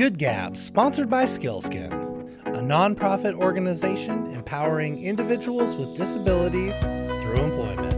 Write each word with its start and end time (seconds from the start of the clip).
Good 0.00 0.16
Gabs, 0.16 0.62
sponsored 0.62 1.10
by 1.10 1.24
Skils'kin, 1.26 1.92
a 2.46 2.62
nonprofit 2.62 3.34
organization 3.34 4.32
empowering 4.32 5.04
individuals 5.04 5.76
with 5.76 5.94
disabilities 5.94 6.80
through 6.80 7.42
employment. 7.42 7.96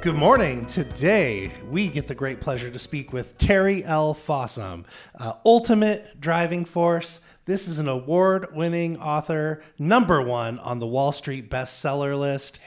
Good 0.00 0.14
morning. 0.14 0.64
Today, 0.64 1.52
we 1.68 1.88
get 1.88 2.08
the 2.08 2.14
great 2.14 2.40
pleasure 2.40 2.70
to 2.70 2.78
speak 2.78 3.12
with 3.12 3.36
Terry 3.36 3.84
L. 3.84 4.14
Fossum, 4.14 4.86
uh, 5.18 5.34
Ultimate 5.44 6.18
Driving 6.18 6.64
Force. 6.64 7.20
This 7.44 7.68
is 7.68 7.78
an 7.78 7.88
award 7.88 8.56
winning 8.56 8.98
author, 8.98 9.62
number 9.78 10.22
one 10.22 10.58
on 10.60 10.78
the 10.78 10.86
Wall 10.86 11.12
Street 11.12 11.50
bestseller 11.50 12.18
list. 12.18 12.58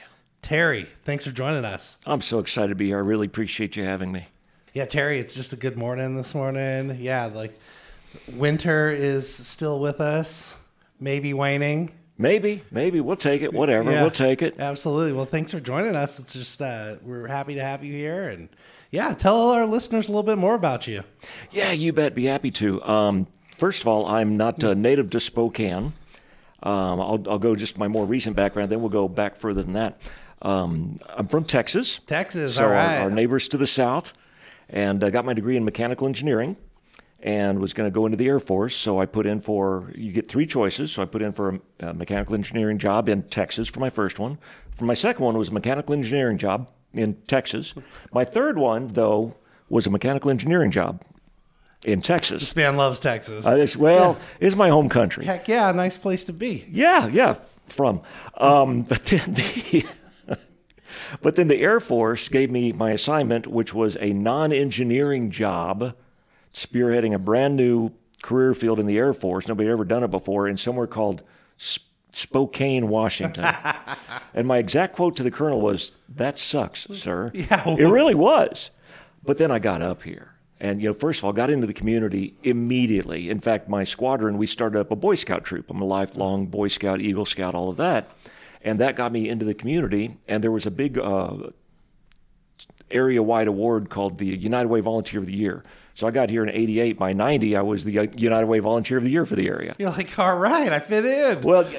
Terry, 0.42 0.86
thanks 1.04 1.24
for 1.24 1.30
joining 1.32 1.64
us. 1.64 1.98
I'm 2.06 2.20
so 2.20 2.38
excited 2.38 2.68
to 2.70 2.74
be 2.74 2.86
here. 2.86 2.96
I 2.98 3.00
really 3.00 3.26
appreciate 3.26 3.76
you 3.76 3.84
having 3.84 4.10
me. 4.10 4.26
Yeah, 4.72 4.84
Terry, 4.84 5.18
it's 5.20 5.34
just 5.34 5.52
a 5.52 5.56
good 5.56 5.76
morning 5.76 6.16
this 6.16 6.34
morning. 6.34 6.96
Yeah, 6.98 7.26
like 7.26 7.58
winter 8.32 8.90
is 8.90 9.32
still 9.32 9.80
with 9.80 10.00
us, 10.00 10.56
maybe 10.98 11.34
waning. 11.34 11.92
Maybe, 12.18 12.62
maybe 12.70 13.00
we'll 13.00 13.16
take 13.16 13.42
it. 13.42 13.52
Whatever, 13.52 13.90
Yeah, 13.90 14.02
we'll 14.02 14.10
take 14.10 14.42
it. 14.42 14.58
Absolutely. 14.58 15.12
Well, 15.12 15.24
thanks 15.24 15.52
for 15.52 15.60
joining 15.60 15.96
us. 15.96 16.20
It's 16.20 16.34
just 16.34 16.60
uh, 16.60 16.96
we're 17.02 17.26
happy 17.26 17.54
to 17.54 17.62
have 17.62 17.82
you 17.82 17.94
here, 17.94 18.28
and 18.28 18.48
yeah, 18.90 19.14
tell 19.14 19.50
our 19.50 19.66
listeners 19.66 20.06
a 20.08 20.10
little 20.10 20.22
bit 20.22 20.36
more 20.38 20.54
about 20.54 20.86
you. 20.86 21.02
Yeah, 21.50 21.72
you 21.72 21.92
bet. 21.92 22.14
Be 22.14 22.26
happy 22.26 22.50
to. 22.52 22.82
Um, 22.82 23.26
first 23.56 23.80
of 23.82 23.88
all, 23.88 24.06
I'm 24.06 24.36
not 24.36 24.62
uh, 24.62 24.74
native 24.74 25.10
to 25.10 25.20
Spokane. 25.20 25.94
Um, 26.62 27.00
I'll, 27.00 27.22
I'll 27.26 27.38
go 27.38 27.54
just 27.56 27.78
my 27.78 27.88
more 27.88 28.04
recent 28.04 28.36
background. 28.36 28.70
Then 28.70 28.80
we'll 28.80 28.90
go 28.90 29.08
back 29.08 29.36
further 29.36 29.62
than 29.62 29.72
that. 29.74 30.00
Um, 30.42 30.98
I'm 31.08 31.28
from 31.28 31.44
Texas. 31.44 32.00
Texas, 32.06 32.54
so 32.54 32.64
all 32.64 32.70
our- 32.70 33.00
our, 33.00 33.10
neighbors 33.10 33.48
to 33.48 33.56
the 33.58 33.66
south, 33.66 34.12
and 34.68 35.04
I 35.04 35.10
got 35.10 35.24
my 35.24 35.34
degree 35.34 35.56
in 35.56 35.64
mechanical 35.64 36.06
engineering, 36.06 36.56
and 37.22 37.58
was 37.58 37.74
going 37.74 37.86
to 37.86 37.94
go 37.94 38.06
into 38.06 38.16
the 38.16 38.26
Air 38.26 38.40
Force. 38.40 38.74
So 38.74 38.98
I 39.00 39.06
put 39.06 39.26
in 39.26 39.40
for 39.42 39.92
you 39.94 40.12
get 40.12 40.28
three 40.28 40.46
choices. 40.46 40.92
So 40.92 41.02
I 41.02 41.04
put 41.04 41.20
in 41.20 41.32
for 41.32 41.60
a, 41.80 41.88
a 41.88 41.94
mechanical 41.94 42.34
engineering 42.34 42.78
job 42.78 43.08
in 43.08 43.22
Texas 43.24 43.68
for 43.68 43.80
my 43.80 43.90
first 43.90 44.18
one. 44.18 44.38
For 44.74 44.84
my 44.84 44.94
second 44.94 45.24
one 45.24 45.36
was 45.36 45.50
a 45.50 45.52
mechanical 45.52 45.94
engineering 45.94 46.38
job 46.38 46.70
in 46.94 47.14
Texas. 47.26 47.74
My 48.12 48.24
third 48.24 48.56
one 48.56 48.88
though 48.88 49.34
was 49.68 49.86
a 49.86 49.90
mechanical 49.90 50.30
engineering 50.30 50.70
job 50.70 51.02
in 51.84 52.02
Texas. 52.02 52.40
this 52.40 52.56
man 52.56 52.76
loves 52.76 53.00
Texas. 53.00 53.46
Uh, 53.46 53.56
it's, 53.56 53.76
well, 53.76 54.18
it's 54.38 54.56
my 54.56 54.68
home 54.68 54.88
country. 54.88 55.24
Heck 55.24 55.48
yeah, 55.48 55.70
nice 55.72 55.98
place 55.98 56.24
to 56.24 56.32
be. 56.32 56.66
Yeah, 56.70 57.06
yeah, 57.08 57.36
from. 57.66 58.02
Um, 58.36 58.82
but 58.88 59.04
then 59.06 59.34
the 59.34 59.84
but 61.22 61.36
then 61.36 61.48
the 61.48 61.60
Air 61.60 61.80
Force 61.80 62.28
gave 62.28 62.50
me 62.50 62.72
my 62.72 62.90
assignment, 62.92 63.46
which 63.46 63.74
was 63.74 63.96
a 64.00 64.12
non-engineering 64.12 65.30
job, 65.30 65.94
spearheading 66.54 67.14
a 67.14 67.18
brand 67.18 67.56
new 67.56 67.92
career 68.22 68.54
field 68.54 68.80
in 68.80 68.86
the 68.86 68.98
Air 68.98 69.12
Force. 69.12 69.48
Nobody 69.48 69.68
had 69.68 69.72
ever 69.72 69.84
done 69.84 70.04
it 70.04 70.10
before, 70.10 70.48
in 70.48 70.56
somewhere 70.56 70.86
called 70.86 71.22
Sp- 71.56 71.88
Spokane, 72.12 72.88
Washington. 72.88 73.44
and 74.34 74.46
my 74.46 74.58
exact 74.58 74.96
quote 74.96 75.16
to 75.16 75.22
the 75.22 75.30
colonel 75.30 75.60
was, 75.60 75.92
"That 76.08 76.38
sucks, 76.38 76.86
mm. 76.86 76.96
sir." 76.96 77.30
Yeah. 77.34 77.68
it 77.68 77.86
really 77.86 78.14
was. 78.14 78.70
But 79.22 79.38
then 79.38 79.50
I 79.50 79.58
got 79.58 79.82
up 79.82 80.02
here. 80.02 80.34
And, 80.60 80.82
you 80.82 80.88
know, 80.88 80.94
first 80.94 81.20
of 81.20 81.24
all, 81.24 81.32
got 81.32 81.48
into 81.48 81.66
the 81.66 81.72
community 81.72 82.34
immediately. 82.42 83.30
In 83.30 83.40
fact, 83.40 83.68
my 83.68 83.82
squadron, 83.82 84.36
we 84.36 84.46
started 84.46 84.78
up 84.78 84.90
a 84.90 84.96
Boy 84.96 85.14
Scout 85.14 85.42
troop. 85.42 85.70
I'm 85.70 85.80
a 85.80 85.86
lifelong 85.86 86.46
Boy 86.46 86.68
Scout, 86.68 87.00
Eagle 87.00 87.24
Scout, 87.24 87.54
all 87.54 87.70
of 87.70 87.78
that. 87.78 88.10
And 88.62 88.78
that 88.80 88.96
got 88.96 89.12
me 89.12 89.28
into 89.28 89.44
the 89.44 89.54
community. 89.54 90.18
And 90.28 90.44
there 90.44 90.50
was 90.50 90.66
a 90.66 90.70
big 90.70 90.98
uh, 90.98 91.50
area 92.90 93.22
wide 93.22 93.48
award 93.48 93.88
called 93.90 94.18
the 94.18 94.26
United 94.26 94.68
Way 94.68 94.80
Volunteer 94.80 95.20
of 95.20 95.26
the 95.26 95.36
Year. 95.36 95.62
So 95.94 96.06
I 96.06 96.10
got 96.10 96.30
here 96.30 96.42
in 96.42 96.48
88. 96.48 96.98
By 96.98 97.12
90, 97.12 97.56
I 97.56 97.62
was 97.62 97.84
the 97.84 97.98
uh, 97.98 98.06
United 98.16 98.46
Way 98.46 98.58
Volunteer 98.58 98.98
of 98.98 99.04
the 99.04 99.10
Year 99.10 99.26
for 99.26 99.36
the 99.36 99.48
area. 99.48 99.74
You're 99.78 99.90
like, 99.90 100.18
all 100.18 100.36
right, 100.36 100.72
I 100.72 100.80
fit 100.80 101.04
in. 101.04 101.42
Well, 101.42 101.70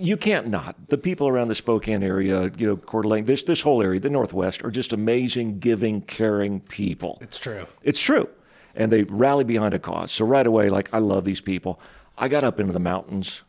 you 0.00 0.16
can't 0.16 0.48
not. 0.48 0.76
The 0.88 0.98
people 0.98 1.28
around 1.28 1.48
the 1.48 1.54
Spokane 1.54 2.02
area, 2.02 2.50
you 2.56 2.66
know, 2.66 2.76
Coeur 2.76 3.02
d'Alene, 3.02 3.24
this 3.24 3.42
this 3.42 3.62
whole 3.62 3.82
area, 3.82 4.00
the 4.00 4.10
Northwest, 4.10 4.64
are 4.64 4.70
just 4.70 4.92
amazing, 4.92 5.58
giving, 5.58 6.00
caring 6.02 6.60
people. 6.60 7.18
It's 7.20 7.38
true. 7.38 7.66
It's 7.82 8.00
true, 8.00 8.28
and 8.74 8.90
they 8.90 9.02
rally 9.04 9.44
behind 9.44 9.74
a 9.74 9.78
cause. 9.78 10.12
So 10.12 10.24
right 10.24 10.46
away, 10.46 10.68
like 10.68 10.88
I 10.92 10.98
love 10.98 11.24
these 11.24 11.40
people. 11.40 11.80
I 12.18 12.28
got 12.28 12.44
up 12.44 12.58
into 12.58 12.72
the 12.72 12.80
mountains. 12.80 13.42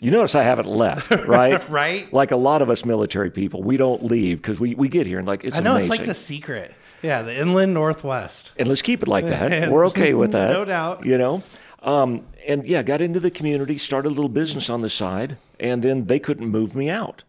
You 0.00 0.10
notice 0.10 0.34
I 0.34 0.42
haven't 0.42 0.68
left, 0.68 1.10
right? 1.26 1.68
Right. 1.70 2.12
Like 2.12 2.30
a 2.30 2.36
lot 2.36 2.62
of 2.62 2.68
us 2.68 2.84
military 2.84 3.30
people, 3.30 3.62
we 3.62 3.76
don't 3.76 4.04
leave 4.04 4.42
because 4.42 4.60
we, 4.60 4.74
we 4.74 4.88
get 4.88 5.06
here 5.06 5.18
and 5.18 5.26
like 5.26 5.44
it's 5.44 5.56
I 5.56 5.60
know 5.60 5.72
amazing. 5.76 5.92
it's 5.92 6.00
like 6.00 6.06
the 6.06 6.14
secret. 6.14 6.74
Yeah, 7.02 7.22
the 7.22 7.36
inland 7.36 7.72
northwest. 7.74 8.52
and 8.58 8.68
let's 8.68 8.82
keep 8.82 9.02
it 9.02 9.08
like 9.08 9.26
that. 9.26 9.70
We're 9.70 9.86
okay 9.88 10.14
with 10.14 10.32
that. 10.32 10.50
No 10.50 10.64
doubt. 10.64 11.04
You 11.04 11.18
know? 11.18 11.42
Um, 11.82 12.26
and 12.46 12.66
yeah, 12.66 12.82
got 12.82 13.00
into 13.00 13.20
the 13.20 13.30
community, 13.30 13.78
started 13.78 14.08
a 14.08 14.10
little 14.10 14.28
business 14.28 14.68
on 14.68 14.80
the 14.80 14.90
side, 14.90 15.36
and 15.60 15.82
then 15.82 16.06
they 16.06 16.18
couldn't 16.18 16.48
move 16.48 16.74
me 16.74 16.90
out. 16.90 17.22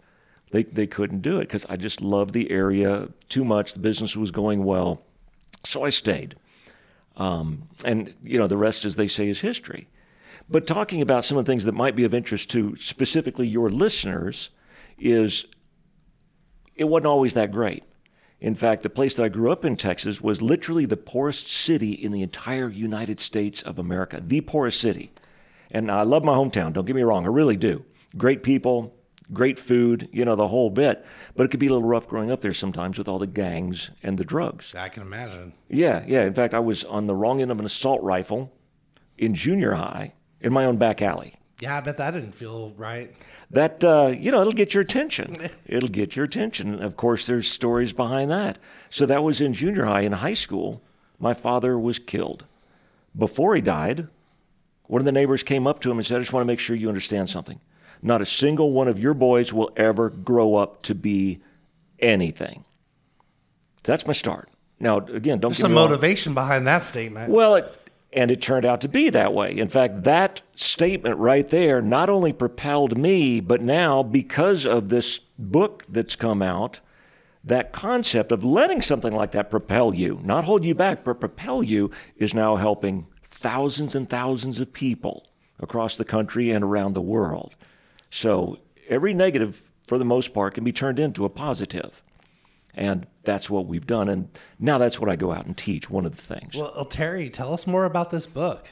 They, 0.52 0.64
they 0.64 0.88
couldn't 0.88 1.22
do 1.22 1.38
it 1.38 1.42
because 1.42 1.66
I 1.70 1.76
just 1.76 2.02
loved 2.02 2.34
the 2.34 2.50
area 2.50 3.10
too 3.30 3.44
much. 3.44 3.74
The 3.74 3.80
business 3.80 4.16
was 4.16 4.32
going 4.32 4.64
well. 4.64 5.02
So 5.64 5.84
I 5.84 5.90
stayed. 5.90 6.36
Um, 7.18 7.68
and, 7.84 8.14
you 8.24 8.40
know, 8.40 8.48
the 8.48 8.58
rest, 8.58 8.86
as 8.86 8.96
they 8.96 9.08
say, 9.08 9.28
is 9.28 9.42
history. 9.42 9.88
But 10.50 10.66
talking 10.66 11.02
about 11.02 11.26
some 11.26 11.38
of 11.38 11.46
the 11.46 11.52
things 11.52 11.66
that 11.66 11.74
might 11.74 11.96
be 11.96 12.06
of 12.06 12.14
interest 12.14 12.50
to 12.52 12.76
specifically 12.78 13.48
your 13.48 13.70
listeners 13.70 14.50
is 14.98 15.46
it 16.76 16.86
wasn't 16.86 17.08
always 17.08 17.34
that 17.34 17.52
great. 17.52 17.84
In 18.40 18.56
fact, 18.56 18.84
the 18.84 18.90
place 18.90 19.16
that 19.16 19.24
I 19.24 19.30
grew 19.30 19.52
up 19.52 19.66
in, 19.66 19.76
Texas, 19.76 20.22
was 20.22 20.42
literally 20.42 20.86
the 20.86 20.96
poorest 20.96 21.48
city 21.48 21.92
in 21.92 22.12
the 22.12 22.22
entire 22.22 22.70
United 22.70 23.20
States 23.20 23.64
of 23.64 23.80
America, 23.80 24.22
the 24.26 24.42
poorest 24.42 24.80
city. 24.80 25.12
And 25.72 25.92
I 25.92 26.04
love 26.04 26.24
my 26.24 26.36
hometown, 26.36 26.72
don't 26.72 26.86
get 26.86 26.96
me 26.96 27.02
wrong, 27.02 27.26
I 27.26 27.30
really 27.30 27.58
do. 27.58 27.84
Great 28.16 28.44
people, 28.44 28.96
great 29.34 29.58
food, 29.58 30.08
you 30.14 30.24
know, 30.24 30.36
the 30.36 30.48
whole 30.48 30.70
bit. 30.70 31.04
But 31.36 31.46
it 31.46 31.50
could 31.50 31.60
be 31.60 31.68
a 31.68 31.74
little 31.74 31.88
rough 31.88 32.08
growing 32.08 32.32
up 32.32 32.42
there 32.42 32.54
sometimes 32.54 32.98
with 32.98 33.08
all 33.08 33.20
the 33.20 33.28
gangs 33.28 33.90
and 34.04 34.18
the 34.18 34.24
drugs. 34.24 34.74
I 34.76 34.88
can 34.90 35.02
imagine. 35.02 35.54
Yeah, 35.68 36.04
yeah. 36.08 36.24
In 36.24 36.34
fact, 36.34 36.54
I 36.54 36.60
was 36.60 36.84
on 36.84 37.08
the 37.08 37.16
wrong 37.16 37.42
end 37.42 37.52
of 37.52 37.60
an 37.60 37.66
assault 37.66 38.02
rifle 38.04 38.54
in 39.18 39.34
junior 39.34 39.74
high 39.74 40.14
in 40.42 40.54
my 40.54 40.66
own 40.66 40.78
back 40.78 41.02
alley. 41.02 41.36
Yeah, 41.60 41.78
I 41.78 41.80
bet 41.82 41.98
that 41.98 42.12
didn't 42.12 42.34
feel 42.34 42.72
right. 42.78 43.14
that 43.50 43.84
uh, 43.84 44.14
you 44.16 44.32
know 44.32 44.42
it'll 44.42 44.54
get 44.54 44.74
your 44.74 44.84
attention 44.84 45.50
it'll 45.66 45.90
get 45.90 46.16
your 46.16 46.26
attention 46.26 46.84
of 46.84 46.98
course 46.98 47.26
there's 47.26 47.48
stories 47.50 47.94
behind 47.94 48.30
that 48.30 48.58
so 48.90 49.06
that 49.06 49.24
was 49.24 49.40
in 49.42 49.54
junior 49.54 49.86
high 49.86 50.02
in 50.02 50.12
high 50.12 50.34
school 50.34 50.82
my 51.18 51.34
father 51.34 51.80
was 51.80 51.98
killed 51.98 52.44
before 53.18 53.56
he 53.56 53.62
died 53.62 54.08
one 54.88 55.02
of 55.02 55.06
the 55.06 55.12
neighbors 55.14 55.44
came 55.44 55.66
up 55.66 55.80
to 55.80 55.90
him 55.90 55.98
and 55.98 56.06
said 56.06 56.18
i 56.18 56.20
just 56.20 56.34
want 56.34 56.42
to 56.44 56.48
make 56.48 56.60
sure 56.60 56.76
you 56.76 56.90
understand 56.90 57.30
something 57.30 57.60
not 58.02 58.22
a 58.22 58.26
single 58.26 58.72
one 58.74 58.90
of 58.90 59.00
your 59.00 59.14
boys 59.14 59.54
will 59.54 59.72
ever 59.78 60.10
grow 60.10 60.56
up 60.56 60.84
to 60.84 60.94
be 60.94 61.40
anything 62.00 62.66
that's 63.84 64.06
my 64.06 64.14
start 64.14 64.50
now 64.80 64.98
again 64.98 65.40
don't 65.40 65.52
There's 65.52 65.58
get 65.58 65.64
some 65.64 65.74
wrong. 65.74 65.90
motivation 65.90 66.34
behind 66.34 66.68
that 66.68 66.84
statement. 66.84 67.32
Well, 67.32 67.56
it, 67.56 67.87
and 68.18 68.32
it 68.32 68.42
turned 68.42 68.66
out 68.66 68.82
to 68.82 68.88
be 68.88 69.12
that 69.12 69.32
way. 69.32 69.56
In 69.56 69.70
fact, 69.70 70.04
that 70.04 70.42
statement 70.56 71.20
right 71.20 71.48
there 71.48 71.84
not 71.84 72.10
only 72.10 72.34
propelled 72.34 72.98
me, 72.98 73.40
but 73.40 73.62
now 73.62 74.02
because 74.02 74.66
of 74.66 74.90
this 74.90 75.20
book 75.38 75.84
that's 75.88 76.16
come 76.16 76.42
out, 76.42 76.80
that 77.44 77.72
concept 77.72 78.32
of 78.32 78.44
letting 78.44 78.82
something 78.82 79.14
like 79.14 79.32
that 79.32 79.52
propel 79.52 79.94
you, 79.94 80.20
not 80.24 80.46
hold 80.46 80.66
you 80.66 80.74
back, 80.74 81.04
but 81.04 81.20
propel 81.20 81.62
you, 81.62 81.92
is 82.18 82.34
now 82.34 82.56
helping 82.56 83.06
thousands 83.22 83.94
and 83.94 84.10
thousands 84.10 84.60
of 84.60 84.74
people 84.74 85.28
across 85.60 85.96
the 85.96 86.04
country 86.04 86.50
and 86.50 86.64
around 86.64 86.94
the 86.94 87.02
world. 87.02 87.56
So 88.10 88.58
every 88.90 89.14
negative, 89.14 89.72
for 89.88 90.00
the 90.00 90.06
most 90.06 90.34
part, 90.34 90.56
can 90.56 90.64
be 90.64 90.74
turned 90.74 90.98
into 90.98 91.24
a 91.24 91.30
positive. 91.30 92.02
And 92.74 93.06
that's 93.28 93.48
what 93.48 93.68
we've 93.68 93.86
done. 93.86 94.10
And 94.10 94.30
now 94.58 94.80
that's 94.80 95.00
what 95.00 95.10
I 95.12 95.16
go 95.16 95.32
out 95.32 95.46
and 95.46 95.56
teach, 95.56 95.88
one 95.92 96.06
of 96.08 96.16
the 96.16 96.22
things. 96.22 96.56
Well, 96.56 96.86
Terry, 96.86 97.30
tell 97.30 97.54
us 97.54 97.68
more 97.68 97.86
about 97.86 98.10
this 98.10 98.26
book. 98.26 98.68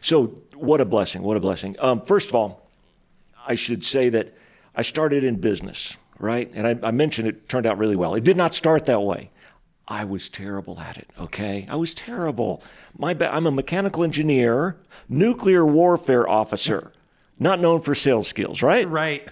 So, 0.00 0.34
what 0.54 0.80
a 0.80 0.84
blessing! 0.84 1.22
What 1.22 1.36
a 1.36 1.40
blessing! 1.40 1.74
Um, 1.80 2.00
first 2.06 2.28
of 2.28 2.34
all, 2.34 2.70
I 3.46 3.56
should 3.56 3.84
say 3.84 4.08
that 4.10 4.34
I 4.74 4.82
started 4.82 5.24
in 5.24 5.36
business, 5.36 5.96
right? 6.18 6.50
And 6.54 6.66
I, 6.66 6.88
I 6.88 6.90
mentioned 6.92 7.28
it 7.28 7.48
turned 7.48 7.66
out 7.66 7.76
really 7.76 7.96
well. 7.96 8.14
It 8.14 8.24
did 8.24 8.36
not 8.36 8.54
start 8.54 8.86
that 8.86 9.02
way. 9.02 9.30
I 9.88 10.04
was 10.04 10.28
terrible 10.28 10.80
at 10.80 10.96
it. 10.96 11.10
Okay, 11.18 11.66
I 11.70 11.76
was 11.76 11.94
terrible. 11.94 12.62
My 12.96 13.12
ba- 13.14 13.34
I'm 13.34 13.46
a 13.46 13.50
mechanical 13.50 14.02
engineer, 14.02 14.78
nuclear 15.08 15.64
warfare 15.66 16.28
officer, 16.28 16.90
not 17.38 17.60
known 17.60 17.80
for 17.82 17.94
sales 17.94 18.28
skills, 18.28 18.62
right? 18.62 18.88
Right. 18.88 19.28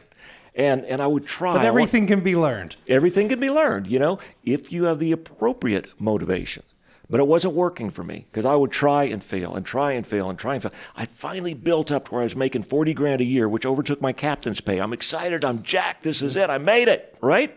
And 0.55 0.85
and 0.85 1.03
I 1.03 1.07
would 1.07 1.27
try. 1.27 1.55
But 1.55 1.65
everything 1.65 2.07
can 2.07 2.21
be 2.21 2.37
learned. 2.37 2.77
Everything 2.89 3.29
can 3.29 3.41
be 3.41 3.51
learned, 3.51 3.89
you 3.89 3.99
know, 3.99 4.19
if 4.45 4.73
you 4.73 4.85
have 4.85 4.99
the 4.99 5.13
appropriate 5.13 5.89
motivation. 5.99 6.63
But 7.11 7.21
it 7.21 7.27
wasn't 7.27 7.55
working 7.55 7.91
for 7.91 8.03
me 8.03 8.27
because 8.31 8.47
I 8.47 8.55
would 8.55 8.71
try 8.71 9.05
and 9.05 9.23
fail 9.23 9.55
and 9.55 9.67
try 9.67 9.93
and 9.93 10.07
fail 10.07 10.31
and 10.31 10.39
try 10.39 10.55
and 10.55 10.63
fail. 10.63 10.73
I 10.97 11.05
finally 11.05 11.53
built 11.53 11.93
up 11.93 12.07
to 12.07 12.13
where 12.13 12.23
I 12.23 12.25
was 12.25 12.35
making 12.35 12.63
40 12.63 12.95
grand 12.95 13.21
a 13.21 13.25
year, 13.25 13.47
which 13.47 13.67
overtook 13.67 14.01
my 14.01 14.13
captain's 14.13 14.63
pay. 14.63 14.79
I'm 14.79 14.95
excited. 14.95 15.45
I'm 15.45 15.63
jacked. 15.63 16.03
This 16.03 16.23
is 16.23 16.35
it. 16.35 16.49
I 16.49 16.57
made 16.59 16.89
it, 16.89 17.15
right? 17.21 17.55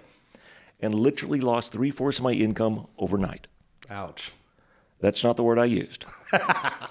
and 0.79 0.93
literally 0.93 1.39
lost 1.39 1.71
three 1.71 1.91
fourths 1.91 2.19
of 2.19 2.23
my 2.23 2.31
income 2.31 2.87
overnight. 2.97 3.47
Ouch. 3.89 4.31
That's 4.99 5.23
not 5.23 5.37
the 5.37 5.43
word 5.43 5.59
I 5.59 5.65
used. 5.65 6.05
uh, 6.33 6.87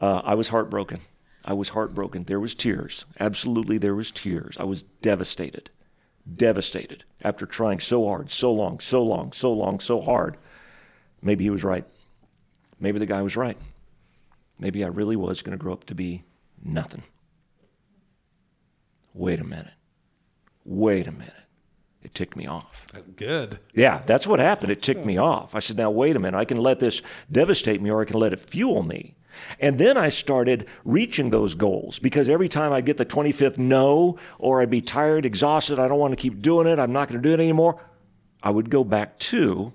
I 0.00 0.34
was 0.34 0.48
heartbroken. 0.48 1.00
I 1.44 1.52
was 1.54 1.70
heartbroken. 1.70 2.24
There 2.24 2.40
was 2.40 2.54
tears. 2.54 3.04
Absolutely, 3.18 3.78
there 3.78 3.94
was 3.94 4.10
tears. 4.10 4.56
I 4.58 4.64
was 4.64 4.82
devastated, 5.02 5.70
devastated 6.36 7.04
after 7.22 7.46
trying 7.46 7.80
so 7.80 8.06
hard, 8.06 8.30
so 8.30 8.52
long, 8.52 8.80
so 8.80 9.02
long, 9.02 9.32
so 9.32 9.52
long, 9.52 9.80
so 9.80 10.00
hard. 10.00 10.36
Maybe 11.22 11.44
he 11.44 11.50
was 11.50 11.64
right. 11.64 11.84
Maybe 12.78 12.98
the 12.98 13.06
guy 13.06 13.22
was 13.22 13.36
right. 13.36 13.58
Maybe 14.58 14.84
I 14.84 14.88
really 14.88 15.16
was 15.16 15.42
going 15.42 15.56
to 15.56 15.62
grow 15.62 15.72
up 15.72 15.84
to 15.84 15.94
be 15.94 16.24
nothing. 16.62 17.02
Wait 19.14 19.40
a 19.40 19.44
minute. 19.44 19.72
Wait 20.64 21.06
a 21.06 21.12
minute. 21.12 21.34
It 22.02 22.14
ticked 22.14 22.36
me 22.36 22.46
off. 22.46 22.86
Good. 23.16 23.58
Yeah, 23.74 24.02
that's 24.06 24.26
what 24.26 24.40
happened. 24.40 24.72
It 24.72 24.82
ticked 24.82 25.04
me 25.04 25.18
off. 25.18 25.54
I 25.54 25.60
said, 25.60 25.76
now, 25.76 25.90
wait 25.90 26.16
a 26.16 26.18
minute. 26.18 26.36
I 26.36 26.46
can 26.46 26.56
let 26.56 26.80
this 26.80 27.02
devastate 27.30 27.82
me 27.82 27.90
or 27.90 28.00
I 28.00 28.06
can 28.06 28.18
let 28.18 28.32
it 28.32 28.40
fuel 28.40 28.82
me. 28.82 29.16
And 29.58 29.78
then 29.78 29.96
I 29.96 30.08
started 30.08 30.66
reaching 30.84 31.30
those 31.30 31.54
goals 31.54 31.98
because 31.98 32.28
every 32.28 32.48
time 32.48 32.72
I 32.72 32.80
get 32.80 32.96
the 32.96 33.06
25th 33.06 33.58
no, 33.58 34.18
or 34.38 34.60
I'd 34.60 34.70
be 34.70 34.80
tired, 34.80 35.24
exhausted, 35.24 35.78
I 35.78 35.88
don't 35.88 35.98
want 35.98 36.12
to 36.12 36.16
keep 36.16 36.42
doing 36.42 36.66
it, 36.66 36.78
I'm 36.78 36.92
not 36.92 37.08
going 37.08 37.22
to 37.22 37.28
do 37.28 37.32
it 37.32 37.40
anymore, 37.40 37.80
I 38.42 38.50
would 38.50 38.70
go 38.70 38.84
back 38.84 39.18
to 39.20 39.72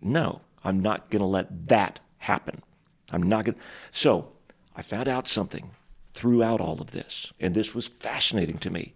no, 0.00 0.40
I'm 0.64 0.80
not 0.80 1.10
going 1.10 1.22
to 1.22 1.28
let 1.28 1.68
that 1.68 2.00
happen. 2.18 2.60
I'm 3.12 3.22
not 3.22 3.44
going 3.44 3.54
to. 3.54 3.60
So 3.92 4.32
I 4.74 4.82
found 4.82 5.08
out 5.08 5.28
something 5.28 5.70
throughout 6.12 6.60
all 6.60 6.80
of 6.80 6.90
this, 6.90 7.32
and 7.40 7.54
this 7.54 7.74
was 7.74 7.86
fascinating 7.86 8.58
to 8.58 8.70
me. 8.70 8.94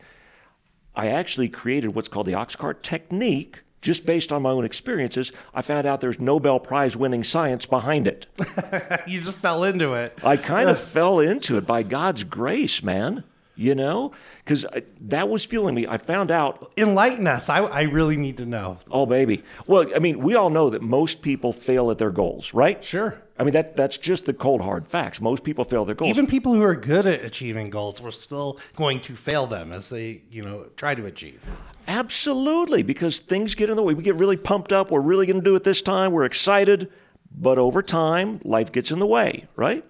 I 0.97 1.09
actually 1.09 1.49
created 1.49 1.95
what's 1.95 2.09
called 2.09 2.27
the 2.27 2.33
Oxcart 2.33 2.83
technique 2.83 3.63
just 3.83 4.07
based 4.07 4.33
on 4.33 4.43
my 4.43 4.51
own 4.51 4.65
experiences. 4.65 5.31
I 5.55 5.63
found 5.63 5.87
out 5.87 6.01
there's 6.01 6.19
Nobel 6.19 6.59
Prize 6.59 6.97
winning 6.97 7.23
science 7.23 7.67
behind 7.67 8.09
it. 8.09 8.27
you 9.07 9.21
just 9.21 9.37
fell 9.39 9.63
into 9.63 9.95
it. 9.95 10.19
I 10.25 10.37
kind 10.37 10.69
of 10.71 10.81
fell 10.95 11.21
into 11.21 11.57
it 11.59 11.67
by 11.67 11.83
God's 11.83 12.25
grace, 12.25 12.83
man. 12.83 13.23
You 13.59 13.75
know, 13.75 14.13
because 14.45 14.67
that 15.01 15.31
was 15.31 15.45
fueling 15.45 15.75
me. 15.75 15.87
I 15.87 15.97
found 15.97 16.31
out. 16.31 16.73
Enlighten 16.77 17.27
us. 17.27 17.49
I, 17.49 17.61
I 17.61 17.83
really 17.83 18.19
need 18.19 18.37
to 18.37 18.45
know. 18.45 18.79
Oh, 18.91 19.07
baby. 19.07 19.43
Well, 19.67 19.91
I 19.95 19.99
mean, 19.99 20.19
we 20.21 20.35
all 20.35 20.51
know 20.51 20.69
that 20.71 20.83
most 20.83 21.23
people 21.23 21.55
fail 21.55 21.91
at 21.91 21.97
their 21.97 22.11
goals, 22.11 22.53
right? 22.53 22.85
Sure. 22.85 23.23
I 23.39 23.45
mean, 23.45 23.53
that 23.53 23.77
that's 23.77 23.97
just 23.97 24.27
the 24.27 24.35
cold 24.35 24.61
hard 24.61 24.87
facts. 24.87 25.21
Most 25.21 25.43
people 25.43 25.65
fail 25.65 25.85
their 25.85 25.95
goals. 25.95 26.11
Even 26.11 26.27
people 26.27 26.55
who 26.55 26.63
are 26.63 26.75
good 26.75 27.07
at 27.07 27.25
achieving 27.25 27.71
goals, 27.71 28.01
we're 28.01 28.11
still 28.11 28.59
going 28.77 29.01
to 29.01 29.17
fail 29.17 29.47
them 29.47 29.73
as 29.73 29.89
they, 29.89 30.23
you 30.31 30.43
know, 30.43 30.69
try 30.77 30.95
to 30.95 31.07
achieve. 31.07 31.43
Absolutely, 31.89 32.83
because 32.83 33.21
things 33.21 33.55
get 33.55 33.71
in 33.71 33.77
the 33.77 33.83
way. 33.83 33.95
We 33.95 34.03
get 34.03 34.17
really 34.17 34.37
pumped 34.37 34.73
up. 34.73 34.91
We're 34.91 35.01
really 35.01 35.27
going 35.27 35.41
to 35.41 35.45
do 35.45 35.55
it 35.55 35.65
this 35.65 35.83
time. 35.83 36.13
We're 36.13 36.25
excited. 36.25 36.91
But 37.31 37.59
over 37.59 37.83
time, 37.83 38.41
life 38.45 38.73
gets 38.73 38.91
in 38.91 38.99
the 38.99 39.07
way, 39.07 39.47
right? 39.57 39.85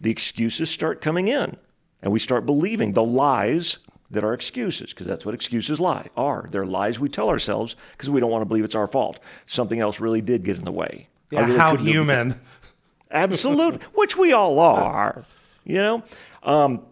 The 0.00 0.10
excuses 0.10 0.70
start 0.70 1.00
coming 1.00 1.28
in, 1.28 1.56
and 2.02 2.12
we 2.12 2.18
start 2.18 2.46
believing 2.46 2.92
the 2.92 3.04
lies 3.04 3.78
that 4.10 4.24
are 4.24 4.34
excuses, 4.34 4.90
because 4.90 5.06
that's 5.06 5.24
what 5.24 5.34
excuses 5.34 5.80
lie 5.80 6.08
are. 6.16 6.46
They're 6.50 6.66
lies 6.66 7.00
we 7.00 7.08
tell 7.08 7.30
ourselves 7.30 7.76
because 7.92 8.10
we 8.10 8.20
don't 8.20 8.30
want 8.30 8.42
to 8.42 8.46
believe 8.46 8.64
it's 8.64 8.74
our 8.74 8.86
fault. 8.86 9.20
Something 9.46 9.80
else 9.80 10.00
really 10.00 10.20
did 10.20 10.44
get 10.44 10.58
in 10.58 10.64
the 10.64 10.72
way. 10.72 11.08
Yeah, 11.30 11.46
really 11.46 11.58
how 11.58 11.76
human. 11.76 12.40
Absolutely, 13.10 13.80
which 13.94 14.16
we 14.16 14.32
all 14.32 14.58
are, 14.58 15.24
you 15.64 15.78
know. 15.78 16.02
Um, 16.42 16.82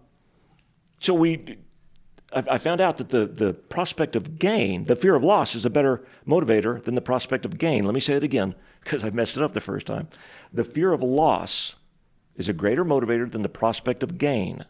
so 0.98 1.14
we 1.14 1.58
I 2.32 2.58
found 2.58 2.80
out 2.80 2.98
that 2.98 3.08
the, 3.08 3.26
the 3.26 3.52
prospect 3.54 4.14
of 4.14 4.38
gain, 4.38 4.84
the 4.84 4.94
fear 4.94 5.16
of 5.16 5.24
loss, 5.24 5.56
is 5.56 5.64
a 5.64 5.70
better 5.70 6.04
motivator 6.26 6.82
than 6.82 6.94
the 6.94 7.00
prospect 7.00 7.44
of 7.44 7.58
gain. 7.58 7.82
Let 7.82 7.92
me 7.92 8.00
say 8.00 8.14
it 8.14 8.22
again 8.22 8.54
because 8.84 9.04
I 9.04 9.10
messed 9.10 9.36
it 9.36 9.42
up 9.42 9.52
the 9.52 9.60
first 9.60 9.86
time. 9.86 10.08
The 10.52 10.62
fear 10.62 10.92
of 10.92 11.02
loss 11.02 11.74
is 12.36 12.48
a 12.48 12.52
greater 12.52 12.84
motivator 12.84 13.30
than 13.30 13.40
the 13.40 13.48
prospect 13.48 14.04
of 14.04 14.16
gain, 14.16 14.64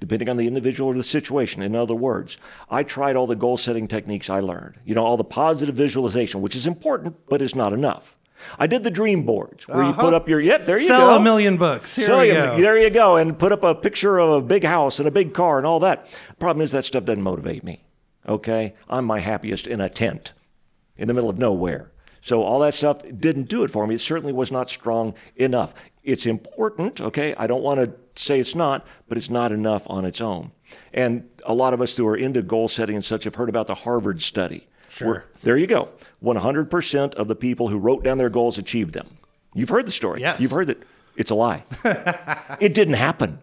depending 0.00 0.28
on 0.28 0.36
the 0.36 0.46
individual 0.46 0.90
or 0.90 0.94
the 0.94 1.02
situation. 1.04 1.62
In 1.62 1.74
other 1.76 1.94
words, 1.94 2.36
I 2.70 2.82
tried 2.82 3.16
all 3.16 3.26
the 3.26 3.36
goal 3.36 3.56
setting 3.56 3.88
techniques 3.88 4.28
I 4.30 4.40
learned, 4.40 4.76
you 4.84 4.94
know, 4.94 5.04
all 5.04 5.16
the 5.16 5.24
positive 5.24 5.74
visualization, 5.74 6.42
which 6.42 6.56
is 6.56 6.66
important, 6.66 7.16
but 7.28 7.42
is 7.42 7.54
not 7.54 7.72
enough. 7.72 8.16
I 8.58 8.66
did 8.66 8.82
the 8.82 8.90
dream 8.90 9.22
boards 9.24 9.68
where 9.68 9.84
you 9.84 9.92
put 9.92 10.14
up 10.14 10.28
your 10.28 10.40
yep. 10.40 10.66
There 10.66 10.76
you 10.78 10.88
Uh-huh. 10.92 10.98
Sell 10.98 11.16
a 11.16 11.20
million 11.22 11.56
books. 11.58 11.94
Here 11.94 12.06
Sell 12.06 12.20
we 12.20 12.26
you- 12.28 12.32
go. 12.34 12.60
There 12.60 12.76
you 12.76 12.90
go, 12.90 13.16
and 13.16 13.38
put 13.38 13.52
up 13.52 13.62
a 13.62 13.72
picture 13.74 14.18
of 14.18 14.30
a 14.30 14.40
big 14.40 14.64
house 14.64 14.98
and 14.98 15.06
a 15.06 15.12
big 15.12 15.32
car 15.32 15.58
and 15.58 15.66
all 15.66 15.78
that. 15.80 16.08
Problem 16.40 16.62
is 16.64 16.72
that 16.72 16.84
stuff 16.84 17.04
doesn't 17.04 17.22
motivate 17.22 17.62
me. 17.62 17.84
Okay, 18.28 18.74
I'm 18.90 19.04
my 19.04 19.20
happiest 19.20 19.66
in 19.68 19.80
a 19.80 19.88
tent, 19.88 20.32
in 20.96 21.06
the 21.08 21.14
middle 21.14 21.30
of 21.30 21.38
nowhere. 21.38 21.92
So 22.20 22.42
all 22.42 22.60
that 22.60 22.74
stuff 22.74 23.02
didn't 23.18 23.48
do 23.48 23.62
it 23.64 23.70
for 23.70 23.86
me. 23.86 23.96
It 23.96 24.00
certainly 24.00 24.32
was 24.32 24.50
not 24.52 24.70
strong 24.70 25.14
enough. 25.36 25.74
It's 26.04 26.26
important, 26.26 27.00
okay? 27.00 27.34
I 27.36 27.46
don't 27.48 27.62
want 27.62 27.80
to 27.80 27.92
say 28.14 28.40
it's 28.40 28.54
not, 28.54 28.86
but 29.08 29.16
it's 29.18 29.30
not 29.30 29.52
enough 29.52 29.84
on 29.88 30.04
its 30.04 30.20
own. 30.20 30.52
And 30.92 31.28
a 31.44 31.54
lot 31.54 31.74
of 31.74 31.80
us 31.80 31.96
who 31.96 32.06
are 32.06 32.16
into 32.16 32.42
goal 32.42 32.68
setting 32.68 32.96
and 32.96 33.04
such 33.04 33.24
have 33.24 33.34
heard 33.34 33.48
about 33.48 33.66
the 33.66 33.74
Harvard 33.74 34.22
study. 34.22 34.66
Sure. 34.88 35.08
Where- 35.08 35.24
there 35.42 35.56
you 35.56 35.66
go. 35.66 35.88
100% 36.22 37.14
of 37.14 37.28
the 37.28 37.34
people 37.34 37.68
who 37.68 37.78
wrote 37.78 38.04
down 38.04 38.18
their 38.18 38.30
goals 38.30 38.58
achieved 38.58 38.94
them. 38.94 39.06
You've 39.54 39.68
heard 39.68 39.86
the 39.86 39.92
story. 39.92 40.20
Yes. 40.20 40.40
You've 40.40 40.50
heard 40.50 40.68
that. 40.68 40.82
It's 41.16 41.30
a 41.30 41.34
lie. 41.34 41.64
it 42.60 42.72
didn't 42.74 42.94
happen. 42.94 43.38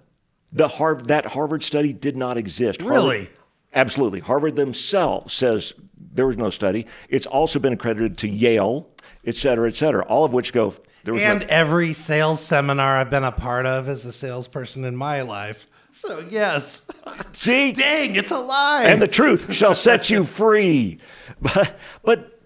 The 0.51 0.67
Har- 0.67 0.95
that 1.03 1.25
Harvard 1.27 1.61
study 1.61 1.93
did 1.93 2.17
not 2.17 2.37
exist. 2.37 2.81
Harvard- 2.81 2.95
Really? 2.95 3.29
absolutely. 3.73 4.19
Harvard 4.21 4.55
themselves 4.55 5.33
says 5.33 5.73
there 6.13 6.25
was 6.25 6.37
no 6.37 6.49
study. 6.49 6.87
It's 7.09 7.27
also 7.27 7.59
been 7.59 7.73
accredited 7.73 8.17
to 8.19 8.27
Yale, 8.29 8.87
et 9.25 9.35
cetera, 9.35 9.67
et 9.67 9.75
cetera, 9.75 10.03
all 10.05 10.23
of 10.25 10.33
which 10.33 10.51
go, 10.53 10.73
and 11.05 11.39
no. 11.41 11.45
every 11.49 11.93
sales 11.93 12.41
seminar 12.41 12.97
I've 12.97 13.09
been 13.09 13.23
a 13.23 13.31
part 13.31 13.65
of 13.65 13.89
as 13.89 14.05
a 14.05 14.13
salesperson 14.13 14.85
in 14.85 14.95
my 14.95 15.21
life. 15.21 15.67
So, 15.91 16.25
yes. 16.29 16.87
See? 17.33 17.71
Dang, 17.71 18.15
it's 18.15 18.31
a 18.31 18.39
lie. 18.39 18.83
and 18.85 19.01
the 19.01 19.07
truth 19.07 19.53
shall 19.53 19.75
set 19.75 20.09
you 20.09 20.23
free. 20.23 20.99
But, 21.41 21.79
but 22.03 22.41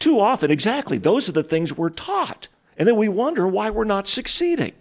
too 0.00 0.18
often, 0.18 0.50
exactly, 0.50 0.98
those 0.98 1.28
are 1.28 1.32
the 1.32 1.44
things 1.44 1.76
we're 1.76 1.90
taught. 1.90 2.48
And 2.76 2.88
then 2.88 2.96
we 2.96 3.08
wonder 3.08 3.46
why 3.46 3.70
we're 3.70 3.84
not 3.84 4.08
succeeding. 4.08 4.72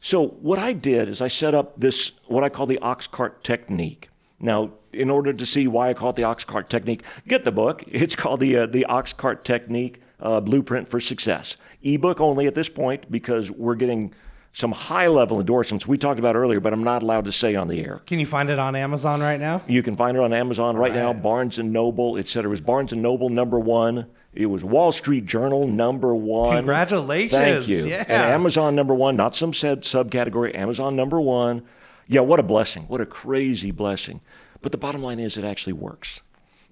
So, 0.00 0.28
what 0.28 0.60
I 0.60 0.72
did 0.72 1.08
is 1.08 1.20
I 1.20 1.26
set 1.26 1.52
up 1.52 1.80
this, 1.80 2.12
what 2.26 2.44
I 2.44 2.48
call 2.48 2.66
the 2.66 2.78
ox 2.78 3.08
cart 3.08 3.42
technique. 3.42 4.08
Now, 4.38 4.70
in 4.92 5.10
order 5.10 5.32
to 5.32 5.44
see 5.44 5.66
why 5.66 5.90
I 5.90 5.94
call 5.94 6.10
it 6.10 6.16
the 6.16 6.24
ox 6.24 6.44
cart 6.44 6.70
technique, 6.70 7.02
get 7.26 7.44
the 7.44 7.52
book. 7.52 7.82
It's 7.88 8.14
called 8.14 8.40
the, 8.40 8.56
uh, 8.56 8.66
the 8.66 8.84
ox 8.84 9.12
cart 9.12 9.44
technique 9.44 10.00
uh, 10.20 10.40
blueprint 10.40 10.88
for 10.88 11.00
success. 11.00 11.56
Ebook 11.82 12.20
only 12.20 12.46
at 12.46 12.54
this 12.54 12.68
point 12.68 13.10
because 13.10 13.50
we're 13.50 13.74
getting 13.74 14.12
some 14.52 14.72
high 14.72 15.06
level 15.06 15.38
endorsements 15.38 15.86
we 15.86 15.96
talked 15.96 16.18
about 16.18 16.34
earlier, 16.34 16.58
but 16.58 16.72
I'm 16.72 16.82
not 16.82 17.02
allowed 17.02 17.24
to 17.26 17.32
say 17.32 17.54
on 17.54 17.68
the 17.68 17.84
air. 17.84 18.02
Can 18.06 18.18
you 18.18 18.26
find 18.26 18.50
it 18.50 18.58
on 18.58 18.74
Amazon 18.74 19.20
right 19.20 19.38
now? 19.38 19.62
You 19.68 19.82
can 19.82 19.96
find 19.96 20.16
it 20.16 20.20
on 20.20 20.32
Amazon 20.32 20.76
right, 20.76 20.92
now, 20.92 21.12
Barnes 21.12 21.58
and 21.58 21.72
Noble, 21.72 22.18
et 22.18 22.26
cetera. 22.26 22.48
It 22.48 22.50
was 22.50 22.60
Barnes 22.60 22.92
and 22.92 23.00
Noble 23.00 23.28
number 23.28 23.60
one. 23.60 24.06
It 24.34 24.46
was 24.46 24.64
Wall 24.64 24.92
Street 24.92 25.26
Journal 25.26 25.66
number 25.66 26.14
one. 26.14 26.56
Congratulations. 26.56 27.32
Thank 27.32 27.68
you. 27.68 27.86
Yeah. 27.86 28.04
And 28.08 28.22
Amazon 28.22 28.74
number 28.74 28.94
one, 28.94 29.16
not 29.16 29.34
some 29.34 29.54
sub 29.54 29.82
subcategory. 29.82 30.54
Amazon 30.54 30.96
number 30.96 31.20
one. 31.20 31.62
Yeah, 32.06 32.20
what 32.22 32.40
a 32.40 32.44
blessing. 32.44 32.84
What 32.84 33.00
a 33.00 33.06
crazy 33.06 33.70
blessing. 33.70 34.20
But 34.62 34.72
the 34.72 34.78
bottom 34.78 35.02
line 35.02 35.20
is, 35.20 35.36
it 35.36 35.44
actually 35.44 35.74
works. 35.74 36.22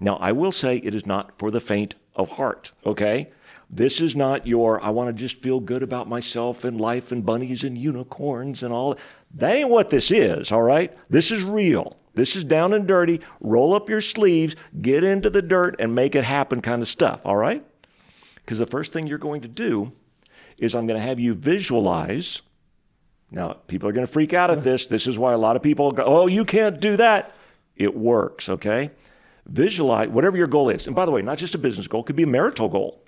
Now, 0.01 0.17
I 0.17 0.33
will 0.33 0.51
say 0.51 0.77
it 0.77 0.93
is 0.93 1.05
not 1.05 1.37
for 1.37 1.49
the 1.49 1.59
faint 1.59 1.95
of 2.15 2.31
heart. 2.31 2.71
Okay. 2.85 3.29
This 3.69 4.01
is 4.01 4.15
not 4.15 4.47
your, 4.47 4.83
I 4.83 4.89
want 4.89 5.15
to 5.15 5.21
just 5.21 5.41
feel 5.41 5.59
good 5.59 5.83
about 5.83 6.09
myself 6.09 6.63
and 6.63 6.81
life 6.81 7.11
and 7.11 7.25
bunnies 7.25 7.63
and 7.63 7.77
unicorns 7.77 8.63
and 8.63 8.73
all. 8.73 8.97
That 9.35 9.55
ain't 9.55 9.69
what 9.69 9.91
this 9.91 10.09
is, 10.09 10.51
all 10.51 10.63
right? 10.63 10.95
This 11.09 11.31
is 11.31 11.43
real. 11.43 11.95
This 12.15 12.35
is 12.35 12.43
down 12.43 12.73
and 12.73 12.87
dirty. 12.87 13.21
Roll 13.39 13.75
up 13.75 13.87
your 13.87 14.01
sleeves, 14.01 14.55
get 14.81 15.03
into 15.03 15.29
the 15.29 15.43
dirt, 15.43 15.75
and 15.77 15.93
make 15.93 16.15
it 16.15 16.23
happen 16.23 16.61
kind 16.61 16.81
of 16.81 16.87
stuff, 16.87 17.21
all 17.23 17.37
right? 17.37 17.63
Because 18.35 18.57
the 18.57 18.65
first 18.65 18.91
thing 18.91 19.05
you're 19.05 19.19
going 19.19 19.41
to 19.41 19.47
do 19.47 19.91
is 20.57 20.73
I'm 20.73 20.87
going 20.87 20.99
to 20.99 21.05
have 21.05 21.19
you 21.19 21.35
visualize. 21.35 22.41
Now, 23.29 23.53
people 23.67 23.87
are 23.87 23.91
going 23.91 24.07
to 24.07 24.11
freak 24.11 24.33
out 24.33 24.49
at 24.49 24.63
this. 24.63 24.87
This 24.87 25.05
is 25.05 25.19
why 25.19 25.33
a 25.33 25.37
lot 25.37 25.55
of 25.55 25.61
people 25.61 25.91
go, 25.91 26.03
oh, 26.03 26.25
you 26.25 26.43
can't 26.43 26.79
do 26.79 26.97
that. 26.97 27.35
It 27.75 27.95
works, 27.95 28.49
okay? 28.49 28.89
Visualize 29.45 30.09
whatever 30.09 30.35
your 30.35 30.47
goal 30.47 30.69
is. 30.69 30.87
And 30.87 30.95
by 30.95 31.05
the 31.05 31.11
way, 31.11 31.21
not 31.21 31.37
just 31.37 31.53
a 31.53 31.59
business 31.59 31.87
goal, 31.87 32.01
it 32.01 32.07
could 32.07 32.15
be 32.15 32.23
a 32.23 32.27
marital 32.27 32.67
goal. 32.67 33.03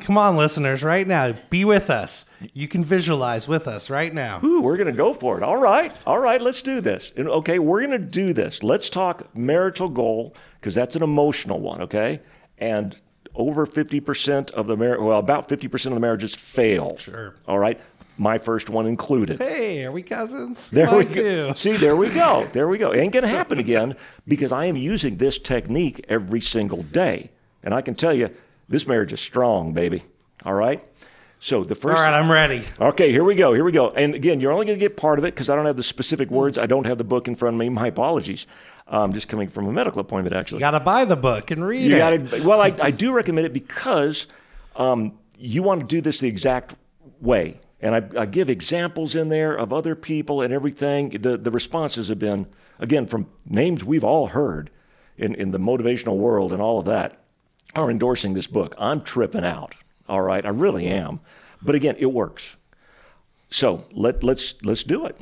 Come 0.00 0.16
on, 0.16 0.36
listeners, 0.36 0.82
right 0.82 1.06
now. 1.06 1.34
Be 1.50 1.64
with 1.64 1.90
us. 1.90 2.24
You 2.52 2.68
can 2.68 2.84
visualize 2.84 3.46
with 3.46 3.68
us 3.68 3.90
right 3.90 4.12
now. 4.12 4.40
Ooh, 4.42 4.60
we're 4.62 4.76
going 4.76 4.86
to 4.86 4.92
go 4.92 5.12
for 5.12 5.36
it. 5.36 5.42
All 5.42 5.58
right. 5.58 5.94
All 6.06 6.18
right, 6.20 6.40
let's 6.40 6.62
do 6.62 6.80
this. 6.80 7.12
And 7.16 7.28
okay, 7.28 7.58
we're 7.58 7.80
going 7.80 7.90
to 7.90 7.98
do 7.98 8.32
this. 8.32 8.62
Let's 8.62 8.88
talk 8.88 9.34
marital 9.36 9.88
goal 9.88 10.34
because 10.60 10.74
that's 10.74 10.96
an 10.96 11.02
emotional 11.02 11.60
one, 11.60 11.82
okay? 11.82 12.20
And 12.58 12.96
over 13.34 13.66
50% 13.66 14.50
of 14.52 14.66
the 14.66 14.76
mar- 14.76 15.00
well, 15.02 15.18
about 15.18 15.48
50% 15.48 15.86
of 15.86 15.94
the 15.94 16.00
marriages 16.00 16.34
fail. 16.34 16.96
Sure. 16.96 17.34
All 17.46 17.58
right. 17.58 17.78
My 18.16 18.38
first 18.38 18.70
one 18.70 18.86
included. 18.86 19.38
Hey, 19.38 19.84
are 19.84 19.92
we 19.92 20.02
cousins? 20.02 20.70
There 20.70 20.96
we 20.96 21.04
go. 21.04 21.52
too. 21.52 21.52
See, 21.56 21.76
there 21.76 21.96
we 21.96 22.08
go. 22.14 22.46
There 22.52 22.68
we 22.68 22.78
go. 22.78 22.92
It 22.92 23.00
ain't 23.00 23.12
going 23.12 23.24
to 23.24 23.28
happen 23.28 23.58
again 23.58 23.96
because 24.28 24.52
I 24.52 24.66
am 24.66 24.76
using 24.76 25.16
this 25.16 25.38
technique 25.38 26.04
every 26.08 26.40
single 26.40 26.84
day. 26.84 27.30
And 27.64 27.74
I 27.74 27.80
can 27.82 27.94
tell 27.94 28.14
you, 28.14 28.30
this 28.68 28.86
marriage 28.86 29.12
is 29.12 29.20
strong, 29.20 29.72
baby. 29.72 30.02
All 30.44 30.54
right? 30.54 30.84
So 31.40 31.62
the 31.62 31.74
first. 31.74 31.98
All 32.00 32.06
right, 32.08 32.14
I'm 32.18 32.30
ready. 32.30 32.64
Okay, 32.80 33.10
here 33.12 33.24
we 33.24 33.34
go. 33.34 33.52
Here 33.52 33.64
we 33.64 33.72
go. 33.72 33.90
And 33.90 34.14
again, 34.14 34.40
you're 34.40 34.52
only 34.52 34.64
going 34.66 34.78
to 34.78 34.80
get 34.84 34.96
part 34.96 35.18
of 35.18 35.24
it 35.24 35.34
because 35.34 35.50
I 35.50 35.56
don't 35.56 35.66
have 35.66 35.76
the 35.76 35.82
specific 35.82 36.30
words. 36.30 36.56
I 36.56 36.66
don't 36.66 36.86
have 36.86 36.96
the 36.96 37.04
book 37.04 37.28
in 37.28 37.34
front 37.34 37.54
of 37.54 37.58
me. 37.60 37.68
My 37.68 37.88
apologies. 37.88 38.46
I'm 38.86 39.12
just 39.12 39.28
coming 39.28 39.48
from 39.48 39.66
a 39.66 39.72
medical 39.72 40.00
appointment, 40.00 40.36
actually. 40.36 40.58
You 40.58 40.60
got 40.60 40.72
to 40.72 40.80
buy 40.80 41.04
the 41.04 41.16
book 41.16 41.50
and 41.50 41.66
read 41.66 41.90
You 41.90 41.96
it. 41.96 41.98
got 41.98 42.10
to. 42.30 42.42
Well, 42.44 42.60
I, 42.60 42.74
I 42.82 42.90
do 42.90 43.12
recommend 43.12 43.46
it 43.46 43.52
because 43.52 44.26
um, 44.76 45.18
you 45.38 45.62
want 45.62 45.80
to 45.80 45.86
do 45.86 46.00
this 46.00 46.20
the 46.20 46.28
exact 46.28 46.76
way, 47.20 47.58
and 47.80 47.94
I, 47.94 48.22
I 48.22 48.26
give 48.26 48.48
examples 48.50 49.14
in 49.14 49.28
there 49.28 49.54
of 49.54 49.72
other 49.72 49.94
people 49.94 50.40
and 50.42 50.52
everything. 50.52 51.10
The 51.10 51.36
the 51.36 51.50
responses 51.50 52.08
have 52.08 52.18
been 52.18 52.46
again 52.78 53.06
from 53.06 53.26
names 53.46 53.84
we've 53.84 54.04
all 54.04 54.28
heard 54.28 54.70
in 55.16 55.34
in 55.34 55.50
the 55.50 55.58
motivational 55.58 56.16
world 56.16 56.52
and 56.52 56.60
all 56.60 56.78
of 56.78 56.84
that 56.86 57.23
are 57.76 57.90
endorsing 57.90 58.34
this 58.34 58.46
book. 58.46 58.74
I'm 58.78 59.02
tripping 59.02 59.44
out. 59.44 59.74
All 60.08 60.22
right, 60.22 60.44
I 60.44 60.50
really 60.50 60.86
am. 60.86 61.20
But 61.62 61.74
again, 61.74 61.96
it 61.98 62.12
works. 62.12 62.56
So 63.50 63.84
let 63.92 64.22
let's 64.22 64.54
let's 64.62 64.82
do 64.82 65.06
it. 65.06 65.20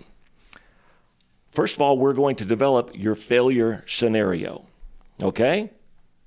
First 1.51 1.77
of 1.77 1.83
all, 1.83 1.99
we're 1.99 2.15
going 2.15 2.37
to 2.37 2.45
develop 2.45 2.91
your 2.95 3.15
failure 3.15 3.85
scenario. 3.87 4.65
Okay? 5.23 5.71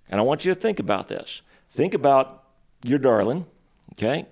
And 0.07 0.19
I 0.19 0.23
want 0.23 0.45
you 0.45 0.53
to 0.53 0.59
think 0.59 0.79
about 0.79 1.07
this. 1.07 1.41
Think 1.71 1.95
about 1.95 2.43
your 2.83 2.99
darling, 2.99 3.47
okay? 3.93 4.27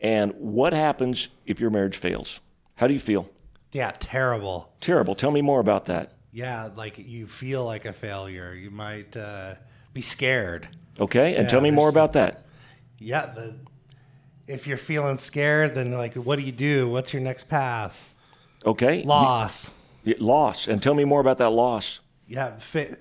And 0.00 0.32
what 0.34 0.74
happens 0.74 1.28
if 1.46 1.58
your 1.58 1.70
marriage 1.70 1.96
fails? 1.96 2.40
How 2.76 2.86
do 2.86 2.92
you 2.92 3.00
feel? 3.00 3.30
Yeah, 3.72 3.92
terrible. 3.98 4.70
Terrible. 4.80 5.14
Tell 5.14 5.30
me 5.30 5.40
more 5.40 5.60
about 5.60 5.86
that. 5.86 6.12
Yeah, 6.30 6.68
like 6.76 6.98
you 6.98 7.26
feel 7.26 7.64
like 7.64 7.86
a 7.86 7.92
failure. 7.92 8.54
You 8.54 8.70
might 8.70 9.16
uh, 9.16 9.54
be 9.98 10.02
scared. 10.02 10.68
Okay? 11.00 11.34
And 11.34 11.44
Yeah, 11.44 11.48
tell 11.48 11.60
me 11.60 11.72
more 11.72 11.88
about 11.88 12.12
that. 12.12 12.44
Yeah, 12.98 13.26
the, 13.26 13.56
if 14.46 14.66
you're 14.66 14.76
feeling 14.76 15.18
scared, 15.18 15.74
then 15.74 15.90
like, 15.90 16.14
what 16.14 16.36
do 16.36 16.42
you 16.42 16.52
do? 16.52 16.88
What's 16.88 17.12
your 17.12 17.22
next 17.22 17.44
path? 17.48 17.96
Okay? 18.64 19.02
Loss. 19.02 19.72
Loss. 20.04 20.68
And 20.68 20.80
tell 20.80 20.94
me 20.94 21.04
more 21.04 21.20
about 21.20 21.38
that 21.38 21.50
loss. 21.50 21.98
Yeah, 22.28 22.56
fi- 22.58 22.94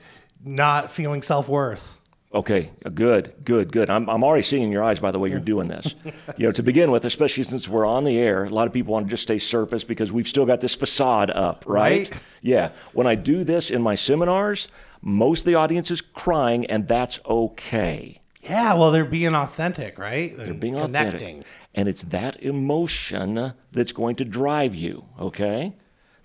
not 0.43 0.91
feeling 0.91 1.21
self 1.21 1.47
worth. 1.47 1.93
Okay, 2.33 2.71
good, 2.93 3.33
good, 3.45 3.71
good. 3.71 3.89
I'm, 3.89 4.09
I'm 4.09 4.23
already 4.23 4.43
seeing 4.43 4.63
in 4.63 4.71
your 4.71 4.83
eyes 4.83 4.99
by 4.99 5.11
the 5.11 5.19
way 5.19 5.29
you're 5.29 5.39
doing 5.53 5.67
this. 5.67 5.95
you 6.35 6.47
know, 6.47 6.51
to 6.51 6.63
begin 6.63 6.91
with, 6.91 7.05
especially 7.05 7.43
since 7.43 7.69
we're 7.69 7.85
on 7.85 8.03
the 8.05 8.17
air, 8.17 8.45
a 8.45 8.49
lot 8.49 8.67
of 8.67 8.73
people 8.73 8.93
want 8.93 9.05
to 9.05 9.09
just 9.09 9.23
stay 9.23 9.37
surface 9.37 9.83
because 9.83 10.11
we've 10.11 10.27
still 10.27 10.45
got 10.45 10.61
this 10.61 10.73
facade 10.75 11.29
up, 11.29 11.63
right? 11.67 12.09
Right. 12.09 12.21
Yeah. 12.41 12.71
When 12.93 13.05
I 13.07 13.15
do 13.15 13.43
this 13.43 13.69
in 13.69 13.81
my 13.81 13.95
seminars, 13.95 14.67
most 15.01 15.39
of 15.41 15.45
the 15.45 15.55
audience 15.55 15.91
is 15.91 16.01
crying, 16.01 16.65
and 16.65 16.87
that's 16.87 17.19
okay. 17.25 18.21
Yeah, 18.41 18.73
well, 18.75 18.91
they're 18.91 19.03
being 19.05 19.35
authentic, 19.35 19.97
right? 19.99 20.35
They're 20.35 20.53
Being 20.53 20.75
connecting. 20.75 21.15
authentic. 21.39 21.45
And 21.75 21.87
it's 21.89 22.01
that 22.03 22.41
emotion 22.41 23.53
that's 23.71 23.91
going 23.91 24.15
to 24.17 24.25
drive 24.25 24.73
you, 24.73 25.05
okay? 25.19 25.73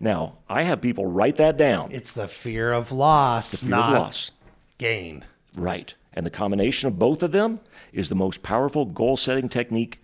Now, 0.01 0.39
I 0.49 0.63
have 0.63 0.81
people 0.81 1.05
write 1.07 1.37
that 1.37 1.57
down. 1.57 1.91
It's 1.93 2.13
the 2.13 2.29
fear 2.29 2.73
of 2.73 2.91
loss, 2.93 3.61
Fear 3.63 3.71
not 3.71 3.93
of 3.95 3.99
loss. 4.03 4.31
gain. 4.79 5.25
Right. 5.55 5.95
And 6.15 6.25
the 6.25 6.31
combination 6.31 6.89
of 6.89 6.99
both 6.99 7.23
of 7.23 7.33
them 7.33 7.61
is 7.93 8.09
the 8.09 8.15
most 8.15 8.43
powerful 8.43 8.85
goal 8.85 9.17
setting 9.17 9.49
technique 9.49 9.99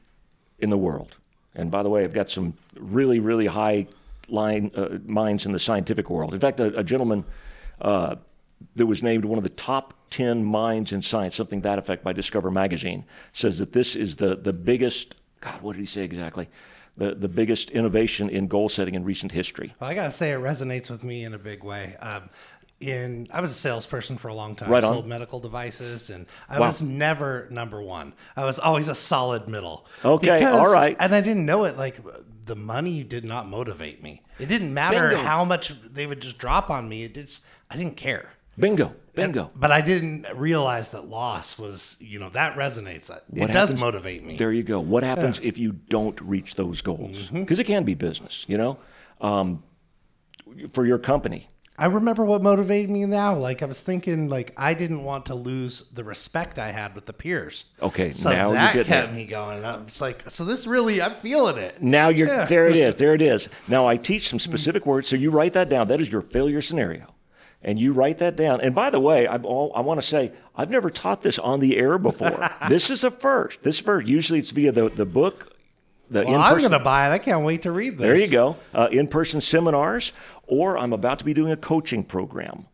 in 0.59 0.71
the 0.71 0.79
world. 0.79 1.17
And 1.55 1.71
by 1.71 1.83
the 1.83 1.89
way, 1.89 2.05
I've 2.05 2.13
got 2.13 2.31
some 2.31 2.55
really, 2.77 3.19
really 3.19 3.47
high 3.47 3.87
line 4.29 4.71
uh, 4.75 4.99
minds 5.07 5.47
in 5.47 5.53
the 5.53 5.59
scientific 5.59 6.11
world. 6.11 6.35
In 6.35 6.41
fact, 6.41 6.61
a, 6.61 6.79
a 6.79 6.85
gentleman 6.85 7.25
uh, 7.81 8.17
that 8.77 8.87
was 8.87 9.03
named 9.03 9.25
one 9.25 9.39
of 9.39 9.45
the 9.45 9.51
top 9.51 9.95
10 10.11 10.45
minds 10.45 10.93
in 10.93 11.03
science, 11.03 11.35
something 11.35 11.61
that 11.63 11.79
effect 11.79 12.03
by 12.03 12.13
Discover 12.13 12.51
Magazine, 12.51 13.05
says 13.33 13.59
that 13.59 13.73
this 13.73 13.95
is 13.95 14.17
the, 14.17 14.37
the 14.37 14.53
biggest, 14.53 15.17
God, 15.41 15.61
what 15.63 15.75
did 15.75 15.81
he 15.81 15.87
say 15.87 16.03
exactly? 16.03 16.49
The, 16.97 17.15
the 17.15 17.29
biggest 17.29 17.71
innovation 17.71 18.29
in 18.29 18.49
goal 18.49 18.69
setting 18.69 18.95
in 18.95 19.05
recent 19.05 19.31
history. 19.33 19.75
Well, 19.81 19.91
I 19.91 19.95
gotta 19.95 20.11
say, 20.13 20.33
it 20.33 20.39
resonates 20.41 20.91
with 20.91 21.05
me 21.05 21.25
in 21.25 21.35
a 21.35 21.39
big 21.39 21.63
way. 21.63 21.97
Um, 22.01 22.31
in 22.81 23.27
I 23.33 23.41
was 23.41 23.51
a 23.51 23.55
salesperson 23.55 24.19
for 24.19 24.29
a 24.29 24.35
long 24.35 24.55
time. 24.55 24.71
Right 24.71 24.85
on. 24.85 24.93
sold 24.93 25.07
medical 25.07 25.41
devices, 25.41 26.11
and 26.11 26.27
I 26.49 26.61
Wow. 26.61 26.67
was 26.67 26.81
never 26.81 27.49
number 27.51 27.83
one. 27.83 28.13
I 28.37 28.45
was 28.45 28.59
always 28.61 28.87
a 28.89 28.95
solid 28.95 29.49
middle. 29.49 29.85
Okay, 30.05 30.45
all 30.45 30.71
right. 30.71 30.97
And 31.01 31.13
I 31.15 31.21
didn't 31.21 31.45
know 31.45 31.65
it. 31.65 31.77
Like 31.77 31.99
the 32.47 32.55
money 32.57 33.03
did 33.03 33.25
not 33.25 33.49
motivate 33.49 34.01
me. 34.03 34.23
It 34.39 34.47
didn't 34.47 34.73
matter 34.73 35.09
Bingo. 35.09 35.25
how 35.25 35.45
much 35.45 35.73
they 35.93 36.07
would 36.07 36.21
just 36.23 36.39
drop 36.39 36.71
on 36.71 36.89
me. 36.89 37.03
It 37.05 37.15
just 37.15 37.43
I 37.71 37.77
didn't 37.77 37.97
care. 37.97 38.31
Bingo, 38.59 38.95
bingo. 39.15 39.51
But 39.55 39.71
I 39.73 39.81
didn't 39.81 40.27
realize 40.35 40.91
that 40.91 41.07
loss 41.09 41.59
was, 41.59 41.97
you 42.01 42.19
know, 42.19 42.29
that 42.31 42.57
resonates. 42.57 43.11
It 43.11 43.23
What 43.29 43.47
does 43.49 43.55
happens- 43.71 43.81
motivate 43.81 44.25
me. 44.25 44.35
There 44.35 44.53
you 44.53 44.63
go. 44.63 44.81
What 44.81 45.03
happens 45.03 45.39
if 45.43 45.57
you 45.59 45.73
don't 45.73 46.21
reach 46.21 46.55
those 46.57 46.81
goals? 46.83 47.27
Mm-hmm. 47.27 47.41
Because 47.41 47.59
it 47.59 47.65
can 47.65 47.85
be 47.85 47.95
business, 47.95 48.45
you 48.49 48.59
know, 48.59 48.79
um, 49.21 49.63
for 50.73 50.85
your 50.87 50.99
company. 50.99 51.49
I 51.81 51.87
remember 51.87 52.25
what 52.25 52.43
motivated 52.43 52.91
me 52.91 53.05
now. 53.07 53.37
Like 53.37 53.63
I 53.63 53.67
was 53.67 53.81
thinking, 53.83 54.29
like 54.29 54.53
I 54.57 54.75
didn't 54.75 55.05
want 55.05 55.27
to 55.27 55.37
lose 55.37 55.83
the 55.93 56.03
respect 56.03 56.59
I 56.59 56.73
had 56.73 56.93
with 56.97 57.07
the 57.07 57.13
peers. 57.13 57.67
Okay, 57.81 58.11
so 58.11 58.31
now 58.31 58.47
you're 58.47 58.55
that 58.55 58.87
kept 58.87 59.11
it. 59.13 59.15
me 59.15 59.25
going. 59.27 59.65
I 59.65 59.77
was 59.77 60.01
like, 60.01 60.29
so 60.29 60.45
this 60.45 60.67
really, 60.67 61.01
I'm 61.01 61.15
feeling 61.15 61.57
it. 61.57 61.81
Now 61.81 62.09
you're 62.09 62.27
Yeah. 62.27 62.47
there. 62.47 62.67
It 62.67 62.75
is. 62.75 62.97
There 62.97 63.15
it 63.15 63.23
is. 63.23 63.49
Now 63.69 63.87
I 63.87 63.97
teach 63.97 64.29
some 64.29 64.41
specific 64.41 64.87
words, 64.87 65.07
so 65.07 65.15
you 65.15 65.31
write 65.31 65.53
that 65.53 65.69
down. 65.69 65.87
That 65.87 66.01
is 66.01 66.11
your 66.11 66.23
failure 66.23 66.61
scenario, 66.61 67.15
and 67.63 67.79
you 67.79 67.93
write 67.93 68.19
that 68.19 68.37
down. 68.37 68.61
And 68.61 68.75
by 68.75 68.91
the 68.91 69.01
way, 69.01 69.27
I, 69.27 69.37
all, 69.39 69.73
I 69.75 69.81
want 69.81 70.01
to 70.01 70.07
say 70.07 70.33
I've 70.55 70.71
never 70.71 70.91
taught 70.91 71.23
this 71.23 71.39
on 71.39 71.61
the 71.61 71.77
air 71.77 71.99
before. 71.99 72.49
this 72.69 72.91
is 72.91 73.05
a 73.05 73.11
first. 73.11 73.63
This 73.63 73.79
first. 73.79 74.07
Usually 74.07 74.39
it's 74.39 74.51
via 74.51 74.73
the 74.73 74.89
the 74.91 75.07
book. 75.07 75.55
The 76.11 76.25
Well, 76.25 76.37
I'm 76.37 76.53
in-person- 76.53 76.71
gonna 76.71 76.85
buy 76.85 77.09
it. 77.09 77.13
I 77.13 77.19
can't 77.19 77.45
wait 77.45 77.63
to 77.63 77.73
read 77.73 77.99
this. 77.99 78.07
There 78.07 78.17
you 78.17 78.31
go. 78.31 78.57
Uh, 78.73 78.89
in 78.91 79.09
person 79.09 79.41
seminars, 79.41 80.13
or 80.47 80.79
I'm 80.79 80.93
about 80.93 81.19
to 81.19 81.25
be 81.25 81.35
doing 81.35 81.53
a 81.53 81.57
coaching 81.57 82.05
program. 82.05 82.67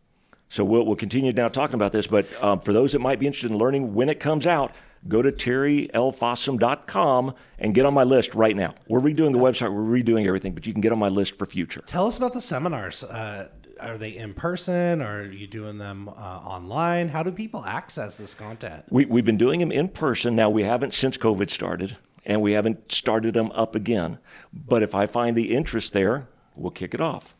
So 0.47 0.63
we'll, 0.63 0.85
we'll 0.85 0.95
continue 0.95 1.33
now 1.33 1.49
talking 1.49 1.73
about 1.75 1.91
this. 1.91 2.07
But 2.07 2.27
um, 2.41 2.61
for 2.61 2.71
those 2.71 2.93
that 2.93 2.99
might 2.99 3.19
be 3.19 3.25
interested 3.25 3.51
in 3.51 3.57
learning 3.57 3.93
when 3.93 4.07
it 4.09 4.19
comes 4.21 4.47
out, 4.47 4.73
go 5.07 5.21
to 5.21 5.31
terrylfossum.com 5.31 7.33
and 7.59 7.75
get 7.75 7.85
on 7.85 7.93
my 7.93 8.03
list 8.03 8.33
right 8.35 8.55
now. 8.55 8.73
We're 8.87 8.99
redoing 9.01 9.31
the 9.31 9.39
website, 9.39 9.73
we're 9.73 9.81
redoing 10.01 10.25
everything, 10.27 10.53
but 10.53 10.65
you 10.65 10.73
can 10.73 10.81
get 10.81 10.91
on 10.91 10.99
my 10.99 11.09
list 11.09 11.37
for 11.37 11.45
future. 11.45 11.83
Tell 11.87 12.07
us 12.07 12.17
about 12.17 12.33
the 12.33 12.41
seminars. 12.41 13.03
Uh, 13.03 13.49
are 13.85 13.97
they 13.97 14.15
in 14.15 14.33
person? 14.33 15.01
Or 15.01 15.21
are 15.21 15.31
you 15.31 15.47
doing 15.47 15.77
them 15.77 16.09
uh, 16.09 16.11
online? 16.11 17.09
How 17.09 17.23
do 17.23 17.31
people 17.31 17.63
access 17.65 18.17
this 18.17 18.33
content? 18.33 18.85
We, 18.89 19.05
we've 19.05 19.25
been 19.25 19.37
doing 19.37 19.59
them 19.59 19.71
in 19.71 19.89
person. 19.89 20.35
Now, 20.35 20.49
we 20.49 20.63
haven't 20.63 20.93
since 20.93 21.17
COVID 21.17 21.49
started, 21.49 21.97
and 22.25 22.41
we 22.41 22.53
haven't 22.53 22.91
started 22.91 23.33
them 23.33 23.51
up 23.51 23.75
again. 23.75 24.17
But 24.53 24.83
if 24.83 24.95
I 24.95 25.05
find 25.05 25.35
the 25.35 25.55
interest 25.55 25.93
there, 25.93 26.27
we'll 26.55 26.71
kick 26.71 26.93
it 26.93 27.01
off. 27.01 27.35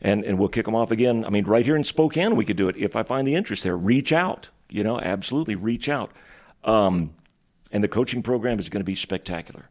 And, 0.00 0.24
and 0.24 0.38
we'll 0.38 0.48
kick 0.48 0.64
them 0.64 0.76
off 0.76 0.90
again. 0.90 1.24
I 1.24 1.30
mean, 1.30 1.44
right 1.44 1.64
here 1.64 1.74
in 1.74 1.84
Spokane, 1.84 2.36
we 2.36 2.44
could 2.44 2.56
do 2.56 2.68
it. 2.68 2.76
If 2.76 2.94
I 2.94 3.02
find 3.02 3.26
the 3.26 3.34
interest 3.34 3.64
there, 3.64 3.76
reach 3.76 4.12
out. 4.12 4.48
You 4.68 4.84
know, 4.84 5.00
absolutely 5.00 5.54
reach 5.54 5.88
out. 5.88 6.12
Um, 6.62 7.14
and 7.72 7.82
the 7.82 7.88
coaching 7.88 8.22
program 8.22 8.58
is 8.58 8.68
going 8.68 8.80
to 8.80 8.84
be 8.84 8.94
spectacular. 8.94 9.68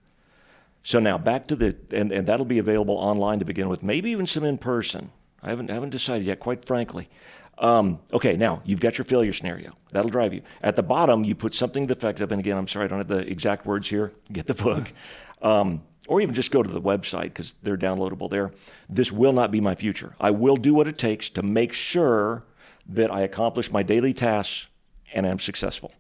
So 0.88 1.00
now 1.00 1.17
back 1.17 1.48
to 1.48 1.58
the, 1.58 1.75
and, 1.91 2.13
and 2.13 2.25
that'll 2.25 2.46
be 2.46 2.60
available 2.60 2.96
online 2.96 3.39
to 3.39 3.46
begin 3.46 3.67
with, 3.67 3.84
maybe 3.84 4.10
even 4.12 4.25
some 4.25 4.46
in 4.46 4.58
person. 4.58 5.12
I 5.44 5.50
haven't, 5.50 5.70
haven't 5.70 5.89
decided 5.89 6.25
yet, 6.25 6.39
quite 6.39 6.63
frankly. 6.63 7.10
Um, 7.58 8.00
okay, 8.13 8.38
now 8.38 8.62
you've 8.63 8.79
got 8.79 8.98
your 8.98 9.03
failure 9.03 9.34
scenario. 9.34 9.74
That'll 9.91 10.10
drive 10.10 10.34
you. 10.34 10.44
At 10.62 10.77
the 10.77 10.84
bottom, 10.84 11.25
you 11.25 11.36
put 11.36 11.53
something 11.53 11.88
defective, 11.88 12.32
and 12.32 12.39
again, 12.39 12.58
I'm 12.58 12.70
sorry, 12.70 12.86
I 12.86 12.88
don't 12.88 13.00
have 13.00 13.10
the 13.10 13.29
exact 13.29 13.65
words 13.65 13.89
here. 13.89 14.13
Get 14.32 14.48
the 14.48 14.53
book. 14.53 14.94
Um, 15.41 15.82
or 16.08 16.22
even 16.22 16.34
just 16.34 16.51
go 16.51 16.63
to 16.63 16.70
the 16.70 16.82
website 16.82 17.24
because 17.24 17.56
they're 17.63 17.75
downloadable 17.75 18.29
there. 18.29 18.53
This 18.88 19.12
will 19.12 19.34
not 19.34 19.51
be 19.51 19.60
my 19.60 19.75
future. 19.75 20.15
I 20.22 20.32
will 20.32 20.56
do 20.56 20.74
what 20.74 20.88
it 20.88 20.98
takes 20.98 21.29
to 21.32 21.44
make 21.44 21.74
sure 21.74 22.46
that 22.88 23.12
I 23.12 23.24
accomplish 23.24 23.74
my 23.74 23.84
daily 23.84 24.13
tasks 24.13 24.67
and 25.13 25.27
I'm 25.27 25.39
successful. 25.39 25.91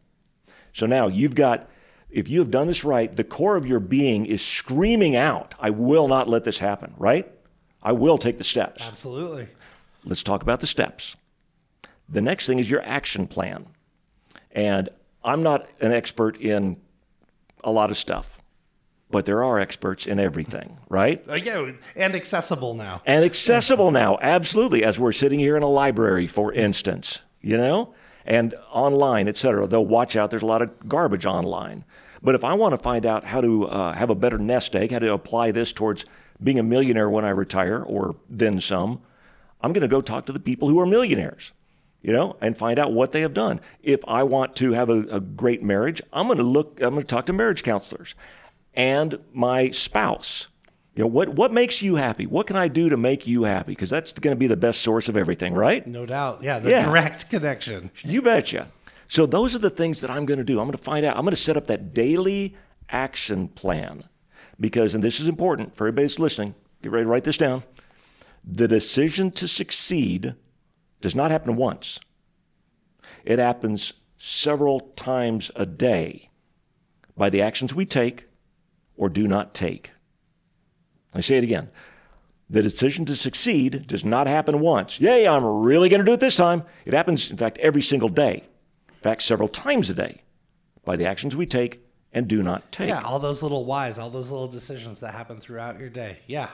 So 0.71 0.85
now 0.85 1.09
you've 1.09 1.35
got, 1.35 1.69
if 2.09 2.29
you 2.29 2.39
have 2.39 2.51
done 2.51 2.67
this 2.67 2.83
right, 2.83 3.13
the 3.15 3.23
core 3.23 3.55
of 3.55 3.65
your 3.65 3.79
being 3.79 4.25
is 4.25 4.41
screaming 4.41 5.15
out, 5.15 5.55
I 5.59 5.69
will 5.71 6.07
not 6.07 6.29
let 6.29 6.43
this 6.43 6.57
happen, 6.57 6.93
right? 6.97 7.29
I 7.83 7.91
will 7.91 8.17
take 8.17 8.37
the 8.37 8.43
steps. 8.43 8.81
Absolutely. 8.81 9.47
Let's 10.03 10.23
talk 10.23 10.41
about 10.41 10.61
the 10.61 10.67
steps. 10.67 11.15
The 12.09 12.21
next 12.21 12.47
thing 12.47 12.59
is 12.59 12.69
your 12.69 12.81
action 12.83 13.27
plan. 13.27 13.67
And 14.51 14.89
I'm 15.23 15.43
not 15.43 15.67
an 15.81 15.91
expert 15.91 16.37
in 16.37 16.77
a 17.63 17.71
lot 17.71 17.91
of 17.91 17.97
stuff, 17.97 18.41
but 19.11 19.25
there 19.25 19.43
are 19.43 19.59
experts 19.59 20.07
in 20.07 20.19
everything, 20.19 20.77
right? 20.89 21.23
Uh, 21.29 21.35
yeah, 21.35 21.71
and 21.95 22.15
accessible 22.15 22.73
now. 22.73 23.01
And 23.05 23.25
accessible 23.25 23.91
now, 23.91 24.17
absolutely, 24.21 24.83
as 24.83 24.97
we're 24.97 25.11
sitting 25.11 25.39
here 25.39 25.57
in 25.57 25.63
a 25.63 25.69
library, 25.69 26.27
for 26.27 26.53
instance, 26.53 27.19
you 27.41 27.57
know, 27.57 27.93
and 28.27 28.53
online, 28.71 29.27
et 29.27 29.37
cetera. 29.37 29.65
They'll 29.65 29.85
watch 29.85 30.15
out, 30.15 30.29
there's 30.29 30.43
a 30.43 30.45
lot 30.45 30.61
of 30.61 30.87
garbage 30.87 31.25
online. 31.25 31.85
But 32.21 32.35
if 32.35 32.43
I 32.43 32.53
want 32.53 32.73
to 32.73 32.77
find 32.77 33.05
out 33.05 33.23
how 33.23 33.41
to 33.41 33.67
uh, 33.67 33.93
have 33.93 34.09
a 34.09 34.15
better 34.15 34.37
nest 34.37 34.75
egg, 34.75 34.91
how 34.91 34.99
to 34.99 35.13
apply 35.13 35.51
this 35.51 35.71
towards 35.73 36.05
being 36.43 36.59
a 36.59 36.63
millionaire 36.63 37.09
when 37.09 37.25
I 37.25 37.29
retire, 37.29 37.81
or 37.81 38.15
then 38.29 38.59
some, 38.61 39.01
I'm 39.61 39.73
going 39.73 39.81
to 39.81 39.87
go 39.87 40.01
talk 40.01 40.25
to 40.25 40.33
the 40.33 40.39
people 40.39 40.67
who 40.67 40.79
are 40.79 40.85
millionaires. 40.85 41.53
you 42.01 42.13
know, 42.13 42.37
and 42.41 42.57
find 42.57 42.79
out 42.79 42.93
what 42.93 43.11
they 43.11 43.21
have 43.21 43.33
done. 43.33 43.59
If 43.83 43.99
I 44.07 44.23
want 44.23 44.55
to 44.57 44.73
have 44.73 44.89
a, 44.89 44.99
a 45.09 45.19
great 45.19 45.63
marriage, 45.63 46.01
I'm 46.13 46.27
going 46.27 46.37
to 46.37 46.43
look, 46.43 46.79
I'm 46.81 46.91
going 46.91 47.01
to 47.01 47.07
talk 47.07 47.25
to 47.25 47.33
marriage 47.33 47.63
counselors 47.63 48.15
and 48.73 49.19
my 49.33 49.71
spouse. 49.71 50.47
You 50.97 51.03
know, 51.03 51.07
what, 51.09 51.29
what 51.29 51.53
makes 51.53 51.83
you 51.83 51.95
happy? 51.95 52.25
What 52.25 52.47
can 52.47 52.55
I 52.55 52.67
do 52.67 52.89
to 52.89 52.97
make 52.97 53.27
you 53.27 53.43
happy? 53.43 53.73
Because 53.73 53.91
that's 53.91 54.13
going 54.13 54.35
to 54.35 54.39
be 54.39 54.47
the 54.47 54.57
best 54.57 54.81
source 54.81 55.07
of 55.07 55.15
everything, 55.15 55.53
right? 55.53 55.85
No 55.85 56.07
doubt. 56.07 56.41
Yeah, 56.41 56.57
the 56.57 56.71
Yeah. 56.71 56.85
direct 56.85 57.29
connection. 57.29 57.91
You 58.03 58.23
betcha. 58.23 58.69
So 59.05 59.27
those 59.27 59.53
are 59.53 59.59
the 59.59 59.69
things 59.69 60.01
that 60.01 60.09
I'm 60.09 60.25
going 60.25 60.39
to 60.39 60.43
do. 60.43 60.59
I'm 60.59 60.65
going 60.65 60.75
to 60.75 60.83
find 60.83 61.05
out. 61.05 61.15
I'm 61.15 61.21
going 61.21 61.35
to 61.35 61.41
set 61.41 61.55
up 61.55 61.67
that 61.67 61.93
daily 61.93 62.57
action 62.89 63.47
plan 63.49 64.05
because, 64.59 64.95
and 64.95 65.03
this 65.03 65.19
is 65.19 65.27
important 65.29 65.75
for 65.75 65.83
everybody 65.85 66.05
that's 66.07 66.17
listening. 66.17 66.55
Get 66.81 66.91
ready 66.91 67.05
to 67.05 67.09
write 67.09 67.25
this 67.25 67.37
down. 67.37 67.63
The 68.43 68.67
decision 68.67 69.29
to 69.31 69.47
succeed 69.47 70.33
does 71.01 71.13
not 71.13 71.29
happen 71.29 71.55
once. 71.55 71.99
It 73.23 73.37
happens 73.37 73.93
several 74.17 74.79
times 74.95 75.51
a 75.55 75.67
day 75.67 76.31
by 77.15 77.29
the 77.29 77.43
actions 77.43 77.75
we 77.75 77.85
take 77.85 78.25
or 78.95 79.09
do 79.09 79.27
not 79.27 79.53
take. 79.53 79.91
I 81.13 81.21
say 81.21 81.37
it 81.37 81.43
again. 81.43 81.69
The 82.49 82.63
decision 82.63 83.05
to 83.05 83.15
succeed 83.15 83.87
does 83.87 84.05
not 84.05 84.27
happen 84.27 84.59
once. 84.59 84.99
Yay, 85.01 85.27
I'm 85.27 85.43
really 85.43 85.89
going 85.89 85.99
to 85.99 86.05
do 86.05 86.13
it 86.13 86.19
this 86.19 86.35
time. 86.35 86.63
It 86.85 86.93
happens, 86.93 87.29
in 87.29 87.37
fact, 87.37 87.57
every 87.57 87.81
single 87.81 88.09
day. 88.09 88.43
In 88.89 89.01
fact, 89.01 89.23
several 89.23 89.49
times 89.49 89.89
a 89.89 89.93
day 89.93 90.21
by 90.85 90.95
the 90.95 91.05
actions 91.05 91.35
we 91.35 91.45
take 91.45 91.81
and 92.13 92.27
do 92.27 92.41
not 92.41 92.71
take. 92.71 92.87
Yeah, 92.87 93.01
all 93.01 93.19
those 93.19 93.43
little 93.43 93.65
whys, 93.65 93.99
all 93.99 94.09
those 94.09 94.31
little 94.31 94.47
decisions 94.47 95.01
that 95.01 95.13
happen 95.13 95.39
throughout 95.39 95.79
your 95.79 95.89
day. 95.89 96.19
Yeah. 96.25 96.49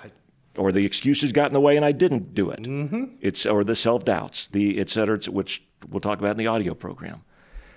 Or 0.57 0.71
the 0.71 0.85
excuses 0.85 1.31
got 1.31 1.47
in 1.47 1.53
the 1.53 1.61
way 1.61 1.75
and 1.75 1.85
I 1.85 1.91
didn't 1.91 2.33
do 2.33 2.49
it. 2.49 2.63
Mm-hmm. 2.63 3.15
It's 3.21 3.45
or 3.45 3.63
the 3.63 3.75
self 3.75 4.03
doubts, 4.03 4.47
the 4.47 4.79
et 4.79 4.89
cetera, 4.89 5.19
which 5.29 5.63
we'll 5.89 6.01
talk 6.01 6.19
about 6.19 6.31
in 6.31 6.37
the 6.37 6.47
audio 6.47 6.73
program. 6.73 7.21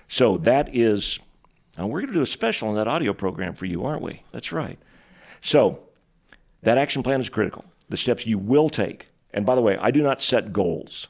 So 0.07 0.37
that 0.39 0.75
is, 0.75 1.19
and 1.77 1.89
we're 1.89 2.01
going 2.01 2.13
to 2.13 2.19
do 2.19 2.21
a 2.21 2.27
special 2.27 2.69
on 2.69 2.75
that 2.75 2.87
audio 2.87 3.13
program 3.13 3.53
for 3.53 3.65
you, 3.65 3.85
aren't 3.85 4.01
we? 4.01 4.23
That's 4.31 4.51
right. 4.51 4.79
So 5.41 5.79
that 6.63 6.77
action 6.77 7.03
plan 7.03 7.21
is 7.21 7.29
critical. 7.29 7.65
The 7.89 7.97
steps 7.97 8.25
you 8.25 8.37
will 8.37 8.69
take. 8.69 9.09
And 9.31 9.45
by 9.45 9.55
the 9.55 9.61
way, 9.61 9.77
I 9.77 9.91
do 9.91 10.01
not 10.01 10.21
set 10.21 10.51
goals. 10.51 11.07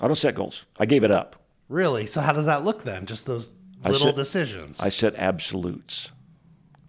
I 0.00 0.06
don't 0.06 0.16
set 0.16 0.34
goals. 0.34 0.66
I 0.78 0.86
gave 0.86 1.04
it 1.04 1.10
up. 1.10 1.36
Really? 1.68 2.06
So 2.06 2.20
how 2.20 2.32
does 2.32 2.46
that 2.46 2.64
look 2.64 2.84
then? 2.84 3.06
Just 3.06 3.26
those 3.26 3.48
I 3.84 3.90
little 3.90 4.12
decisions. 4.12 4.80
I 4.80 4.88
set 4.88 5.14
absolutes. 5.16 6.10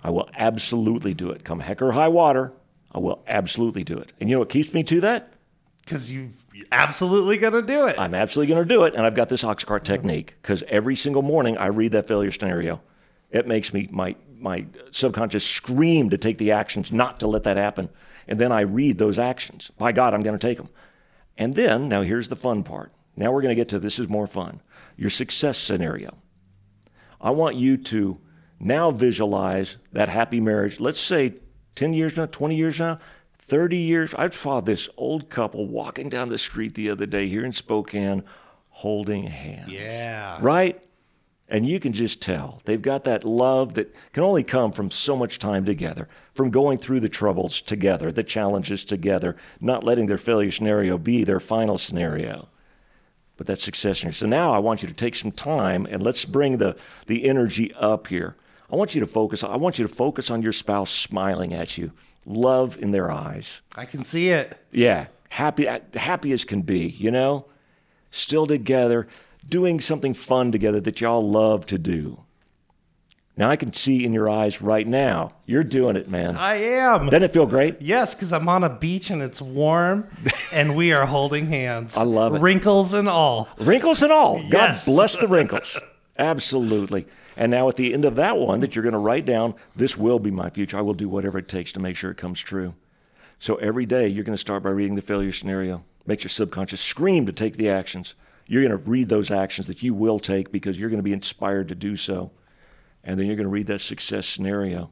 I 0.04 0.10
will 0.10 0.30
absolutely 0.36 1.14
do 1.14 1.32
it. 1.32 1.44
Come 1.44 1.60
heck 1.60 1.82
or 1.82 1.92
high 1.92 2.08
water, 2.08 2.54
I 2.92 3.00
will 3.00 3.24
absolutely 3.28 3.84
do 3.84 3.98
it. 3.98 4.14
And 4.20 4.30
you 4.30 4.36
know 4.36 4.40
what 4.40 4.50
keeps 4.50 4.74
me 4.74 4.84
to 4.84 5.02
that? 5.02 5.34
Because 5.84 6.12
you 6.12 6.32
absolutely 6.72 7.38
gonna 7.38 7.62
do 7.62 7.86
it. 7.86 8.00
I'm 8.00 8.14
absolutely 8.14 8.54
going 8.54 8.68
to 8.68 8.74
do 8.74 8.84
it. 8.84 8.94
And 8.94 9.06
I've 9.06 9.16
got 9.16 9.30
this 9.30 9.44
ox 9.44 9.64
cart 9.64 9.84
mm-hmm. 9.84 9.94
technique 9.94 10.34
because 10.42 10.64
every 10.68 10.96
single 10.96 11.22
morning 11.22 11.58
I 11.58 11.68
read 11.68 11.92
that 11.94 12.08
failure 12.08 12.32
scenario. 12.32 12.82
It 13.30 13.48
makes 13.48 13.74
me, 13.74 13.90
my, 13.92 14.16
my 14.40 14.66
subconscious 14.92 15.46
scream 15.46 16.10
to 16.10 16.18
take 16.18 16.38
the 16.38 16.52
actions, 16.52 16.92
not 16.92 17.20
to 17.20 17.28
let 17.28 17.44
that 17.44 17.58
happen. 17.58 17.90
And 18.28 18.40
then 18.40 18.52
I 18.52 18.62
read 18.62 18.98
those 18.98 19.20
actions. 19.20 19.72
By 19.78 19.92
God, 19.92 20.14
I'm 20.14 20.22
going 20.22 20.38
to 20.38 20.48
take 20.48 20.58
them. 20.58 20.70
And 21.38 21.56
then, 21.56 21.88
now 21.88 22.02
here's 22.02 22.30
the 22.30 22.36
fun 22.36 22.64
part. 22.64 22.92
Now 23.16 23.32
we're 23.32 23.42
going 23.42 23.56
to 23.56 23.56
get 23.56 23.70
to 23.70 23.80
this 23.80 24.00
is 24.00 24.08
more 24.08 24.28
fun 24.28 24.62
your 24.96 25.10
success 25.12 25.60
scenario. 25.60 26.18
I 27.22 27.30
want 27.30 27.56
you 27.56 27.78
to 27.78 28.20
now 28.60 28.90
visualize 28.90 29.78
that 29.92 30.10
happy 30.10 30.40
marriage. 30.40 30.80
Let's 30.80 31.00
say 31.00 31.36
10 31.76 31.94
years 31.94 32.18
now, 32.18 32.26
20 32.26 32.56
years 32.56 32.80
now, 32.80 33.00
30 33.38 33.78
years. 33.78 34.14
I 34.16 34.30
saw 34.30 34.60
this 34.60 34.90
old 34.98 35.30
couple 35.30 35.68
walking 35.68 36.10
down 36.10 36.30
the 36.30 36.40
street 36.40 36.74
the 36.74 36.90
other 36.90 37.06
day 37.06 37.28
here 37.28 37.46
in 37.46 37.54
Spokane 37.54 38.24
holding 38.70 39.28
hands. 39.28 39.72
yeah. 39.72 40.40
Right? 40.42 40.82
And 41.50 41.66
you 41.66 41.80
can 41.80 41.94
just 41.94 42.22
tell 42.22 42.62
they've 42.66 42.82
got 42.82 43.06
that 43.06 43.24
love 43.24 43.76
that 43.76 43.96
can 44.12 44.24
only 44.24 44.44
come 44.44 44.72
from 44.72 44.92
so 44.92 45.16
much 45.16 45.40
time 45.40 45.64
together, 45.64 46.10
from 46.34 46.52
going 46.52 46.78
through 46.78 47.00
the 47.00 47.10
troubles 47.10 47.62
together, 47.62 48.12
the 48.12 48.24
challenges 48.24 48.84
together, 48.84 49.38
not 49.62 49.84
letting 49.84 50.08
their 50.08 50.18
failure 50.18 50.52
scenario 50.52 50.98
be 50.98 51.24
their 51.24 51.40
final 51.40 51.78
scenario 51.78 52.50
but 53.38 53.48
that 53.48 53.60
success 53.60 54.00
scenario. 54.00 54.14
So 54.14 54.26
now 54.26 54.52
I 54.52 54.58
want 54.58 54.82
you 54.82 54.88
to 54.88 54.94
take 54.94 55.16
some 55.16 55.32
time 55.32 55.86
and 55.86 56.04
let's 56.04 56.26
bring 56.26 56.58
the, 56.58 56.76
the 57.06 57.26
energy 57.26 57.74
up 57.76 58.08
here. 58.08 58.36
I 58.72 58.76
want 58.76 58.96
you 58.96 59.02
to 59.02 59.08
focus. 59.08 59.44
I 59.44 59.56
want 59.56 59.80
you 59.80 59.88
to 59.88 59.94
focus 59.94 60.30
on 60.30 60.42
your 60.42 60.52
spouse 60.52 60.92
smiling 60.92 61.54
at 61.54 61.78
you, 61.78 61.92
love 62.26 62.78
in 62.78 62.92
their 62.92 63.10
eyes. 63.10 63.62
I 63.76 63.86
can 63.86 64.04
see 64.04 64.30
it. 64.30 64.58
Yeah, 64.72 65.08
happy, 65.30 65.68
happy 65.94 66.34
as 66.34 66.44
can 66.44 66.64
be. 66.64 66.88
You 66.88 67.12
know, 67.12 67.46
still 68.12 68.46
together, 68.46 69.08
doing 69.48 69.80
something 69.80 70.14
fun 70.14 70.52
together 70.52 70.80
that 70.82 71.02
y'all 71.02 71.28
love 71.28 71.66
to 71.68 71.78
do. 71.78 72.24
Now 73.38 73.52
I 73.52 73.56
can 73.56 73.72
see 73.72 74.04
in 74.04 74.14
your 74.14 74.28
eyes 74.28 74.64
right 74.64 74.88
now, 74.88 75.34
you're 75.46 75.64
doing 75.64 75.96
it, 75.96 76.10
man. 76.10 76.36
I 76.36 76.56
am. 76.56 77.06
Doesn't 77.06 77.22
it 77.24 77.34
feel 77.34 77.46
great? 77.46 77.80
Yes, 77.80 78.16
because 78.16 78.34
I'm 78.34 78.50
on 78.50 78.64
a 78.64 78.70
beach 78.70 79.12
and 79.12 79.22
it's 79.22 79.40
warm, 79.40 80.08
and 80.52 80.76
we 80.76 80.92
are 80.92 81.06
holding 81.06 81.46
hands. 81.46 81.96
I 81.96 82.04
love 82.04 82.34
it. 82.36 82.42
Wrinkles 82.42 82.94
and 82.94 83.08
all. 83.08 83.48
Wrinkles 83.60 84.02
and 84.02 84.12
all. 84.12 84.42
God 84.50 84.76
bless 84.86 85.18
the 85.18 85.28
wrinkles. 85.30 85.78
Absolutely. 86.18 87.06
And 87.36 87.52
now 87.52 87.70
at 87.70 87.76
the 87.76 87.94
end 87.94 88.06
of 88.06 88.16
that 88.16 88.38
one 88.38 88.62
that 88.62 88.76
you're 88.76 88.82
going 88.82 88.94
to 88.94 88.98
write 88.98 89.26
down, 89.26 89.54
this 89.76 89.96
will 89.96 90.18
be 90.18 90.32
my 90.32 90.50
future. 90.50 90.78
I 90.78 90.82
will 90.82 90.96
do 90.96 91.08
whatever 91.08 91.38
it 91.38 91.48
takes 91.48 91.72
to 91.74 91.80
make 91.80 91.96
sure 91.96 92.10
it 92.10 92.18
comes 92.18 92.40
true. 92.40 92.74
So 93.38 93.58
every 93.58 93.86
day 93.86 94.08
you're 94.08 94.24
going 94.24 94.36
to 94.36 94.42
start 94.42 94.64
by 94.64 94.72
reading 94.72 94.96
the 94.96 95.02
failure 95.04 95.32
scenario. 95.32 95.84
Makes 96.08 96.24
your 96.24 96.30
subconscious 96.30 96.82
scream 96.82 97.28
to 97.28 97.32
take 97.32 97.58
the 97.58 97.70
actions. 97.70 98.16
You're 98.48 98.64
going 98.64 98.78
to 98.78 98.90
read 98.90 99.10
those 99.10 99.30
actions 99.30 99.68
that 99.68 99.84
you 99.84 99.94
will 99.94 100.20
take 100.20 100.52
because 100.52 100.80
you're 100.80 100.90
going 100.90 101.00
to 101.00 101.04
be 101.04 101.14
inspired 101.14 101.68
to 101.68 101.76
do 101.76 101.98
so. 101.98 102.32
And 103.04 103.20
then 103.20 103.28
you're 103.28 103.36
going 103.36 103.46
to 103.46 103.50
read 103.50 103.68
that 103.68 103.82
success 103.82 104.28
scenario. 104.28 104.92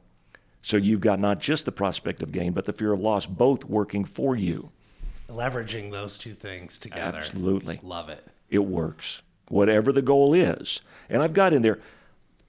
So 0.62 0.76
you've 0.76 1.00
got 1.00 1.20
not 1.20 1.38
just 1.38 1.64
the 1.64 1.72
prospect 1.72 2.22
of 2.22 2.32
gain, 2.32 2.52
but 2.52 2.64
the 2.64 2.72
fear 2.72 2.92
of 2.92 3.00
loss 3.00 3.24
both 3.26 3.64
working 3.64 4.04
for 4.04 4.34
you. 4.36 4.70
Leveraging 5.28 5.90
those 5.90 6.18
two 6.18 6.34
things 6.34 6.78
together. 6.78 7.18
Absolutely. 7.18 7.80
Love 7.82 8.08
it. 8.08 8.24
it 8.48 8.58
works, 8.60 9.22
whatever 9.48 9.92
the 9.92 10.02
goal 10.02 10.34
is. 10.34 10.80
And 11.08 11.22
I've 11.22 11.32
got 11.32 11.52
in 11.52 11.62
there, 11.62 11.80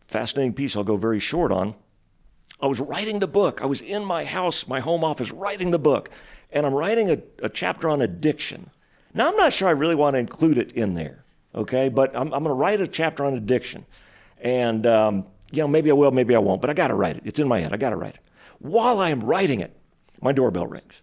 fascinating 0.07 0.53
piece 0.53 0.75
I'll 0.75 0.83
go 0.83 0.97
very 0.97 1.19
short 1.19 1.51
on. 1.51 1.75
I 2.61 2.67
was 2.67 2.79
writing 2.79 3.19
the 3.19 3.27
book. 3.27 3.61
I 3.61 3.65
was 3.65 3.81
in 3.81 4.03
my 4.03 4.25
house, 4.25 4.67
my 4.67 4.79
home 4.79 5.03
office, 5.03 5.31
writing 5.31 5.71
the 5.71 5.79
book. 5.79 6.09
And 6.51 6.65
I'm 6.65 6.73
writing 6.73 7.11
a, 7.11 7.19
a 7.43 7.49
chapter 7.49 7.89
on 7.89 8.01
addiction. 8.01 8.71
Now, 9.17 9.29
I'm 9.29 9.35
not 9.35 9.51
sure 9.51 9.67
I 9.67 9.71
really 9.71 9.95
want 9.95 10.13
to 10.13 10.19
include 10.19 10.59
it 10.59 10.73
in 10.73 10.93
there, 10.93 11.25
okay? 11.55 11.89
But 11.89 12.15
I'm, 12.15 12.31
I'm 12.33 12.43
going 12.43 12.45
to 12.45 12.53
write 12.53 12.79
a 12.79 12.87
chapter 12.87 13.25
on 13.25 13.33
addiction. 13.33 13.83
And, 14.39 14.85
um, 14.85 15.25
you 15.51 15.59
know, 15.63 15.67
maybe 15.67 15.89
I 15.89 15.95
will, 15.95 16.11
maybe 16.11 16.35
I 16.35 16.39
won't, 16.39 16.61
but 16.61 16.69
I 16.69 16.73
got 16.73 16.89
to 16.89 16.93
write 16.93 17.17
it. 17.17 17.23
It's 17.25 17.39
in 17.39 17.47
my 17.47 17.59
head. 17.59 17.73
I 17.73 17.77
got 17.77 17.89
to 17.89 17.95
write 17.95 18.13
it. 18.13 18.19
While 18.59 18.99
I 18.99 19.09
am 19.09 19.23
writing 19.23 19.59
it, 19.59 19.75
my 20.21 20.33
doorbell 20.33 20.67
rings. 20.67 21.01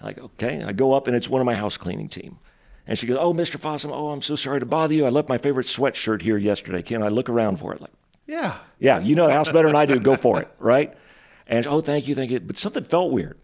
I 0.00 0.14
go, 0.14 0.22
okay. 0.24 0.62
I 0.62 0.72
go 0.72 0.94
up 0.94 1.06
and 1.06 1.14
it's 1.14 1.28
one 1.28 1.42
of 1.42 1.44
my 1.44 1.54
house 1.54 1.76
cleaning 1.76 2.08
team. 2.08 2.38
And 2.86 2.98
she 2.98 3.06
goes, 3.06 3.18
oh, 3.20 3.34
Mr. 3.34 3.60
Fossum, 3.60 3.90
oh, 3.92 4.08
I'm 4.08 4.22
so 4.22 4.34
sorry 4.34 4.60
to 4.60 4.66
bother 4.66 4.94
you. 4.94 5.04
I 5.04 5.10
left 5.10 5.28
my 5.28 5.36
favorite 5.38 5.66
sweatshirt 5.66 6.22
here 6.22 6.38
yesterday. 6.38 6.80
Can 6.80 7.02
I 7.02 7.08
look 7.08 7.28
around 7.28 7.58
for 7.58 7.74
it? 7.74 7.82
Like, 7.82 7.92
Yeah. 8.26 8.56
yeah, 8.78 8.98
you 8.98 9.14
know 9.14 9.26
the 9.26 9.34
house 9.34 9.52
better 9.52 9.68
than 9.68 9.76
I 9.76 9.84
do. 9.84 10.00
Go 10.00 10.16
for 10.16 10.40
it, 10.40 10.48
right? 10.58 10.96
And 11.46 11.66
oh, 11.66 11.82
thank 11.82 12.08
you, 12.08 12.14
thank 12.14 12.30
you. 12.30 12.40
But 12.40 12.56
something 12.56 12.82
felt 12.82 13.12
weird. 13.12 13.38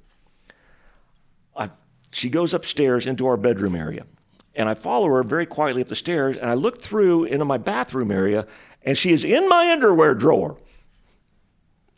She 2.11 2.31
goes 2.31 2.55
upstairs 2.55 3.07
into 3.07 3.27
our 3.27 3.37
bedroom 3.37 3.75
area, 3.75 4.07
and 4.55 4.68
I 4.68 4.75
follow 4.75 5.09
her 5.09 5.23
very 5.23 5.47
quietly 5.47 5.83
up 5.83 5.88
the 5.88 5.97
stairs, 5.97 6.37
and 6.37 6.51
I 6.51 6.55
look 6.55 6.81
through 6.81 7.25
into 7.25 7.44
my 7.44 7.59
bathroom 7.59 8.11
area, 8.11 8.47
and 8.83 8.97
she 8.97 9.12
is 9.12 9.25
in 9.25 9.49
my 9.49 9.71
underwear 9.71 10.14
drawer. 10.14 10.57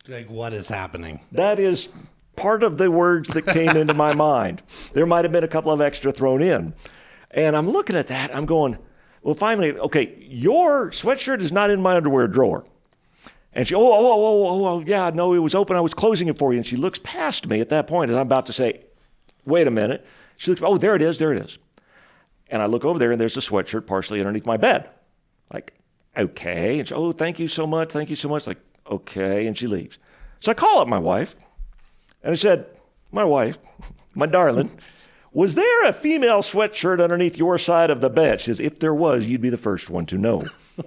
Like, 0.08 0.28
what 0.28 0.52
is 0.52 0.68
happening? 0.68 1.20
That 1.30 1.60
is 1.60 1.88
part 2.34 2.64
of 2.64 2.78
the 2.78 2.90
words 2.90 3.28
that 3.30 3.46
came 3.46 3.76
into 3.76 3.94
my 3.94 4.12
mind. 4.14 4.62
There 4.92 5.06
might 5.06 5.24
have 5.24 5.32
been 5.32 5.44
a 5.44 5.48
couple 5.48 5.70
of 5.70 5.80
extra 5.80 6.10
thrown 6.10 6.42
in. 6.42 6.74
And 7.30 7.56
I'm 7.56 7.70
looking 7.70 7.96
at 7.96 8.08
that, 8.08 8.34
I'm 8.34 8.46
going, 8.46 8.76
well, 9.22 9.34
finally, 9.34 9.76
okay, 9.78 10.16
your 10.28 10.90
sweatshirt 10.90 11.40
is 11.40 11.52
not 11.52 11.70
in 11.70 11.80
my 11.80 11.96
underwear 11.96 12.26
drawer. 12.26 12.64
And 13.52 13.66
she, 13.68 13.74
oh, 13.74 13.80
oh, 13.80 14.12
oh, 14.12 14.46
oh, 14.46 14.66
oh, 14.66 14.80
yeah, 14.80 15.10
no, 15.12 15.34
it 15.34 15.38
was 15.38 15.54
open. 15.54 15.76
I 15.76 15.80
was 15.80 15.94
closing 15.94 16.28
it 16.28 16.38
for 16.38 16.52
you. 16.52 16.58
And 16.58 16.66
she 16.66 16.76
looks 16.76 17.00
past 17.02 17.46
me 17.46 17.60
at 17.60 17.68
that 17.68 17.86
point 17.86 18.10
as 18.10 18.16
I'm 18.16 18.26
about 18.26 18.46
to 18.46 18.52
say, 18.52 18.84
wait 19.44 19.66
a 19.66 19.70
minute. 19.70 20.06
She 20.36 20.50
looks, 20.50 20.62
oh, 20.64 20.78
there 20.78 20.96
it 20.96 21.02
is, 21.02 21.18
there 21.18 21.32
it 21.32 21.42
is. 21.44 21.58
And 22.48 22.62
I 22.62 22.66
look 22.66 22.84
over 22.84 22.98
there 22.98 23.12
and 23.12 23.20
there's 23.20 23.36
a 23.36 23.40
sweatshirt 23.40 23.86
partially 23.86 24.20
underneath 24.20 24.46
my 24.46 24.56
bed. 24.56 24.88
Like, 25.52 25.74
okay. 26.16 26.78
And 26.78 26.88
she, 26.88 26.94
oh, 26.94 27.12
thank 27.12 27.38
you 27.38 27.48
so 27.48 27.66
much. 27.66 27.90
Thank 27.90 28.10
you 28.10 28.16
so 28.16 28.28
much. 28.28 28.46
Like, 28.46 28.58
okay. 28.90 29.46
And 29.46 29.56
she 29.56 29.66
leaves. 29.66 29.98
So 30.40 30.50
I 30.50 30.54
call 30.54 30.80
up 30.80 30.88
my 30.88 30.98
wife 30.98 31.36
and 32.22 32.32
I 32.32 32.36
said, 32.36 32.66
my 33.12 33.24
wife, 33.24 33.58
my 34.14 34.26
darling, 34.26 34.70
was 35.32 35.54
there 35.54 35.84
a 35.84 35.92
female 35.92 36.42
sweatshirt 36.42 37.02
underneath 37.02 37.38
your 37.38 37.56
side 37.58 37.90
of 37.90 38.00
the 38.00 38.10
bed? 38.10 38.40
She 38.40 38.46
says, 38.46 38.60
if 38.60 38.80
there 38.80 38.94
was, 38.94 39.28
you'd 39.28 39.40
be 39.40 39.50
the 39.50 39.56
first 39.56 39.88
one 39.88 40.06
to 40.06 40.18
know. 40.18 40.44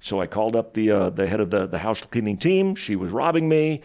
so 0.00 0.20
I 0.20 0.26
called 0.26 0.56
up 0.56 0.72
the, 0.72 0.90
uh, 0.90 1.10
the 1.10 1.26
head 1.26 1.40
of 1.40 1.50
the, 1.50 1.66
the 1.66 1.78
house 1.78 2.00
cleaning 2.00 2.38
team. 2.38 2.74
She 2.74 2.96
was 2.96 3.10
robbing 3.10 3.48
me. 3.48 3.82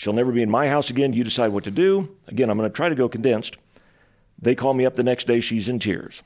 She'll 0.00 0.14
never 0.14 0.32
be 0.32 0.40
in 0.40 0.48
my 0.48 0.66
house 0.66 0.88
again. 0.88 1.12
You 1.12 1.24
decide 1.24 1.48
what 1.52 1.64
to 1.64 1.70
do. 1.70 2.16
Again, 2.26 2.48
I'm 2.48 2.56
going 2.56 2.66
to 2.70 2.74
try 2.74 2.88
to 2.88 2.94
go 2.94 3.06
condensed. 3.06 3.58
They 4.40 4.54
call 4.54 4.72
me 4.72 4.86
up 4.86 4.94
the 4.94 5.02
next 5.02 5.26
day. 5.26 5.40
She's 5.40 5.68
in 5.68 5.78
tears. 5.78 6.22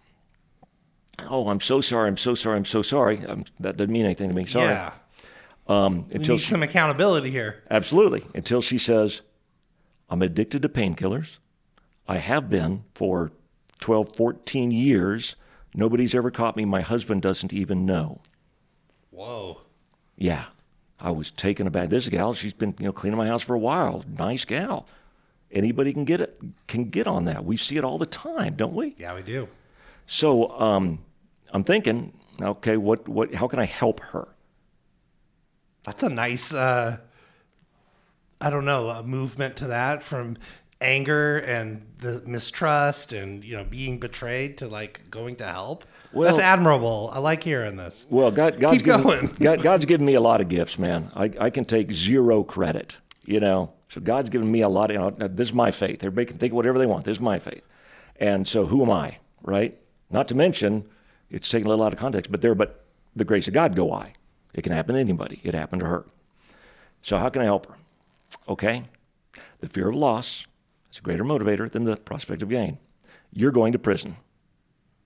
Oh, 1.29 1.49
I'm 1.49 1.59
so 1.61 1.81
sorry. 1.81 2.07
I'm 2.07 2.17
so 2.17 2.37
sorry. 2.37 2.57
I'm 2.57 2.65
so 2.65 2.83
sorry. 2.83 3.27
Um, 3.27 3.45
that 3.59 3.77
doesn't 3.77 3.93
mean 3.93 4.05
anything 4.05 4.29
to 4.31 4.37
me. 4.37 4.47
Sorry. 4.47 4.69
Yeah. 4.69 4.93
Um, 5.67 6.07
We 6.07 6.15
until 6.15 6.37
need 6.37 6.43
she, 6.43 6.51
some 6.53 6.63
accountability 6.63 7.33
here. 7.33 7.65
absolutely 7.69 8.25
until 8.33 8.63
she 8.63 8.79
says, 8.79 9.23
"I'm 10.09 10.23
addicted 10.23 10.63
to 10.63 10.69
painkillers. 10.69 11.39
I 12.07 12.19
have 12.19 12.49
been 12.49 12.85
for 12.95 13.33
12, 13.81 14.15
14 14.15 14.71
years. 14.71 15.35
Nobody's 15.75 16.15
ever 16.15 16.31
caught 16.31 16.57
me. 16.57 16.65
My 16.65 16.83
husband 16.83 17.23
doesn't 17.23 17.53
even 17.53 17.85
know." 17.85 18.21
Whoa. 19.11 19.63
Yeah, 20.17 20.45
I 21.01 21.11
was 21.11 21.31
taken 21.31 21.67
aback. 21.67 21.91
This 21.91 22.09
gal, 22.09 22.35
she's 22.35 22.53
been 22.53 22.75
you 22.79 22.87
know 22.87 22.93
cleaning 22.93 23.19
my 23.19 23.27
house 23.27 23.43
for 23.43 23.55
a 23.55 23.59
while. 23.59 24.05
Nice 24.09 24.45
gal. 24.45 24.87
Anybody 25.51 25.93
can 25.93 26.05
get 26.05 26.21
it 26.21 26.41
can 26.67 26.91
get 26.91 27.07
on 27.07 27.25
that. 27.27 27.45
We 27.45 27.57
see 27.57 27.77
it 27.77 27.85
all 27.85 27.99
the 27.99 28.07
time, 28.07 28.55
don't 28.55 28.75
we? 28.75 28.95
Yeah, 28.99 29.15
we 29.15 29.23
do. 29.23 29.49
So 30.07 30.51
um, 30.59 31.01
I'm 31.53 31.65
thinking, 31.65 32.13
okay, 32.41 32.77
what 32.77 33.09
what? 33.09 33.35
How 33.35 33.49
can 33.49 33.59
I 33.59 33.67
help 33.67 34.01
her? 34.01 34.29
That's 35.85 36.03
a 36.03 36.09
nice, 36.09 36.55
uh, 36.55 36.97
I 38.41 38.51
don't 38.51 38.65
know, 38.65 38.89
a 38.89 39.03
movement 39.03 39.57
to 39.57 39.67
that 39.67 40.03
from 40.03 40.39
anger 40.81 41.39
and 41.39 41.87
the 41.99 42.23
mistrust 42.27 43.13
and 43.13 43.45
you 43.45 43.57
know 43.57 43.65
being 43.65 43.99
betrayed 43.99 44.59
to 44.59 44.67
like 44.67 45.11
going 45.11 45.37
to 45.37 45.47
help. 45.47 45.85
Well- 46.15 46.31
That's 46.31 46.43
admirable. 46.43 47.11
I 47.13 47.19
like 47.19 47.43
hearing 47.43 47.77
this. 47.77 48.07
Well, 48.11 48.31
God, 48.31 48.61
God's 48.61 48.79
Keep 48.79 48.85
given, 48.85 49.03
going. 49.03 49.27
God, 49.41 49.63
God's 49.63 49.85
given 49.85 50.07
me 50.07 50.15
a 50.15 50.21
lot 50.21 50.41
of 50.41 50.49
gifts, 50.49 50.79
man. 50.79 51.11
I, 51.15 51.31
I 51.41 51.51
can 51.51 51.65
take 51.65 51.93
zero 51.93 52.43
credit, 52.45 52.97
you 53.25 53.41
know. 53.41 53.73
So 53.89 54.01
God's 54.01 54.29
given 54.31 54.51
me 54.51 54.63
a 54.63 54.69
lot. 54.69 54.91
Of, 54.91 54.95
you 54.95 55.01
know, 55.01 55.27
uh, 55.27 55.29
this 55.31 55.49
is 55.49 55.55
my 55.55 55.71
faith. 55.71 56.03
Everybody 56.03 56.27
can 56.27 56.39
think 56.39 56.53
whatever 56.53 56.79
they 56.79 56.87
want. 56.87 57.05
This 57.05 57.19
is 57.19 57.21
my 57.21 57.39
faith, 57.39 57.63
and 58.17 58.47
so 58.47 58.67
who 58.67 58.83
am 58.83 58.91
I, 58.91 59.19
right? 59.43 59.77
Not 60.11 60.29
to 60.29 60.35
mention, 60.35 60.85
it's 61.31 61.49
taken 61.49 61.67
a 61.67 61.71
little 61.71 61.85
out 61.85 61.93
of 61.93 61.99
context, 61.99 62.31
but 62.31 62.41
there, 62.41 62.55
but 62.55 62.85
the 63.17 63.25
grace 63.25 63.49
of 63.49 63.55
God 63.55 63.77
go 63.77 63.93
I. 63.93 64.13
It 64.53 64.63
can 64.63 64.73
happen 64.73 64.95
to 64.95 65.01
anybody. 65.01 65.41
It 65.45 65.55
happened 65.55 65.81
to 65.81 65.87
her. 65.87 66.05
So 67.03 67.19
how 67.19 67.29
can 67.29 67.43
I 67.43 67.47
help 67.47 67.67
her? 67.67 67.75
Okay, 68.49 68.85
the 69.61 69.69
fear 69.69 69.89
of 69.89 69.95
loss 69.95 70.45
is 70.93 70.99
a 70.99 71.03
greater 71.03 71.25
motivator 71.25 71.71
than 71.71 71.85
the 71.85 71.97
prospect 71.97 72.43
of 72.43 72.49
gain. 72.49 72.79
You're 73.33 73.53
going 73.53 73.73
to 73.73 73.79
prison. 73.79 74.17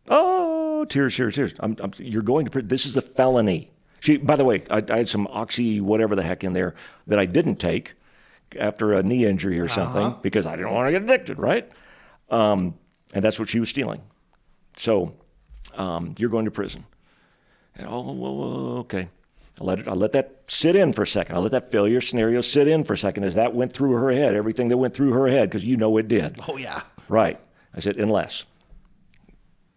Oh, 0.09 0.58
tears, 0.85 1.17
tears, 1.17 1.35
tears. 1.35 1.55
I'm, 1.61 1.77
I'm, 1.81 1.93
you're 1.99 2.23
going 2.23 2.45
to 2.45 2.51
prison. 2.51 2.69
This 2.69 2.87
is 2.87 2.97
a 2.97 3.03
felony. 3.03 3.71
She, 4.01 4.17
by 4.17 4.37
the 4.37 4.45
way, 4.45 4.65
I, 4.71 4.83
I 4.89 4.99
had 4.99 5.09
some 5.09 5.27
oxy, 5.31 5.81
whatever 5.81 6.15
the 6.15 6.23
heck, 6.23 6.45
in 6.45 6.53
there 6.53 6.75
that 7.07 7.19
I 7.19 7.27
didn't 7.27 7.57
take 7.57 7.95
after 8.59 8.95
a 8.95 9.03
knee 9.03 9.27
injury 9.27 9.61
or 9.61 9.69
something 9.69 10.17
because 10.23 10.47
I 10.47 10.57
didn't 10.57 10.73
want 10.73 10.87
to 10.87 10.93
get 10.93 11.03
addicted, 11.03 11.39
right? 11.39 11.71
Um, 12.31 12.75
and 13.13 13.25
that's 13.25 13.39
what 13.39 13.49
she 13.49 13.61
was 13.61 13.69
stealing. 13.69 14.03
So 14.77 15.15
um, 15.75 16.15
you're 16.19 16.31
going 16.31 16.45
to 16.45 16.51
prison. 16.51 16.85
And, 17.75 17.87
oh, 17.89 18.03
whoa, 18.03 18.33
whoa, 18.33 18.79
okay. 18.81 19.09
I 19.61 19.65
let 19.65 19.81
it. 19.81 19.89
I 19.89 19.93
let 19.93 20.13
that 20.13 20.43
sit 20.47 20.77
in 20.77 20.93
for 20.93 21.03
a 21.03 21.07
second. 21.07 21.35
I 21.35 21.39
let 21.41 21.51
that 21.51 21.71
failure 21.71 22.01
scenario 22.01 22.41
sit 22.41 22.69
in 22.69 22.85
for 22.85 22.93
a 22.93 22.99
second 22.99 23.25
as 23.25 23.35
that 23.35 23.55
went 23.55 23.73
through 23.73 23.93
her 23.93 24.13
head. 24.13 24.35
Everything 24.35 24.69
that 24.69 24.77
went 24.77 24.95
through 24.95 25.13
her 25.13 25.27
head, 25.27 25.49
because 25.49 25.65
you 25.65 25.77
know 25.77 25.97
it 25.97 26.07
did. 26.07 26.39
Oh 26.47 26.57
yeah. 26.57 26.83
Right. 27.09 27.41
I 27.75 27.81
said, 27.81 27.97
unless. 27.97 28.45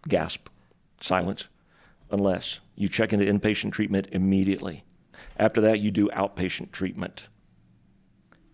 Gasp. 0.07 0.47
Silence. 1.01 1.47
Unless 2.09 2.59
you 2.75 2.87
check 2.87 3.13
into 3.13 3.25
inpatient 3.25 3.71
treatment 3.71 4.07
immediately. 4.11 4.83
After 5.37 5.61
that, 5.61 5.79
you 5.79 5.91
do 5.91 6.09
outpatient 6.09 6.71
treatment. 6.71 7.27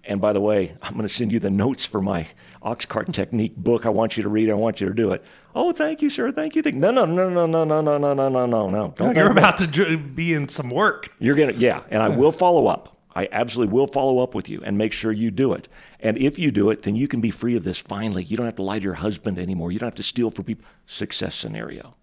And 0.03 0.21
by 0.21 0.31
the 0.31 0.39
way, 0.39 0.73
I'm 0.81 0.93
going 0.93 1.07
to 1.07 1.13
send 1.13 1.33
you 1.33 1.39
the 1.39 1.49
notes 1.49 1.83
for 1.86 2.01
my 2.01 2.27
Oxcart 2.63 3.12
technique 3.12 3.57
book. 3.57 3.86
I 3.86 3.89
want 3.89 4.15
you 4.15 4.23
to 4.23 4.29
read. 4.29 4.47
it. 4.47 4.53
I 4.53 4.55
want 4.55 4.79
you 4.79 4.88
to 4.88 4.93
do 4.93 5.12
it. 5.12 5.23
Oh, 5.53 5.73
thank 5.73 6.01
you, 6.01 6.10
sir. 6.10 6.31
Thank 6.31 6.55
you. 6.55 6.62
Thank 6.62 6.77
no, 6.77 6.91
no, 6.91 7.05
no, 7.05 7.29
no, 7.29 7.45
no, 7.45 7.65
no, 7.65 7.81
no, 7.81 7.97
no, 7.97 8.13
no, 8.13 8.29
no, 8.29 8.45
no, 8.45 8.69
no. 8.69 8.93
Don't 8.95 9.15
You're 9.15 9.33
me. 9.33 9.41
about 9.41 9.57
to 9.57 9.97
be 9.97 10.33
in 10.33 10.47
some 10.47 10.69
work. 10.69 11.13
You're 11.19 11.36
gonna, 11.36 11.53
yeah, 11.53 11.81
and 11.89 12.01
I 12.01 12.07
will 12.07 12.31
follow 12.31 12.67
up. 12.67 12.97
I 13.15 13.27
absolutely 13.31 13.73
will 13.73 13.88
follow 13.88 14.19
up 14.19 14.36
with 14.36 14.47
you 14.47 14.62
and 14.63 14.77
make 14.77 14.93
sure 14.93 15.12
you 15.12 15.31
do 15.31 15.53
it. 15.53 15.67
And 15.99 16.17
if 16.19 16.38
you 16.38 16.51
do 16.51 16.69
it, 16.69 16.83
then 16.83 16.95
you 16.95 17.07
can 17.07 17.19
be 17.19 17.31
free 17.31 17.55
of 17.55 17.63
this 17.63 17.79
finally. 17.79 18.23
You 18.23 18.38
don't 18.38 18.45
have 18.45 18.55
to 18.57 18.63
lie 18.63 18.77
to 18.77 18.83
your 18.83 18.93
husband 18.93 19.39
anymore. 19.39 19.71
You 19.71 19.79
don't 19.79 19.88
have 19.88 19.95
to 19.95 20.03
steal 20.03 20.29
from 20.29 20.45
people. 20.45 20.65
Success 20.86 21.33
scenario. 21.33 21.95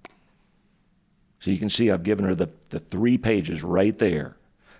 So 1.45 1.51
you 1.51 1.59
can 1.59 1.69
see 1.69 1.91
I've 1.91 2.05
given 2.05 2.25
her 2.25 2.35
the, 2.35 2.49
the 2.71 2.81
three 2.81 3.19
pages 3.19 3.63
right 3.63 3.99
there, 3.99 4.35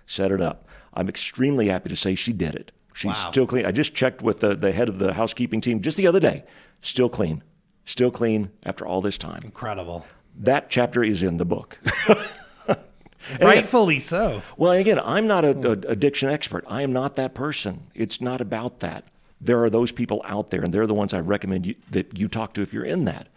set 0.07 0.31
it 0.31 0.41
up. 0.41 0.67
I'm 0.95 1.07
extremely 1.07 1.67
happy 1.67 1.89
to 1.89 1.95
say 1.95 2.15
she 2.15 2.33
did 2.33 2.55
it. 2.55 2.71
She's 2.91 3.09
Wow. 3.11 3.29
still 3.29 3.45
clean. 3.45 3.67
I 3.67 3.71
just 3.71 3.93
checked 3.93 4.23
with 4.23 4.39
the, 4.39 4.55
the 4.55 4.71
head 4.71 4.89
of 4.89 4.97
the 4.97 5.13
housekeeping 5.13 5.61
team 5.61 5.79
just 5.83 5.95
the 5.95 6.07
other 6.07 6.19
day. 6.19 6.43
Still 6.81 7.07
clean. 7.07 7.43
Still 7.85 8.09
clean 8.09 8.49
after 8.65 8.83
all 8.83 8.99
this 9.01 9.15
time. 9.19 9.41
Incredible. 9.43 10.07
That 10.39 10.71
chapter 10.71 11.03
is 11.03 11.21
in 11.21 11.37
the 11.37 11.45
book. 11.45 11.77
Rightfully 13.39 13.99
so. 13.99 14.41
Well, 14.57 14.71
again, 14.71 14.99
I'm 14.99 15.27
not 15.27 15.45
a, 15.45 15.49
a 15.49 15.71
addiction 15.91 16.29
expert. 16.29 16.63
I 16.67 16.81
am 16.81 16.91
not 16.91 17.15
that 17.17 17.35
person. 17.35 17.91
It's 17.93 18.21
not 18.21 18.41
about 18.41 18.79
that. 18.79 19.03
There 19.39 19.63
are 19.63 19.69
those 19.69 19.91
people 19.91 20.23
out 20.25 20.49
there, 20.49 20.61
and 20.61 20.73
they're 20.73 20.87
the 20.87 20.95
ones 20.95 21.13
I 21.13 21.19
recommend 21.19 21.67
you, 21.67 21.75
that 21.91 22.17
you 22.17 22.27
talk 22.27 22.53
to 22.55 22.63
if 22.63 22.73
you're 22.73 22.85
in 22.85 23.05
that. 23.05 23.27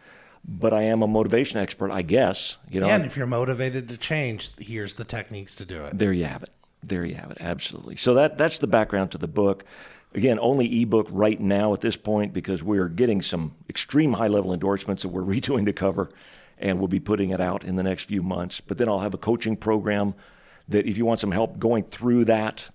But 0.51 0.73
I 0.73 0.83
am 0.85 1.03
a 1.03 1.07
motivation 1.07 1.59
expert, 1.59 1.93
I 1.93 2.01
guess. 2.01 2.57
You 2.71 2.81
know, 2.81 2.89
And 2.89 3.05
if 3.05 3.17
you're 3.19 3.27
motivated 3.27 3.87
to 3.91 3.99
change, 3.99 4.51
here's 4.59 4.95
the 4.95 5.05
techniques 5.05 5.55
to 5.57 5.67
do 5.67 5.85
it. 5.85 5.99
there 5.99 6.13
you 6.13 6.25
have 6.25 6.43
it. 6.43 6.49
There 6.83 7.05
you 7.05 7.17
have 7.17 7.31
it. 7.31 7.37
Absolutely. 7.41 7.97
So 7.97 8.15
that 8.15 8.39
that's 8.39 8.59
the 8.59 8.67
background 8.67 9.11
to 9.13 9.19
the 9.19 9.29
book. 9.29 9.65
Again, 10.15 10.39
only 10.41 10.81
ebook 10.83 11.07
right 11.11 11.39
now 11.39 11.75
at 11.75 11.83
this 11.83 11.97
point 11.97 12.33
because 12.33 12.63
we're 12.63 12.89
getting 12.89 13.21
some 13.21 13.55
extreme 13.69 14.15
high 14.15 14.29
level 14.29 14.55
endorsements 14.55 15.03
that 15.03 15.09
we're 15.09 15.23
redoing 15.37 15.67
the 15.67 15.73
cover 15.75 16.09
and 16.57 16.79
we'll 16.79 16.89
be 16.89 16.99
putting 17.01 17.31
it 17.31 17.41
out 17.41 17.63
in 17.63 17.77
the 17.77 17.83
next 17.83 18.05
few 18.05 18.23
months. 18.23 18.61
But 18.61 18.79
then 18.79 18.89
I'll 18.89 19.01
have 19.01 19.13
a 19.15 19.19
coaching 19.19 19.55
program 19.57 20.15
that 20.69 20.87
if 20.87 20.97
you 20.97 21.05
want 21.05 21.21
some 21.21 21.31
help 21.31 21.59
going 21.59 21.85
through 21.85 22.25
that, 22.25 22.69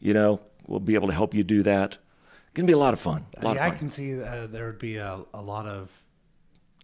you 0.00 0.14
know, 0.14 0.40
we'll 0.66 0.80
be 0.80 0.94
able 0.94 1.08
to 1.08 1.14
help 1.14 1.34
you 1.34 1.44
do 1.44 1.62
that. 1.64 1.92
It's 1.92 2.54
going 2.54 2.66
to 2.66 2.70
be 2.70 2.74
a 2.74 2.78
lot 2.78 2.94
of 2.94 3.00
fun. 3.00 3.26
Lot 3.42 3.56
Yeah, 3.56 3.64
I 3.64 3.66
of 3.68 3.72
fun. 3.74 3.78
can 3.78 3.90
see 3.90 4.20
uh, 4.22 4.46
there 4.46 4.66
would 4.66 4.78
be 4.78 4.96
a, 4.96 5.20
a 5.34 5.42
lot 5.42 5.66
of, 5.66 5.90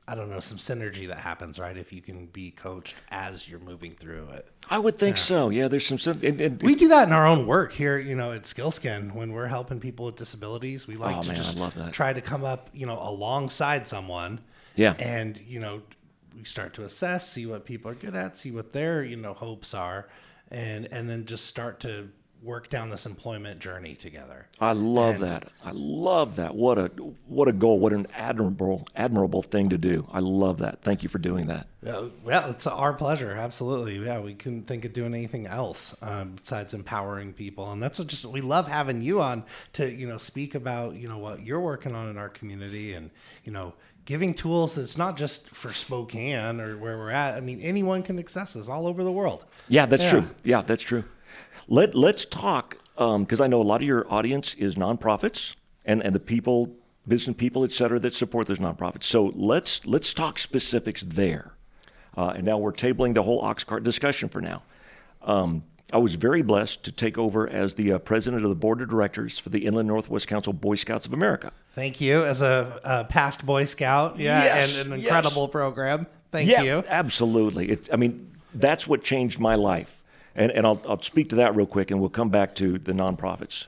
I 0.09 0.15
don't 0.15 0.31
know, 0.31 0.39
some 0.39 0.59
synergy 0.59 1.09
that 1.09 1.19
happens, 1.19 1.59
right? 1.59 1.77
If 1.77 1.93
you 1.93 2.01
can 2.01 2.27
be 2.27 2.53
coached 2.53 2.95
as 3.11 3.49
you're 3.49 3.59
moving 3.59 3.95
through 3.97 4.29
it. 4.35 4.47
I 4.71 4.79
would 4.79 4.99
think 4.99 5.17
so. 5.17 5.49
Yeah, 5.51 5.67
there's 5.67 5.87
some. 5.87 5.99
And, 6.23 6.41
and, 6.41 6.63
We 6.63 6.77
do 6.77 6.89
that 6.89 7.09
in 7.09 7.13
our 7.13 7.27
own 7.27 7.47
work 7.47 7.73
here, 7.73 7.99
you 7.99 8.15
know, 8.15 8.31
at 8.33 8.43
Skils'kin 8.43 9.15
when 9.15 9.33
we're 9.33 9.49
helping 9.49 9.81
people 9.81 10.07
with 10.07 10.17
disabilities. 10.17 10.87
We 10.87 10.97
like 10.97 11.17
Oh, 11.17 11.23
to 11.23 11.29
man, 11.29 11.37
just 11.37 11.57
love 11.57 11.75
that. 11.75 11.93
try 11.93 12.13
to 12.13 12.21
come 12.21 12.45
up, 12.45 12.71
you 12.73 12.87
know, 12.87 12.99
alongside 13.01 13.89
someone. 13.89 14.41
Yeah. 14.77 14.95
And, 14.99 15.39
you 15.39 15.59
know, 15.59 15.83
we 16.37 16.45
start 16.45 16.75
to 16.75 16.85
assess, 16.85 17.29
see 17.29 17.47
what 17.47 17.65
people 17.65 17.91
are 17.91 17.95
good 17.95 18.15
at, 18.15 18.37
see 18.37 18.51
what 18.53 18.73
their, 18.73 19.03
you 19.03 19.17
know, 19.17 19.35
hopes 19.35 19.75
are, 19.75 20.09
and 20.51 20.87
and 20.93 21.09
then 21.09 21.25
just 21.25 21.47
start 21.47 21.81
to 21.81 22.11
work 22.47 22.71
down 22.71 22.89
this 22.89 23.05
employment 23.05 23.59
journey 23.61 23.95
together. 23.95 24.47
I 24.61 24.73
love 24.73 25.19
that. 25.19 25.49
I 25.65 25.73
love 25.75 26.37
that. 26.37 26.55
What 26.55 26.79
a 26.79 26.87
what 27.27 27.49
a 27.49 27.53
goal. 27.53 27.79
What 27.81 27.93
an 27.93 28.07
admirable 28.17 28.87
admirable 28.95 29.43
thing 29.43 29.69
to 29.71 29.79
do. 29.79 30.07
I 30.13 30.21
love 30.21 30.59
that. 30.59 30.81
Thank 30.83 31.03
you 31.03 31.09
for 31.09 31.19
doing 31.19 31.47
that. 31.49 31.67
Well, 31.83 32.11
well, 32.25 32.51
it's 32.51 32.67
our 32.67 32.95
pleasure. 32.95 33.33
Absolutely. 33.33 33.99
Yeah, 33.99 34.21
we 34.21 34.35
couldn't 34.35 34.63
think 34.69 34.85
of 34.85 34.93
doing 34.93 35.13
anything 35.13 35.47
else 35.47 35.95
um, 36.01 36.37
besides 36.37 36.73
empowering 36.73 37.33
people, 37.33 37.71
and 37.73 37.83
that's 37.83 37.99
what 37.99 38.09
just 38.09 38.25
we 38.25 38.41
love 38.41 38.69
having 38.69 39.03
you 39.03 39.21
on 39.21 39.45
to 39.75 39.93
you 39.93 40.07
know 40.07 40.19
speak 40.19 40.55
about 40.55 40.95
you 40.95 41.09
know 41.09 41.19
what 41.19 41.45
you're 41.45 41.61
working 41.61 41.95
on 41.95 42.09
in 42.09 42.17
our 42.17 42.29
community, 42.29 42.95
and 42.95 43.11
you 43.45 43.53
know 43.53 43.75
giving 44.05 44.33
tools 44.33 44.77
that's 44.77 44.97
not 44.97 45.17
just 45.17 45.51
for 45.51 45.73
Spokane 45.73 46.61
or 46.61 46.79
where 46.79 46.97
we're 46.97 47.11
at. 47.11 47.35
I 47.35 47.41
mean, 47.41 47.61
anyone 47.61 48.05
can 48.05 48.21
access 48.21 48.53
this 48.53 48.69
all 48.69 48.87
over 48.87 49.03
the 49.03 49.11
world. 49.11 49.45
Yeah, 49.67 49.87
that's 49.87 50.05
Yeah. 50.05 50.11
true. 50.11 50.25
Yeah, 50.45 50.63
that's 50.63 50.85
true. 50.85 51.03
Let 51.69 51.95
Let's 51.95 52.25
talk 52.25 52.79
because 52.97 53.41
I 53.41 53.47
know 53.47 53.61
a 53.61 53.65
lot 53.65 53.81
of 53.83 53.87
your 53.87 54.11
audience 54.13 54.55
is 54.55 54.75
nonprofits 54.77 55.55
and 55.85 56.03
and 56.03 56.15
the 56.15 56.21
people, 56.21 56.75
business 57.07 57.37
people, 57.37 57.65
et 57.65 57.73
cetera, 57.73 57.99
that 58.01 58.15
support 58.15 58.47
those 58.47 58.59
nonprofits. 58.59 59.05
So 59.05 59.33
let's 59.35 59.85
let's 59.87 60.13
talk 60.15 60.39
specifics 60.39 61.03
there. 61.03 61.53
Uh, 62.17 62.33
and 62.37 62.45
now 62.45 62.57
we're 62.57 62.73
tabling 62.73 63.15
the 63.15 63.23
whole 63.23 63.43
Oxcart 63.43 63.83
discussion 63.83 64.29
for 64.29 64.41
now. 64.41 64.63
Um, 65.23 65.65
I 65.93 65.99
was 65.99 66.15
very 66.15 66.43
blessed 66.43 66.83
to 66.85 66.93
take 66.93 67.19
over 67.19 67.47
as 67.49 67.75
the 67.75 67.93
uh, 67.93 67.99
president 67.99 68.43
of 68.43 68.49
the 68.49 68.57
board 68.57 68.81
of 68.81 68.89
directors 68.89 69.39
for 69.39 69.51
the 69.51 69.67
Inland 69.67 69.87
Northwest 69.87 70.27
Council 70.27 70.53
Boy 70.53 70.75
Scouts 70.77 71.07
of 71.07 71.13
America. 71.13 71.53
Thank 71.75 72.01
you, 72.01 72.25
as 72.25 72.43
a, 72.43 72.81
a 72.83 73.05
past 73.05 73.45
Boy 73.47 73.67
Scout, 73.67 74.19
yeah, 74.19 74.43
Yes, 74.43 74.79
and 74.79 74.93
an 74.93 74.99
yes. 74.99 75.07
incredible 75.07 75.47
program. 75.47 76.07
Thank 76.33 76.49
yeah, 76.49 76.63
you. 76.63 76.85
absolutely. 76.89 77.69
It's, 77.71 77.89
I 77.93 77.97
mean, 77.97 78.33
that's 78.55 78.89
what 78.89 79.05
changed 79.05 79.39
my 79.39 79.55
life. 79.55 80.03
And, 80.37 80.53
and 80.53 80.67
I'll, 80.67 80.81
I'll 80.87 81.03
speak 81.03 81.31
to 81.31 81.37
that 81.37 81.57
real 81.57 81.67
quick, 81.67 81.91
and 81.91 81.99
we'll 81.99 82.11
come 82.11 82.29
back 82.29 82.55
to 82.57 82.79
the 82.79 82.93
nonprofits. 82.93 83.67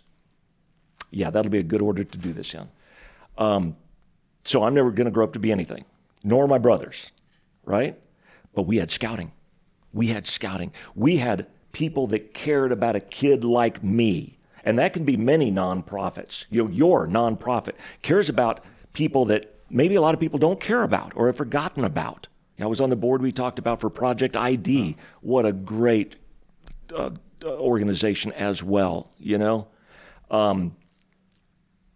Yeah, 1.11 1.31
that'll 1.31 1.51
be 1.51 1.59
a 1.59 1.63
good 1.63 1.81
order 1.81 2.05
to 2.05 2.19
do 2.19 2.33
this 2.33 2.55
in. 2.55 2.69
Um, 3.39 3.77
so 4.45 4.63
I'm 4.63 4.75
never 4.75 4.91
going 4.91 5.07
to 5.07 5.11
grow 5.11 5.25
up 5.25 5.33
to 5.33 5.39
be 5.39 5.51
anything, 5.51 5.83
nor 6.23 6.47
my 6.47 6.59
brothers, 6.59 7.11
right? 7.65 7.99
But 8.55 8.63
we 8.63 8.77
had 8.77 8.91
scouting. 8.91 9.33
We 9.95 10.09
had 10.09 10.27
scouting. 10.27 10.73
We 10.95 11.17
had 11.17 11.47
people 11.73 12.07
that 12.09 12.35
cared 12.35 12.71
about 12.71 12.97
a 12.97 13.01
kid 13.01 13.45
like 13.45 13.83
me. 13.83 14.37
And 14.65 14.79
that 14.79 14.93
can 14.93 15.05
be 15.05 15.17
many 15.17 15.51
nonprofits. 15.51 16.45
You 16.51 16.65
know, 16.65 16.71
your 16.71 17.07
nonprofit 17.07 17.75
cares 18.03 18.29
about 18.29 18.61
people 18.93 19.25
that 19.27 19.55
maybe 19.71 19.95
a 19.95 20.01
lot 20.03 20.13
of 20.13 20.21
people 20.21 20.39
don't 20.39 20.61
care 20.61 20.83
about 20.83 21.13
or 21.15 21.27
have 21.27 21.37
forgotten 21.37 21.85
about. 21.85 22.27
I 22.61 22.67
was 22.67 22.81
on 22.81 22.91
the 22.91 22.97
board 22.97 23.23
we 23.23 23.31
talked 23.31 23.59
about 23.59 23.81
for 23.81 23.89
Project 23.89 24.37
ID. 24.37 24.97
What 25.21 25.47
a 25.47 25.53
great 25.53 26.17
uh, 26.95 27.11
organization 27.45 28.33
as 28.33 28.63
well, 28.63 29.11
you 29.19 29.39
know? 29.39 29.69
Um, 30.31 30.77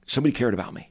somebody 0.07 0.33
cared 0.33 0.55
about 0.55 0.75
me. 0.75 0.91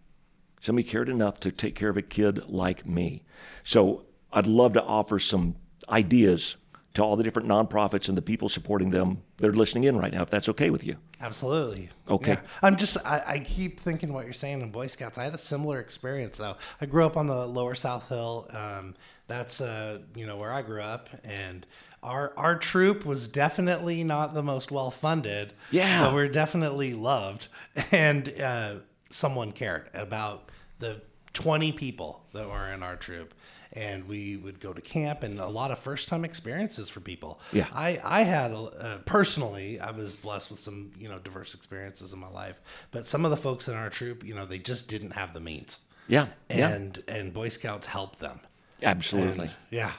Somebody 0.62 0.88
cared 0.88 1.10
enough 1.10 1.40
to 1.42 1.52
take 1.52 1.76
care 1.76 1.90
of 1.90 1.98
a 1.98 2.02
kid 2.02 2.48
like 2.48 2.86
me. 2.86 3.24
So 3.64 4.06
I'd 4.32 4.48
love 4.48 4.74
to 4.74 4.84
offer 4.84 5.20
some 5.20 5.56
ideas 5.90 6.56
to 6.94 7.02
all 7.02 7.16
the 7.16 7.24
different 7.24 7.48
nonprofits 7.48 8.10
and 8.10 8.18
the 8.18 8.22
people 8.22 8.50
supporting 8.50 8.90
them 8.90 9.22
that 9.38 9.48
are 9.48 9.54
listening 9.54 9.86
in 9.86 9.98
right 9.98 10.12
now, 10.12 10.22
if 10.22 10.30
that's 10.30 10.50
okay 10.50 10.70
with 10.70 10.84
you. 10.84 10.98
Absolutely. 11.22 11.90
Okay. 12.10 12.34
Yeah. 12.34 12.40
I'm 12.62 12.76
just, 12.76 12.98
I, 13.06 13.24
I 13.26 13.40
keep 13.40 13.80
thinking 13.80 14.12
what 14.12 14.26
you're 14.26 14.34
saying 14.34 14.62
in 14.62 14.72
Boy 14.72 14.88
Scouts. 14.88 15.18
I 15.18 15.24
had 15.24 15.34
a 15.34 15.38
similar 15.38 15.80
experience 15.80 16.38
though. 16.38 16.58
I 16.82 16.86
grew 16.86 17.06
up 17.06 17.16
on 17.16 17.28
the 17.28 17.48
lower 17.48 17.76
South 17.76 18.10
Hill. 18.10 18.48
Um, 18.50 18.96
that's, 19.28 19.62
uh, 19.62 20.00
you 20.16 20.28
know, 20.28 20.38
where 20.38 20.52
I 20.52 20.62
grew 20.62 20.82
up. 20.82 21.10
And 21.24 21.66
our, 22.04 22.34
our 22.36 22.58
troop 22.58 23.06
was 23.06 23.28
definitely 23.28 24.04
not 24.04 24.34
the 24.34 24.44
most 24.44 24.72
well 24.72 24.92
funded. 24.92 25.54
Yeah. 25.70 26.02
But 26.02 26.14
we're 26.14 26.30
definitely 26.30 26.94
loved. 26.94 27.48
And 27.92 28.42
uh, 28.42 28.76
someone 29.10 29.52
cared 29.52 29.90
about 29.94 30.50
the 30.80 31.02
20 31.34 31.72
people 31.74 32.24
that 32.34 32.50
were 32.50 32.72
in 32.72 32.84
our 32.84 32.96
troop 32.96 33.34
and 33.74 34.08
we 34.08 34.36
would 34.36 34.60
go 34.60 34.74
to 34.74 34.82
camp 34.82 35.24
and 35.24 35.40
a 35.40 35.48
lot 35.48 35.72
of 35.72 35.80
first 35.80 36.10
time 36.10 36.26
experiences 36.26 36.90
for 36.90 37.00
people. 37.00 37.40
Yeah. 37.54 37.68
I, 37.74 38.00
I 38.04 38.24
had 38.24 38.52
uh, 38.52 38.98
personally, 39.06 39.80
I 39.80 39.92
was 39.92 40.16
blessed 40.16 40.52
with 40.52 40.60
some, 40.60 40.92
you 41.00 41.08
know, 41.08 41.20
diverse 41.20 41.54
experiences 41.54 42.12
in 42.12 42.20
my 42.20 42.30
life, 42.30 42.60
but 42.92 43.08
some 43.08 43.24
of 43.24 43.32
the 43.32 43.38
folks 43.38 43.68
in 43.68 43.76
our 43.76 43.90
troop, 43.90 44.26
you 44.26 44.34
know, 44.34 44.46
they 44.46 44.60
just 44.60 44.88
didn't 44.88 45.12
have 45.12 45.34
the 45.34 45.40
means. 45.40 45.80
Yeah. 46.08 46.28
And, 46.50 47.02
and 47.08 47.34
Boy 47.34 47.48
Scouts 47.50 47.88
helped 47.88 48.20
them. 48.20 48.42
Absolutely. 48.84 49.46
And, 49.46 49.56
yeah. 49.70 49.92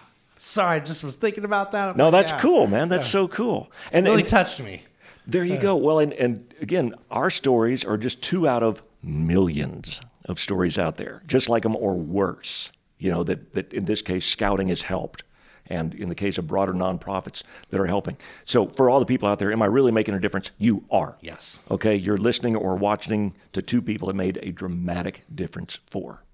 Sorry, 0.45 0.79
I 0.79 0.81
just 0.81 1.05
was 1.05 1.15
thinking 1.15 1.45
about 1.45 1.71
that. 1.71 1.91
I'm 1.91 1.97
no, 1.97 2.09
like, 2.09 2.25
that's 2.25 2.33
yeah. 2.33 2.41
cool, 2.41 2.67
man. 2.67 2.89
That's 2.89 3.07
so 3.07 3.29
cool. 3.29 3.71
And, 3.93 4.09
it 4.09 4.11
Really 4.11 4.23
and 4.23 4.29
touched 4.29 4.59
me. 4.59 4.83
there 5.25 5.45
you 5.45 5.57
go. 5.57 5.77
Well, 5.77 6.01
and, 6.01 6.13
and 6.15 6.53
again, 6.61 6.97
our 7.13 7.31
stories 7.31 7.85
are 7.85 7.97
just 7.97 8.21
two 8.23 8.49
out 8.49 8.65
of 8.65 8.83
millions 9.05 10.01
of 10.25 10.41
stories 10.41 10.79
out 10.79 10.97
there, 10.97 11.23
just 11.29 11.49
like 11.49 11.63
them 11.63 11.77
or 11.77 11.95
worse. 11.95 12.73
You 12.99 13.13
know, 13.13 13.23
that, 13.23 13.55
that 13.55 13.73
in 13.73 13.85
this 13.85 14.03
case, 14.03 14.27
scouting 14.27 14.67
has 14.71 14.83
helped. 14.83 15.23
And 15.67 15.95
in 15.95 16.09
the 16.09 16.15
case 16.17 16.39
of 16.39 16.49
broader 16.49 16.73
nonprofits 16.73 17.45
that 17.69 17.79
are 17.81 17.87
helping. 17.87 18.17
So, 18.45 18.67
for 18.67 18.91
all 18.91 18.99
the 18.99 19.07
people 19.07 19.29
out 19.29 19.39
there, 19.39 19.53
am 19.53 19.63
I 19.63 19.67
really 19.67 19.93
making 19.93 20.17
a 20.17 20.21
difference? 20.21 20.51
You 20.59 20.85
are. 20.91 21.17
Yes. 21.21 21.61
Okay, 21.71 21.95
you're 21.95 22.17
listening 22.19 22.57
or 22.57 22.75
watching 22.75 23.37
to 23.53 23.63
two 23.63 23.81
people 23.81 24.09
that 24.09 24.15
made 24.15 24.41
a 24.43 24.51
dramatic 24.51 25.23
difference 25.33 25.79
for. 25.89 26.25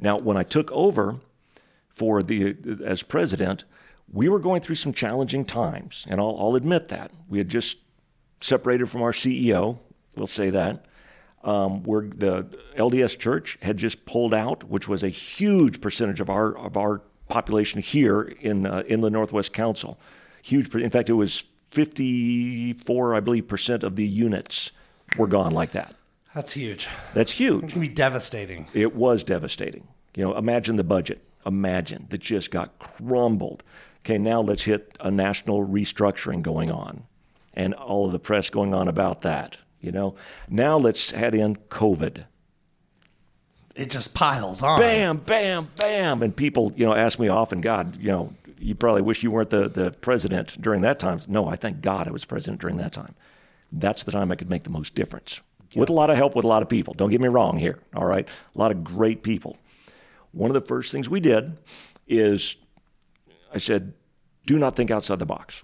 Now, 0.00 0.18
when 0.18 0.36
I 0.36 0.42
took 0.42 0.72
over 0.72 1.20
for 1.94 2.22
the 2.22 2.56
as 2.84 3.02
president, 3.02 3.64
we 4.12 4.28
were 4.28 4.38
going 4.38 4.60
through 4.60 4.74
some 4.76 4.92
challenging 4.92 5.44
times, 5.44 6.06
and 6.08 6.20
I'll, 6.20 6.36
I'll 6.38 6.56
admit 6.56 6.88
that 6.88 7.10
we 7.28 7.38
had 7.38 7.48
just 7.48 7.78
separated 8.40 8.90
from 8.90 9.02
our 9.02 9.12
CEO. 9.12 9.78
We'll 10.16 10.26
say 10.26 10.50
that. 10.50 10.86
Um, 11.42 11.82
where 11.82 12.02
the 12.02 12.44
LDS 12.76 13.18
Church 13.18 13.58
had 13.60 13.76
just 13.76 14.06
pulled 14.06 14.32
out, 14.32 14.64
which 14.64 14.88
was 14.88 15.02
a 15.02 15.10
huge 15.10 15.82
percentage 15.82 16.20
of 16.20 16.30
our 16.30 16.56
of 16.56 16.78
our 16.78 17.02
population 17.28 17.82
here 17.82 18.22
in 18.22 18.64
uh, 18.64 18.82
Inland 18.86 19.12
Northwest 19.12 19.52
Council. 19.52 19.98
Huge. 20.42 20.74
In 20.74 20.88
fact, 20.88 21.10
it 21.10 21.14
was 21.14 21.44
54, 21.72 23.14
I 23.14 23.20
believe, 23.20 23.46
percent 23.46 23.82
of 23.82 23.96
the 23.96 24.06
units 24.06 24.72
were 25.18 25.26
gone 25.26 25.52
like 25.52 25.72
that. 25.72 25.94
That's 26.34 26.52
huge. 26.52 26.88
That's 27.12 27.32
huge. 27.32 27.64
It 27.64 27.70
can 27.70 27.80
be 27.80 27.88
devastating. 27.88 28.66
It 28.72 28.94
was 28.94 29.22
devastating. 29.22 29.86
You 30.14 30.24
know, 30.24 30.36
imagine 30.36 30.76
the 30.76 30.84
budget. 30.84 31.22
Imagine 31.46 32.06
that 32.10 32.20
just 32.20 32.50
got 32.50 32.78
crumbled. 32.78 33.62
Okay, 34.04 34.18
now 34.18 34.40
let's 34.40 34.64
hit 34.64 34.96
a 35.00 35.10
national 35.10 35.66
restructuring 35.66 36.42
going 36.42 36.70
on 36.70 37.04
and 37.54 37.74
all 37.74 38.06
of 38.06 38.12
the 38.12 38.18
press 38.18 38.50
going 38.50 38.74
on 38.74 38.88
about 38.88 39.22
that. 39.22 39.56
You 39.80 39.92
know, 39.92 40.14
now 40.48 40.76
let's 40.76 41.12
add 41.12 41.34
in 41.34 41.56
COVID. 41.56 42.24
It 43.74 43.90
just 43.90 44.14
piles 44.14 44.62
on. 44.62 44.78
Bam, 44.78 45.18
bam, 45.18 45.68
bam. 45.76 46.22
And 46.22 46.34
people, 46.34 46.72
you 46.76 46.86
know, 46.86 46.94
ask 46.94 47.18
me 47.18 47.28
often, 47.28 47.60
God, 47.60 47.96
you 48.00 48.10
know, 48.10 48.32
you 48.58 48.74
probably 48.74 49.02
wish 49.02 49.22
you 49.22 49.30
weren't 49.30 49.50
the, 49.50 49.68
the 49.68 49.90
president 49.90 50.60
during 50.60 50.82
that 50.82 50.98
time. 50.98 51.20
No, 51.26 51.48
I 51.48 51.56
thank 51.56 51.80
God 51.80 52.08
I 52.08 52.12
was 52.12 52.24
president 52.24 52.60
during 52.60 52.76
that 52.76 52.92
time. 52.92 53.14
That's 53.72 54.04
the 54.04 54.12
time 54.12 54.30
I 54.30 54.36
could 54.36 54.48
make 54.48 54.62
the 54.62 54.70
most 54.70 54.94
difference. 54.94 55.40
With 55.74 55.88
a 55.88 55.92
lot 55.92 56.08
of 56.08 56.16
help 56.16 56.36
with 56.36 56.44
a 56.44 56.48
lot 56.48 56.62
of 56.62 56.68
people. 56.68 56.94
Don't 56.94 57.10
get 57.10 57.20
me 57.20 57.28
wrong 57.28 57.58
here. 57.58 57.80
All 57.96 58.06
right. 58.06 58.28
A 58.28 58.58
lot 58.58 58.70
of 58.70 58.84
great 58.84 59.24
people. 59.24 59.58
One 60.34 60.50
of 60.50 60.54
the 60.54 60.66
first 60.66 60.92
things 60.92 61.08
we 61.08 61.20
did 61.20 61.56
is 62.06 62.56
I 63.52 63.58
said, 63.58 63.94
do 64.46 64.58
not 64.58 64.76
think 64.76 64.90
outside 64.90 65.18
the 65.18 65.26
box. 65.26 65.62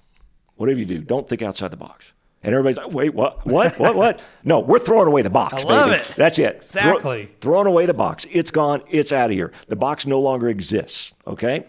Whatever 0.56 0.78
you 0.78 0.87
do, 0.87 0.98
don't 1.00 1.28
think 1.28 1.42
outside 1.42 1.70
the 1.70 1.76
box. 1.76 2.12
And 2.42 2.54
everybody's 2.54 2.78
like, 2.78 2.92
wait, 2.92 3.12
what? 3.14 3.44
What? 3.46 3.78
What? 3.78 3.94
What? 3.96 4.22
No, 4.44 4.61
we're 4.61 4.78
throwing 4.78 5.06
away 5.09 5.20
the 5.22 5.28
box. 5.30 5.62
I 5.64 5.66
love 5.66 5.90
baby. 5.90 6.02
it. 6.02 6.14
That's 6.16 6.38
it. 6.38 6.64
Throw- 6.64 6.83
Exactly. 6.94 7.30
throwing 7.42 7.66
away 7.66 7.85
the 7.85 7.92
box. 7.94 8.26
It's 8.30 8.50
gone. 8.50 8.83
It's 8.88 9.12
out 9.12 9.30
of 9.30 9.37
here. 9.37 9.52
The 9.68 9.76
box 9.76 10.06
no 10.06 10.18
longer 10.20 10.48
exists. 10.48 11.12
Okay? 11.26 11.66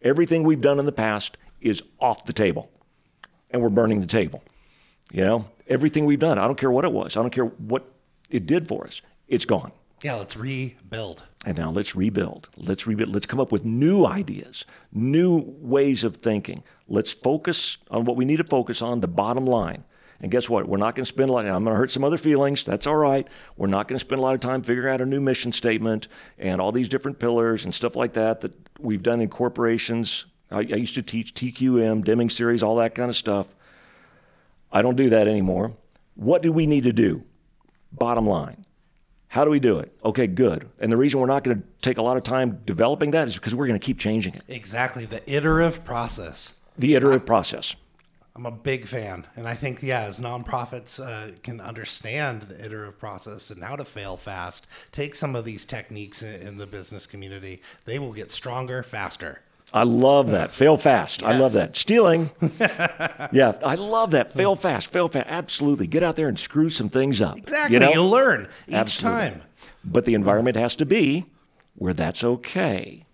Everything 0.00 0.42
we've 0.42 0.62
done 0.62 0.78
in 0.78 0.86
the 0.86 0.92
past 0.92 1.36
is 1.60 1.82
off 2.00 2.24
the 2.24 2.32
table. 2.32 2.70
And 3.50 3.60
we're 3.62 3.68
burning 3.68 4.00
the 4.00 4.06
table. 4.06 4.42
You 5.12 5.24
know? 5.24 5.44
Everything 5.68 6.06
we've 6.06 6.18
done. 6.18 6.38
I 6.38 6.46
don't 6.46 6.58
care 6.58 6.70
what 6.70 6.84
it 6.86 6.92
was. 6.92 7.16
I 7.16 7.20
don't 7.20 7.30
care 7.30 7.44
what 7.46 7.84
it 8.30 8.46
did 8.46 8.66
for 8.68 8.86
us. 8.86 9.02
It's 9.28 9.44
gone. 9.44 9.72
Yeah, 10.04 10.16
let's 10.16 10.36
rebuild. 10.36 11.26
And 11.46 11.56
now 11.56 11.70
let's 11.70 11.96
rebuild. 11.96 12.50
Let's 12.58 12.86
rebuild. 12.86 13.14
Let's 13.14 13.24
come 13.24 13.40
up 13.40 13.50
with 13.50 13.64
new 13.64 14.04
ideas, 14.04 14.66
new 14.92 15.42
ways 15.60 16.04
of 16.04 16.16
thinking. 16.16 16.62
Let's 16.86 17.12
focus 17.12 17.78
on 17.90 18.04
what 18.04 18.14
we 18.14 18.26
need 18.26 18.36
to 18.36 18.44
focus 18.44 18.82
on, 18.82 19.00
the 19.00 19.08
bottom 19.08 19.46
line. 19.46 19.82
And 20.20 20.30
guess 20.30 20.50
what? 20.50 20.68
We're 20.68 20.76
not 20.76 20.94
going 20.94 21.06
to 21.06 21.08
spend 21.08 21.30
a 21.30 21.32
lot. 21.32 21.46
I'm 21.46 21.64
going 21.64 21.74
to 21.74 21.78
hurt 21.78 21.90
some 21.90 22.04
other 22.04 22.18
feelings. 22.18 22.64
That's 22.64 22.86
all 22.86 22.96
right. 22.96 23.26
We're 23.56 23.68
not 23.68 23.88
going 23.88 23.98
to 23.98 24.04
spend 24.04 24.18
a 24.18 24.22
lot 24.22 24.34
of 24.34 24.42
time 24.42 24.62
figuring 24.62 24.92
out 24.92 25.00
a 25.00 25.06
new 25.06 25.22
mission 25.22 25.52
statement 25.52 26.08
and 26.38 26.60
all 26.60 26.70
these 26.70 26.90
different 26.90 27.18
pillars 27.18 27.64
and 27.64 27.74
stuff 27.74 27.96
like 27.96 28.12
that 28.12 28.42
that 28.42 28.52
we've 28.78 29.02
done 29.02 29.22
in 29.22 29.30
corporations. 29.30 30.26
I, 30.50 30.58
I 30.58 30.76
used 30.76 30.96
to 30.96 31.02
teach 31.02 31.32
TQM, 31.32 32.04
Deming 32.04 32.28
series, 32.28 32.62
all 32.62 32.76
that 32.76 32.94
kind 32.94 33.08
of 33.08 33.16
stuff. 33.16 33.54
I 34.70 34.82
don't 34.82 34.96
do 34.96 35.08
that 35.08 35.28
anymore. 35.28 35.72
What 36.14 36.42
do 36.42 36.52
we 36.52 36.66
need 36.66 36.84
to 36.84 36.92
do? 36.92 37.24
Bottom 37.90 38.26
line. 38.26 38.66
How 39.34 39.44
do 39.44 39.50
we 39.50 39.58
do 39.58 39.80
it? 39.80 39.90
Okay, 40.04 40.28
good. 40.28 40.68
And 40.78 40.92
the 40.92 40.96
reason 40.96 41.18
we're 41.18 41.26
not 41.26 41.42
going 41.42 41.60
to 41.60 41.64
take 41.82 41.98
a 41.98 42.02
lot 42.02 42.16
of 42.16 42.22
time 42.22 42.60
developing 42.66 43.10
that 43.10 43.26
is 43.26 43.34
because 43.34 43.52
we're 43.52 43.66
going 43.66 43.80
to 43.80 43.84
keep 43.84 43.98
changing 43.98 44.36
it. 44.36 44.42
Exactly. 44.46 45.06
The 45.06 45.28
iterative 45.28 45.84
process. 45.84 46.54
The 46.78 46.94
iterative 46.94 47.26
process. 47.26 47.74
I'm 48.36 48.46
a 48.46 48.52
big 48.52 48.86
fan, 48.86 49.26
and 49.34 49.48
I 49.48 49.54
think 49.54 49.82
yeah, 49.82 50.02
as 50.02 50.20
nonprofits 50.20 51.04
uh, 51.04 51.32
can 51.42 51.60
understand 51.60 52.42
the 52.42 52.64
iterative 52.64 52.96
process 53.00 53.50
and 53.50 53.64
how 53.64 53.74
to 53.74 53.84
fail 53.84 54.16
fast, 54.16 54.68
take 54.92 55.16
some 55.16 55.34
of 55.34 55.44
these 55.44 55.64
techniques 55.64 56.22
in, 56.22 56.34
in 56.40 56.58
the 56.58 56.66
business 56.68 57.04
community, 57.04 57.60
they 57.86 57.98
will 57.98 58.12
get 58.12 58.30
stronger 58.30 58.84
faster. 58.84 59.40
I 59.72 59.82
love 59.82 60.30
that. 60.30 60.52
Fail 60.52 60.76
fast. 60.76 61.22
I 61.22 61.36
love 61.36 61.52
that. 61.54 61.76
Stealing. 61.76 62.30
yeah, 62.60 63.58
I 63.64 63.74
love 63.74 64.12
that. 64.12 64.32
Fail 64.32 64.54
fast. 64.54 64.86
Fail 64.88 65.08
fast. 65.08 65.26
Absolutely. 65.28 65.86
Get 65.86 66.02
out 66.02 66.14
there 66.16 66.28
and 66.28 66.38
screw 66.38 66.70
some 66.70 66.88
things 66.88 67.20
up. 67.20 67.38
Exactly. 67.38 67.74
You 67.74 67.80
know? 67.80 67.90
will 67.92 68.10
learn 68.10 68.48
each 68.68 68.74
Absolutely. 68.74 69.20
time. 69.30 69.42
But 69.84 70.04
the 70.04 70.14
environment 70.14 70.56
has 70.56 70.76
to 70.76 70.86
be 70.86 71.26
where 71.74 71.94
that's 71.94 72.22
okay. 72.22 73.04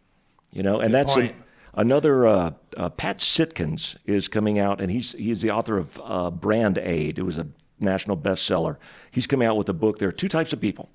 You 0.53 0.63
know, 0.63 0.81
and 0.81 0.93
that's 0.93 1.17
a- 1.17 1.33
another. 1.75 2.27
Uh, 2.27 2.51
uh, 2.77 2.89
Pat 2.91 3.19
Sitkins 3.19 3.97
is 4.05 4.29
coming 4.29 4.59
out, 4.59 4.81
and 4.81 4.91
he's 4.91 5.13
he's 5.13 5.41
the 5.43 5.51
author 5.51 5.79
of 5.79 6.01
uh, 6.05 6.31
Brand 6.31 6.77
Aid. 6.79 7.19
It 7.19 7.23
was 7.23 7.39
a 7.39 7.47
national 7.79 8.17
bestseller. 8.17 8.77
He's 9.11 9.27
coming 9.27 9.49
out 9.49 9.57
with 9.57 9.69
a 9.69 9.73
book. 9.73 9.99
There 9.99 10.09
are 10.09 10.13
two 10.13 10.29
types 10.29 10.53
of 10.53 10.61
people, 10.61 10.91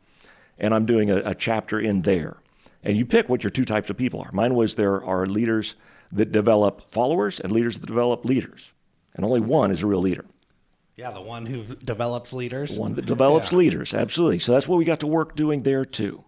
and 0.60 0.74
I'm 0.74 0.86
doing 0.86 1.10
a, 1.10 1.18
a 1.18 1.34
chapter 1.36 1.80
in 1.80 2.02
there. 2.04 2.38
And 2.86 2.96
you 2.96 3.06
pick 3.06 3.28
what 3.28 3.44
your 3.44 3.50
two 3.50 3.66
types 3.66 3.90
of 3.90 3.98
people 3.98 4.22
are. 4.22 4.32
Mine 4.32 4.54
was 4.56 4.76
there 4.76 5.04
are 5.04 5.26
leaders 5.26 5.76
that 6.12 6.32
develop 6.32 6.92
followers 6.92 7.40
and 7.40 7.52
leaders 7.52 7.80
that 7.80 7.88
develop 7.88 8.24
leaders, 8.26 8.72
and 9.16 9.26
only 9.26 9.42
one 9.42 9.72
is 9.72 9.82
a 9.82 9.88
real 9.88 10.00
leader. 10.00 10.24
Yeah, 10.96 11.12
the 11.12 11.22
one 11.22 11.46
who 11.46 11.64
develops 11.84 12.32
leaders. 12.32 12.80
One 12.80 12.94
that 12.94 13.06
develops 13.06 13.52
Yeah. 13.52 13.58
leaders, 13.58 13.94
absolutely. 13.94 14.40
So 14.40 14.54
that's 14.54 14.68
what 14.68 14.78
we 14.78 14.86
got 14.86 15.02
to 15.02 15.08
work 15.08 15.36
doing 15.36 15.64
there 15.64 15.84
too. 15.84 16.24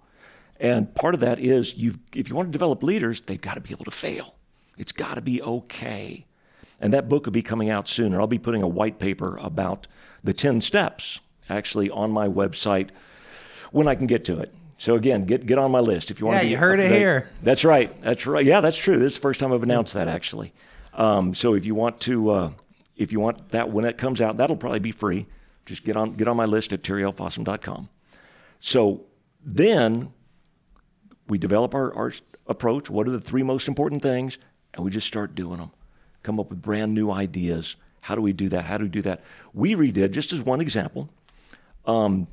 And 0.60 0.94
part 0.94 1.14
of 1.14 1.20
that 1.22 1.40
is 1.40 1.76
you 1.78 1.94
if 2.16 2.28
you 2.28 2.36
want 2.36 2.48
to 2.50 2.52
develop 2.52 2.84
leaders, 2.84 3.22
they've 3.22 3.40
got 3.40 3.54
to 3.54 3.62
be 3.62 3.72
able 3.72 3.86
to 3.86 3.92
fail. 3.92 4.34
It's 4.78 4.92
got 4.92 5.14
to 5.16 5.22
be 5.22 5.42
okay. 5.42 6.26
And 6.82 6.92
that 6.92 7.08
book 7.08 7.26
will 7.26 7.32
be 7.34 7.44
coming 7.44 7.70
out 7.70 7.88
soon. 7.88 8.08
And 8.08 8.16
I'll 8.18 8.28
be 8.28 8.40
putting 8.40 8.62
a 8.64 8.68
white 8.68 9.00
paper 9.00 9.38
about 9.38 9.88
the 10.24 10.34
10 10.34 10.62
steps 10.62 11.20
actually 11.50 11.90
on 11.90 12.12
my 12.12 12.28
website 12.28 12.90
when 13.72 13.88
I 13.88 13.96
can 13.96 14.08
get 14.08 14.26
to 14.26 14.40
it. 14.40 14.54
So 14.78 14.96
again, 14.96 15.26
get 15.26 15.46
get 15.46 15.58
on 15.58 15.72
my 15.72 15.80
list 15.80 16.12
if 16.12 16.20
you 16.20 16.26
want 16.28 16.36
Yeah, 16.38 16.42
to 16.42 16.46
be 16.48 16.52
you 16.52 16.58
heard 16.58 16.80
it 16.80 16.90
date. 16.90 17.00
here. 17.00 17.30
That's 17.42 17.66
right. 17.66 18.00
That's 18.02 18.26
right. 18.28 18.46
Yeah, 18.46 18.62
that's 18.62 18.78
true. 18.78 19.00
This 19.00 19.14
is 19.14 19.18
the 19.18 19.22
first 19.22 19.40
time 19.40 19.52
I've 19.52 19.64
announced 19.64 19.94
that 19.96 20.08
actually. 20.08 20.54
Um, 20.94 21.34
so 21.34 21.54
if 21.56 21.66
you 21.66 21.74
want 21.76 22.00
to, 22.02 22.30
uh, 22.30 22.52
if 22.96 23.12
you 23.12 23.20
want 23.20 23.50
that 23.50 23.70
when 23.72 23.86
it 23.86 23.98
comes 23.98 24.22
out, 24.22 24.38
that'll 24.38 24.56
probably 24.56 24.80
be 24.80 24.92
free. 24.92 25.26
Just 25.66 25.84
get 25.84 25.98
on 25.98 26.14
get 26.14 26.28
on 26.28 26.38
my 26.38 26.46
list 26.46 26.74
at 26.74 26.84
terrylfossum.com. 26.84 27.90
So 28.60 29.06
then 29.44 30.12
we 31.28 31.38
develop 31.38 31.74
our, 31.76 31.94
our 31.94 32.14
approach. 32.48 32.90
What 32.90 33.08
are 33.08 33.12
the 33.12 33.22
three 33.22 33.44
most 33.44 33.68
important 33.68 34.02
things? 34.02 34.38
And 34.74 34.86
we 34.86 34.92
just 34.92 35.08
start 35.08 35.34
doing 35.36 35.58
them. 35.58 35.72
Come 36.24 36.40
up 36.40 36.50
with 36.50 36.62
brand 36.62 36.94
new 36.94 37.12
ideas. 37.12 37.76
How 38.02 38.16
do 38.16 38.22
we 38.22 38.32
do 38.32 38.48
that? 38.50 38.64
How 38.66 38.78
do 38.78 38.84
we 38.86 38.90
do 38.90 39.02
that? 39.02 39.24
We 39.54 39.74
redid, 39.76 40.12
just 40.12 40.32
as 40.32 40.42
one 40.42 40.62
example, 40.62 41.10
um, 41.86 42.28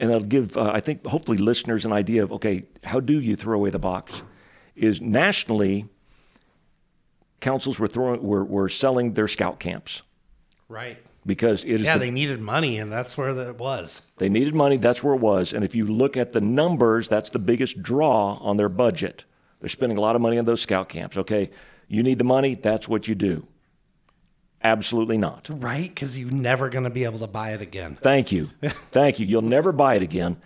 and 0.00 0.10
I'll 0.12 0.20
give, 0.20 0.56
uh, 0.56 0.70
I 0.74 0.80
think, 0.80 1.06
hopefully 1.06 1.38
listeners 1.38 1.84
an 1.84 1.92
idea 1.92 2.22
of 2.24 2.32
okay, 2.32 2.64
how 2.84 2.98
do 3.00 3.20
you 3.20 3.36
throw 3.36 3.56
away 3.56 3.70
the 3.70 3.78
box? 3.78 4.22
Is 4.74 5.00
nationally, 5.00 5.86
councils 7.40 7.78
were 7.78 7.88
throwing 7.88 8.22
were, 8.22 8.44
were 8.44 8.68
selling 8.68 9.14
their 9.14 9.28
scout 9.28 9.58
camps 9.60 10.02
Right. 10.68 10.98
because 11.26 11.64
it 11.64 11.72
is 11.74 11.82
Yeah, 11.82 11.94
the- 11.94 12.06
they 12.06 12.10
needed 12.10 12.40
money, 12.40 12.78
and 12.78 12.90
that's 12.92 13.16
where 13.18 13.28
it 13.30 13.58
was. 13.58 14.06
they 14.18 14.28
needed 14.28 14.54
money. 14.54 14.76
That's 14.76 15.02
where 15.02 15.14
it 15.14 15.20
was. 15.20 15.52
And 15.52 15.64
if 15.64 15.74
you 15.74 15.86
look 15.86 16.16
at 16.16 16.32
the 16.32 16.40
numbers, 16.40 17.08
that's 17.08 17.30
the 17.30 17.38
biggest 17.38 17.82
draw 17.82 18.34
on 18.40 18.56
their 18.56 18.68
budget. 18.68 19.24
They're 19.60 19.68
spending 19.68 19.98
a 19.98 20.00
lot 20.00 20.16
of 20.16 20.22
money 20.22 20.38
on 20.38 20.44
those 20.46 20.62
scout 20.62 20.88
camps. 20.88 21.16
Okay, 21.16 21.50
you 21.88 22.02
need 22.02 22.18
the 22.18 22.24
money. 22.24 22.54
That's 22.54 22.88
what 22.88 23.08
you 23.08 23.14
do. 23.14 23.46
Absolutely 24.62 25.16
not. 25.16 25.48
Right? 25.50 25.88
Because 25.88 26.18
you're 26.18 26.30
never 26.30 26.68
going 26.68 26.84
to 26.84 26.90
be 26.90 27.04
able 27.04 27.20
to 27.20 27.26
buy 27.26 27.52
it 27.52 27.62
again. 27.62 27.96
Thank 28.00 28.30
you. 28.30 28.50
Thank 28.92 29.18
you. 29.18 29.26
You'll 29.26 29.42
never 29.42 29.72
buy 29.72 29.94
it 29.94 30.02
again. 30.02 30.36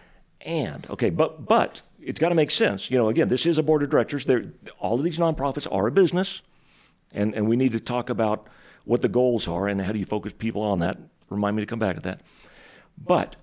And 0.40 0.86
okay, 0.90 1.10
but 1.10 1.46
but 1.46 1.82
it's 2.00 2.20
got 2.20 2.28
to 2.28 2.34
make 2.34 2.50
sense. 2.50 2.90
You 2.90 2.98
know, 2.98 3.08
again, 3.08 3.28
this 3.28 3.46
is 3.46 3.58
a 3.58 3.62
board 3.62 3.82
of 3.82 3.90
directors. 3.90 4.24
They're, 4.24 4.44
all 4.78 4.98
of 4.98 5.04
these 5.04 5.16
nonprofits 5.16 5.66
are 5.72 5.86
a 5.86 5.90
business, 5.90 6.42
and 7.12 7.34
and 7.34 7.48
we 7.48 7.56
need 7.56 7.72
to 7.72 7.80
talk 7.80 8.10
about 8.10 8.46
what 8.84 9.00
the 9.00 9.08
goals 9.08 9.48
are 9.48 9.66
and 9.66 9.80
how 9.80 9.92
do 9.92 9.98
you 9.98 10.04
focus 10.04 10.32
people 10.36 10.62
on 10.62 10.80
that. 10.80 10.98
Remind 11.30 11.56
me 11.56 11.62
to 11.62 11.66
come 11.66 11.78
back 11.78 11.96
to 11.96 12.02
that. 12.02 12.20
But 13.02 13.36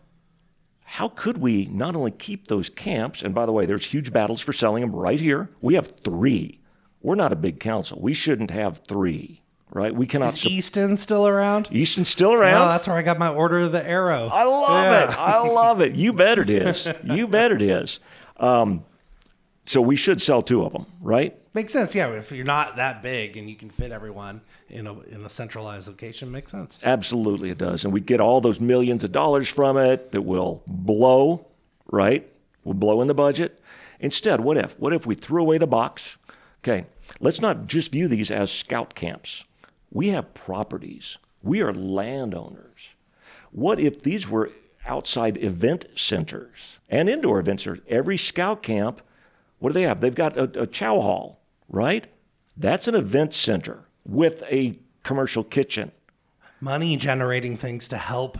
how 0.84 1.10
could 1.10 1.38
we 1.38 1.66
not 1.66 1.96
only 1.96 2.12
keep 2.12 2.48
those 2.48 2.70
camps? 2.70 3.22
And 3.22 3.34
by 3.34 3.46
the 3.46 3.52
way, 3.52 3.66
there's 3.66 3.86
huge 3.86 4.14
battles 4.14 4.42
for 4.42 4.54
selling 4.54 4.82
them 4.82 4.96
right 4.96 5.20
here. 5.20 5.50
We 5.62 5.74
have 5.76 5.96
three. 5.98 6.60
We're 7.02 7.16
not 7.16 7.34
a 7.34 7.38
big 7.38 7.60
council. 7.60 7.98
We 8.00 8.14
shouldn't 8.14 8.52
have 8.52 8.80
three, 8.88 9.41
right? 9.72 9.94
We 9.94 10.06
cannot. 10.06 10.36
Is 10.36 10.46
Easton 10.46 10.98
still 10.98 11.28
around? 11.28 11.68
Easton's 11.72 12.10
still 12.10 12.34
around. 12.34 12.62
Oh, 12.64 12.68
that's 12.70 12.88
where 12.88 12.98
I 12.98 13.02
got 13.02 13.18
my 13.18 13.30
order 13.30 13.60
of 13.60 13.72
the 13.72 13.88
arrow. 13.88 14.28
I 14.28 14.44
love 14.44 14.84
Yeah. 14.86 15.04
it. 15.12 15.18
I 15.18 15.48
love 15.48 15.82
it. 15.82 15.96
You 15.96 16.14
bet 16.14 16.38
it 16.40 16.50
is. 16.50 16.88
You 17.04 17.28
bet 17.28 17.52
it 17.52 17.62
is. 17.62 18.00
Um, 18.38 18.84
so 19.66 19.82
we 19.82 19.96
should 19.96 20.22
sell 20.22 20.42
two 20.42 20.64
of 20.64 20.74
them, 20.74 20.86
right? 21.02 21.38
Makes 21.54 21.74
sense. 21.74 21.94
Yeah, 21.94 22.10
if 22.12 22.32
you're 22.32 22.46
not 22.46 22.78
that 22.78 23.02
big 23.04 23.38
and 23.38 23.50
you 23.50 23.56
can 23.56 23.70
fit 23.70 23.92
everyone 23.92 24.42
in 24.70 24.88
a 24.88 25.00
in 25.02 25.24
a 25.26 25.30
centralized 25.30 25.88
location, 25.88 26.32
makes 26.32 26.52
sense. 26.52 26.80
Absolutely, 26.84 27.50
it 27.50 27.58
does. 27.58 27.84
And 27.84 27.94
we 27.94 28.00
get 28.02 28.22
all 28.22 28.40
those 28.42 28.60
millions 28.60 29.04
of 29.04 29.12
dollars 29.12 29.48
from 29.50 29.78
it 29.78 30.12
that 30.14 30.22
will 30.22 30.64
blow, 30.68 31.46
right? 31.92 32.28
Will 32.64 32.74
blow 32.74 33.02
in 33.02 33.08
the 33.08 33.14
budget. 33.14 33.60
Instead, 34.00 34.40
what 34.42 34.58
if? 34.58 34.80
What 34.80 34.94
if 34.94 35.06
we 35.06 35.14
threw 35.14 35.42
away 35.42 35.58
the 35.58 35.68
box? 35.68 36.18
Okay, 36.64 36.86
let's 37.20 37.42
not 37.42 37.68
just 37.68 37.92
view 37.92 38.08
these 38.08 38.32
as 38.32 38.52
scout 38.52 38.96
camps. 38.96 39.44
We 39.92 40.08
have 40.10 40.34
properties. 40.34 41.18
We 41.44 41.62
are 41.62 41.74
landowners. 41.74 42.96
What 43.52 43.80
if 43.80 44.02
these 44.02 44.30
were 44.30 44.52
outside 44.86 45.38
event 45.38 45.86
centers 45.96 46.80
and 46.90 47.10
indoor 47.10 47.40
event 47.40 47.62
centers? 47.62 47.84
Every 47.88 48.18
scout 48.18 48.64
camp, 48.64 49.02
what 49.60 49.70
do 49.70 49.74
they 49.74 49.84
have? 49.84 50.02
They've 50.02 50.16
got 50.16 50.38
a, 50.38 50.62
a 50.62 50.68
chow 50.68 51.02
hall, 51.02 51.42
right? 51.70 52.08
That's 52.56 52.88
an 52.88 52.96
event 52.96 53.34
center 53.34 53.86
with 54.06 54.44
a 54.50 54.76
commercial 55.04 55.44
kitchen. 55.44 55.92
Money 56.62 56.96
generating 56.96 57.58
things 57.58 57.88
to 57.90 57.98
help. 57.98 58.38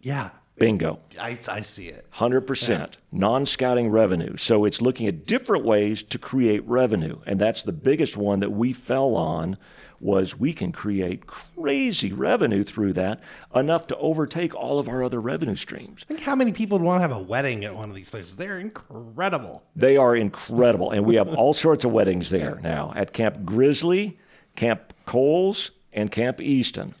Yeah, 0.00 0.30
Bingo. 0.58 1.00
I, 1.20 1.38
I 1.48 1.60
see 1.60 1.88
it. 1.88 2.06
100% 2.14 2.92
non 3.12 3.44
scouting 3.44 3.90
revenue. 3.90 4.36
So 4.36 4.64
it's 4.64 4.80
looking 4.80 5.06
at 5.06 5.26
different 5.26 5.64
ways 5.64 6.02
to 6.04 6.18
create 6.18 6.66
revenue. 6.66 7.18
And 7.26 7.38
that's 7.38 7.62
the 7.62 7.72
biggest 7.72 8.16
one 8.16 8.40
that 8.40 8.52
we 8.52 8.72
fell 8.72 9.14
on 9.16 9.58
was 10.00 10.38
we 10.38 10.52
can 10.52 10.72
create 10.72 11.26
crazy 11.26 12.12
revenue 12.12 12.64
through 12.64 12.92
that, 12.94 13.20
enough 13.54 13.86
to 13.88 13.96
overtake 13.96 14.54
all 14.54 14.78
of 14.78 14.88
our 14.88 15.02
other 15.02 15.20
revenue 15.20 15.56
streams. 15.56 16.04
Think 16.08 16.20
how 16.20 16.34
many 16.34 16.52
people 16.52 16.78
would 16.78 16.84
want 16.84 16.98
to 16.98 17.02
have 17.02 17.12
a 17.12 17.22
wedding 17.22 17.64
at 17.64 17.74
one 17.74 17.88
of 17.88 17.94
these 17.94 18.10
places? 18.10 18.36
They're 18.36 18.58
incredible. 18.58 19.62
They 19.74 19.96
are 19.96 20.14
incredible. 20.16 20.90
And 20.90 21.04
we 21.04 21.16
have 21.16 21.28
all 21.28 21.54
sorts 21.54 21.84
of 21.84 21.92
weddings 21.92 22.30
there 22.30 22.58
now 22.62 22.92
at 22.96 23.12
Camp 23.12 23.44
Grizzly, 23.44 24.18
Camp 24.54 24.92
Cowles, 25.06 25.70
and 25.92 26.10
Camp 26.10 26.40
Easton. 26.40 26.94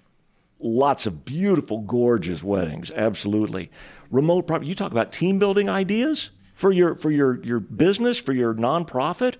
Lots 0.58 1.06
of 1.06 1.24
beautiful, 1.24 1.80
gorgeous 1.80 2.42
weddings. 2.42 2.90
Absolutely. 2.90 3.70
Remote 4.10 4.46
property. 4.46 4.68
You 4.68 4.74
talk 4.74 4.90
about 4.90 5.12
team 5.12 5.38
building 5.38 5.68
ideas 5.68 6.30
for 6.54 6.72
your 6.72 6.94
for 6.94 7.10
your 7.10 7.42
your 7.44 7.60
business, 7.60 8.18
for 8.18 8.32
your 8.32 8.54
nonprofit. 8.54 9.34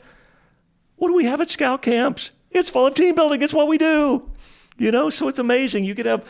What 0.96 1.08
do 1.08 1.14
we 1.14 1.24
have 1.24 1.40
at 1.40 1.50
scout 1.50 1.82
camps? 1.82 2.30
It's 2.50 2.68
full 2.68 2.86
of 2.86 2.94
team 2.94 3.14
building. 3.14 3.42
It's 3.42 3.54
what 3.54 3.68
we 3.68 3.78
do. 3.78 4.30
You 4.78 4.90
know, 4.90 5.10
so 5.10 5.28
it's 5.28 5.38
amazing. 5.38 5.84
You 5.84 5.94
could 5.94 6.06
have 6.06 6.24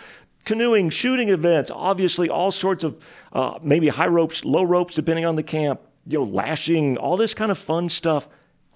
canoeing, 0.45 0.91
shooting 0.91 1.29
events, 1.29 1.71
obviously 1.75 2.31
all 2.31 2.53
sorts 2.53 2.85
of 2.85 2.99
uh, 3.33 3.59
maybe 3.63 3.89
high 3.89 4.07
ropes, 4.07 4.45
low 4.45 4.63
ropes, 4.63 4.95
depending 4.95 5.27
on 5.27 5.37
the 5.37 5.43
camp. 5.43 5.81
You 6.07 6.21
know, 6.21 6.25
lashing, 6.25 6.97
all 6.97 7.17
this 7.17 7.35
kind 7.35 7.51
of 7.51 7.59
fun 7.59 7.91
stuff. 7.91 8.29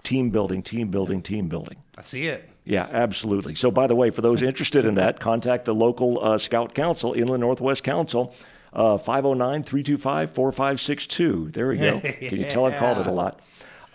Team 0.03 0.31
building, 0.31 0.62
team 0.62 0.90
building, 0.90 1.22
team 1.22 1.48
building. 1.48 1.76
I 1.96 2.03
see 2.03 2.26
it. 2.26 2.48
Yeah, 2.64 2.88
absolutely. 2.90 3.55
So, 3.55 3.70
by 3.70 3.87
the 3.87 3.94
way, 3.94 4.11
for 4.11 4.22
those 4.22 4.42
interested 4.42 4.85
in 4.85 4.94
that, 4.94 5.20
contact 5.20 5.64
the 5.64 5.74
local 5.74 6.22
uh, 6.24 6.38
Scout 6.38 6.74
Council, 6.74 7.12
Inland 7.12 7.40
Northwest 7.40 7.85
Council, 7.85 8.35
uh, 8.72 8.96
509 8.96 9.62
325 9.62 10.31
4562. 10.31 11.50
There 11.50 11.68
we 11.68 11.76
go. 11.76 12.00
Can 12.00 12.38
you 12.38 12.44
tell 12.44 12.66
I've 12.66 12.79
called 12.79 12.98
it 12.98 13.07
a 13.07 13.12
lot? 13.12 13.40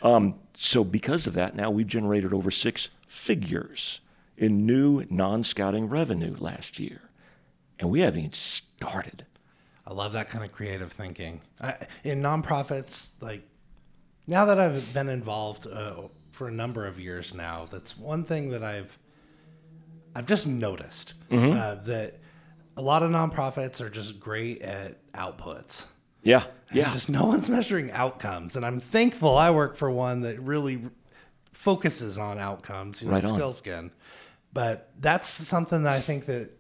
Um, 0.02 0.36
so, 0.56 0.84
because 0.84 1.28
of 1.28 1.34
that, 1.34 1.56
now 1.56 1.72
we've 1.72 1.88
generated 1.88 2.34
over 2.34 2.52
six 2.52 2.90
figures 3.16 4.02
in 4.38 4.66
new 4.66 5.06
non 5.10 5.44
scouting 5.44 5.88
revenue 5.88 6.36
last 6.40 6.78
year. 6.80 7.02
And 7.80 7.90
we 7.90 8.02
haven't 8.02 8.20
even 8.20 8.34
started. 8.34 9.26
I 9.88 9.94
love 9.94 10.14
that 10.14 10.30
kind 10.30 10.44
of 10.44 10.52
creative 10.52 10.92
thinking. 10.92 11.42
I, 11.62 11.76
in 12.04 12.22
nonprofits, 12.22 13.10
like 13.22 13.44
now 14.28 14.46
that 14.46 14.60
I've 14.60 14.94
been 14.94 15.10
involved 15.10 15.68
uh, 15.68 16.04
for 16.32 16.48
a 16.48 16.52
number 16.52 16.86
of 16.86 17.00
years 17.00 17.34
now, 17.34 17.68
that's 17.72 17.98
one 17.98 18.24
thing 18.24 18.50
that 18.52 18.64
I've 18.64 18.98
I've 20.16 20.26
just 20.26 20.48
noticed 20.48 21.14
uh, 21.32 21.76
that 21.76 22.20
a 22.78 22.82
lot 22.82 23.04
of 23.04 23.12
nonprofits 23.12 23.82
are 23.82 23.90
just 23.90 24.20
great 24.20 24.62
at 24.62 25.12
outputs. 25.14 25.86
Yeah. 26.24 26.44
And 26.70 26.78
Yeah. 26.78 26.92
just 26.92 27.10
no 27.10 27.26
one's 27.26 27.50
measuring 27.50 27.92
outcomes, 27.92 28.56
and 28.56 28.66
I'm 28.66 28.80
thankful 28.80 29.38
I 29.38 29.52
work 29.52 29.76
for 29.76 29.92
one 29.92 30.22
that 30.22 30.40
really 30.42 30.82
focuses 31.56 32.18
on 32.18 32.38
outcomes. 32.38 33.02
You 33.02 33.08
know, 33.08 33.16
Right 33.16 33.26
on. 33.26 33.40
Skils'kin, 33.40 33.92
but 34.54 34.92
that's 35.00 35.28
something 35.28 35.84
that 35.84 35.94
I 35.94 36.02
think 36.02 36.26
that 36.26 36.52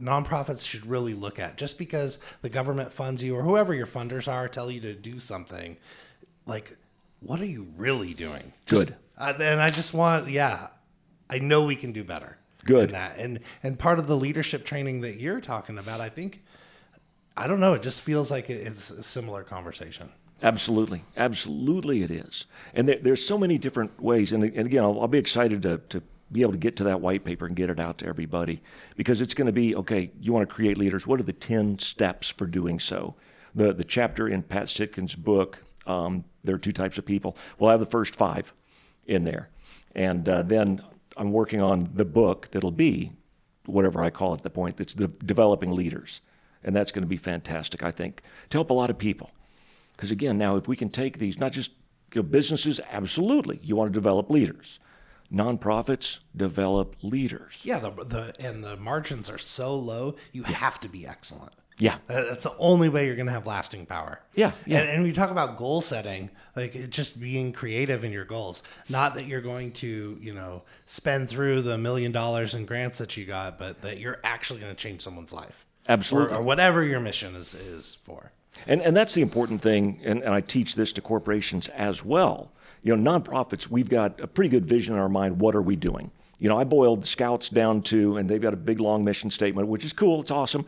nonprofits 0.00 0.66
should 0.66 0.86
really 0.86 1.14
look 1.14 1.38
at. 1.38 1.56
Just 1.56 1.78
because 1.78 2.18
the 2.42 2.48
government 2.48 2.92
funds 2.92 3.22
you 3.22 3.34
or 3.36 3.42
whoever 3.42 3.74
your 3.74 3.86
funders 3.86 4.30
are 4.30 4.48
tell 4.48 4.70
you 4.70 4.80
to 4.80 4.94
do 4.94 5.18
something, 5.20 5.76
like 6.46 6.76
what 7.20 7.40
are 7.40 7.46
you 7.46 7.66
really 7.76 8.14
doing? 8.14 8.52
Just- 8.66 8.86
Good. 8.86 8.96
uh, 9.18 9.32
and 9.40 9.60
I 9.60 9.68
just 9.68 9.92
want, 9.94 10.28
yeah, 10.30 10.68
I 11.28 11.38
know 11.38 11.64
we 11.64 11.76
can 11.76 11.92
do 11.92 12.04
better. 12.04 12.38
Good. 12.64 12.90
that, 12.90 13.16
and 13.18 13.38
and 13.62 13.78
part 13.78 14.00
of 14.00 14.08
the 14.08 14.16
leadership 14.16 14.64
training 14.64 15.02
that 15.02 15.20
you're 15.20 15.40
talking 15.40 15.78
about, 15.78 16.00
I 16.00 16.08
think. 16.08 16.42
I 17.36 17.46
don't 17.46 17.60
know. 17.60 17.74
It 17.74 17.82
just 17.82 18.00
feels 18.00 18.28
like 18.30 18.50
it's 18.50 18.90
a 18.90 19.02
similar 19.04 19.44
conversation. 19.44 20.08
Absolutely, 20.42 21.02
absolutely, 21.16 22.02
it 22.02 22.10
is. 22.10 22.44
And 22.74 22.88
there, 22.88 22.98
there's 23.00 23.24
so 23.24 23.38
many 23.38 23.56
different 23.56 24.00
ways. 24.00 24.32
And, 24.32 24.44
and 24.44 24.66
again, 24.66 24.84
I'll, 24.84 25.00
I'll 25.00 25.08
be 25.08 25.18
excited 25.18 25.62
to, 25.62 25.78
to 25.88 26.02
be 26.30 26.42
able 26.42 26.52
to 26.52 26.58
get 26.58 26.76
to 26.76 26.84
that 26.84 27.00
white 27.00 27.24
paper 27.24 27.46
and 27.46 27.56
get 27.56 27.70
it 27.70 27.80
out 27.80 27.98
to 27.98 28.06
everybody 28.06 28.60
because 28.96 29.20
it's 29.20 29.32
going 29.32 29.46
to 29.46 29.52
be 29.52 29.74
okay. 29.76 30.10
You 30.20 30.32
want 30.32 30.46
to 30.48 30.54
create 30.54 30.76
leaders. 30.76 31.06
What 31.06 31.20
are 31.20 31.24
the 31.24 31.32
ten 31.32 31.78
steps 31.78 32.28
for 32.28 32.46
doing 32.46 32.78
so? 32.78 33.14
The 33.54 33.72
the 33.72 33.84
chapter 33.84 34.28
in 34.28 34.42
Pat 34.42 34.66
Sitkin's 34.66 35.14
book. 35.14 35.58
Um, 35.86 36.24
there 36.44 36.56
are 36.56 36.58
two 36.58 36.72
types 36.72 36.98
of 36.98 37.06
people. 37.06 37.36
We'll 37.58 37.70
have 37.70 37.80
the 37.80 37.86
first 37.86 38.14
five 38.14 38.52
in 39.06 39.24
there, 39.24 39.48
and 39.94 40.28
uh, 40.28 40.42
then 40.42 40.82
I'm 41.16 41.32
working 41.32 41.62
on 41.62 41.90
the 41.94 42.04
book 42.04 42.48
that'll 42.50 42.72
be 42.72 43.12
whatever 43.64 44.02
I 44.02 44.10
call 44.10 44.34
it. 44.34 44.42
The 44.42 44.50
point 44.50 44.76
that's 44.76 44.94
the 44.94 45.06
developing 45.08 45.70
leaders, 45.70 46.20
and 46.62 46.74
that's 46.76 46.92
going 46.92 47.04
to 47.04 47.08
be 47.08 47.16
fantastic. 47.16 47.82
I 47.82 47.92
think 47.92 48.20
to 48.50 48.58
help 48.58 48.70
a 48.70 48.74
lot 48.74 48.90
of 48.90 48.98
people. 48.98 49.30
Because 49.96 50.10
again, 50.10 50.36
now 50.38 50.56
if 50.56 50.68
we 50.68 50.76
can 50.76 50.90
take 50.90 51.18
these, 51.18 51.38
not 51.38 51.52
just 51.52 51.70
you 52.12 52.22
know, 52.22 52.28
businesses, 52.28 52.80
absolutely, 52.90 53.60
you 53.62 53.76
want 53.76 53.92
to 53.92 53.94
develop 53.94 54.30
leaders. 54.30 54.78
Nonprofits 55.32 56.18
develop 56.36 56.96
leaders. 57.02 57.58
Yeah, 57.62 57.78
the 57.80 57.90
the 57.90 58.34
and 58.38 58.62
the 58.62 58.76
margins 58.76 59.28
are 59.28 59.38
so 59.38 59.74
low. 59.76 60.14
You 60.32 60.44
have 60.44 60.78
to 60.80 60.88
be 60.88 61.06
excellent. 61.06 61.52
Yeah, 61.78 61.96
Uh, 62.08 62.22
That's 62.22 62.44
the 62.44 62.56
only 62.56 62.88
way 62.88 63.04
you're 63.04 63.16
going 63.16 63.26
to 63.26 63.32
have 63.32 63.46
lasting 63.46 63.84
power. 63.84 64.20
Yeah, 64.34 64.52
yeah. 64.64 64.78
And, 64.78 64.88
and 64.88 65.06
you 65.06 65.12
talk 65.12 65.30
about 65.30 65.58
goal 65.58 65.82
setting, 65.82 66.30
like 66.54 66.88
just 66.88 67.20
being 67.20 67.52
creative 67.52 68.02
in 68.02 68.12
your 68.12 68.24
goals, 68.24 68.62
not 68.88 69.14
that 69.16 69.26
you're 69.26 69.42
going 69.42 69.72
to, 69.72 70.16
you 70.18 70.32
know, 70.32 70.62
spend 70.86 71.28
through 71.28 71.60
the 71.60 71.76
million 71.76 72.12
dollars 72.12 72.54
in 72.54 72.64
grants 72.64 72.96
that 72.96 73.18
you 73.18 73.26
got, 73.26 73.58
but 73.58 73.82
that 73.82 73.98
you're 73.98 74.20
actually 74.24 74.60
going 74.60 74.74
to 74.74 74.82
change 74.82 75.02
someone's 75.02 75.34
life. 75.34 75.66
Absolutely. 75.86 76.34
Or, 76.34 76.38
or 76.38 76.42
whatever 76.42 76.82
your 76.82 76.98
mission 77.00 77.34
is, 77.34 77.52
is 77.52 77.96
for. 78.04 78.32
And 78.66 78.82
and 78.82 78.96
that's 78.96 79.14
the 79.14 79.22
important 79.22 79.60
thing. 79.62 80.00
And, 80.04 80.22
and 80.22 80.34
I 80.34 80.40
teach 80.40 80.74
this 80.74 80.92
to 80.94 81.00
corporations 81.00 81.68
as 81.68 82.04
well. 82.04 82.52
you 82.82 82.96
know, 82.96 83.18
nonprofits, 83.18 83.68
we've 83.68 83.88
got 83.88 84.20
a 84.20 84.26
pretty 84.26 84.48
good 84.48 84.64
vision 84.64 84.94
in 84.94 85.00
our 85.00 85.08
mind. 85.08 85.40
What 85.40 85.56
are 85.56 85.62
we 85.62 85.74
doing? 85.76 86.10
You 86.38 86.48
know, 86.48 86.58
I 86.58 86.64
boiled 86.64 87.02
the 87.02 87.06
scouts 87.06 87.48
down 87.48 87.82
to, 87.82 88.16
and 88.18 88.28
they've 88.28 88.40
got 88.40 88.52
a 88.52 88.56
big 88.58 88.78
long 88.78 89.02
mission 89.04 89.30
statement, 89.30 89.68
which 89.68 89.84
is 89.84 89.92
cool. 89.92 90.20
It's 90.20 90.30
awesome. 90.30 90.66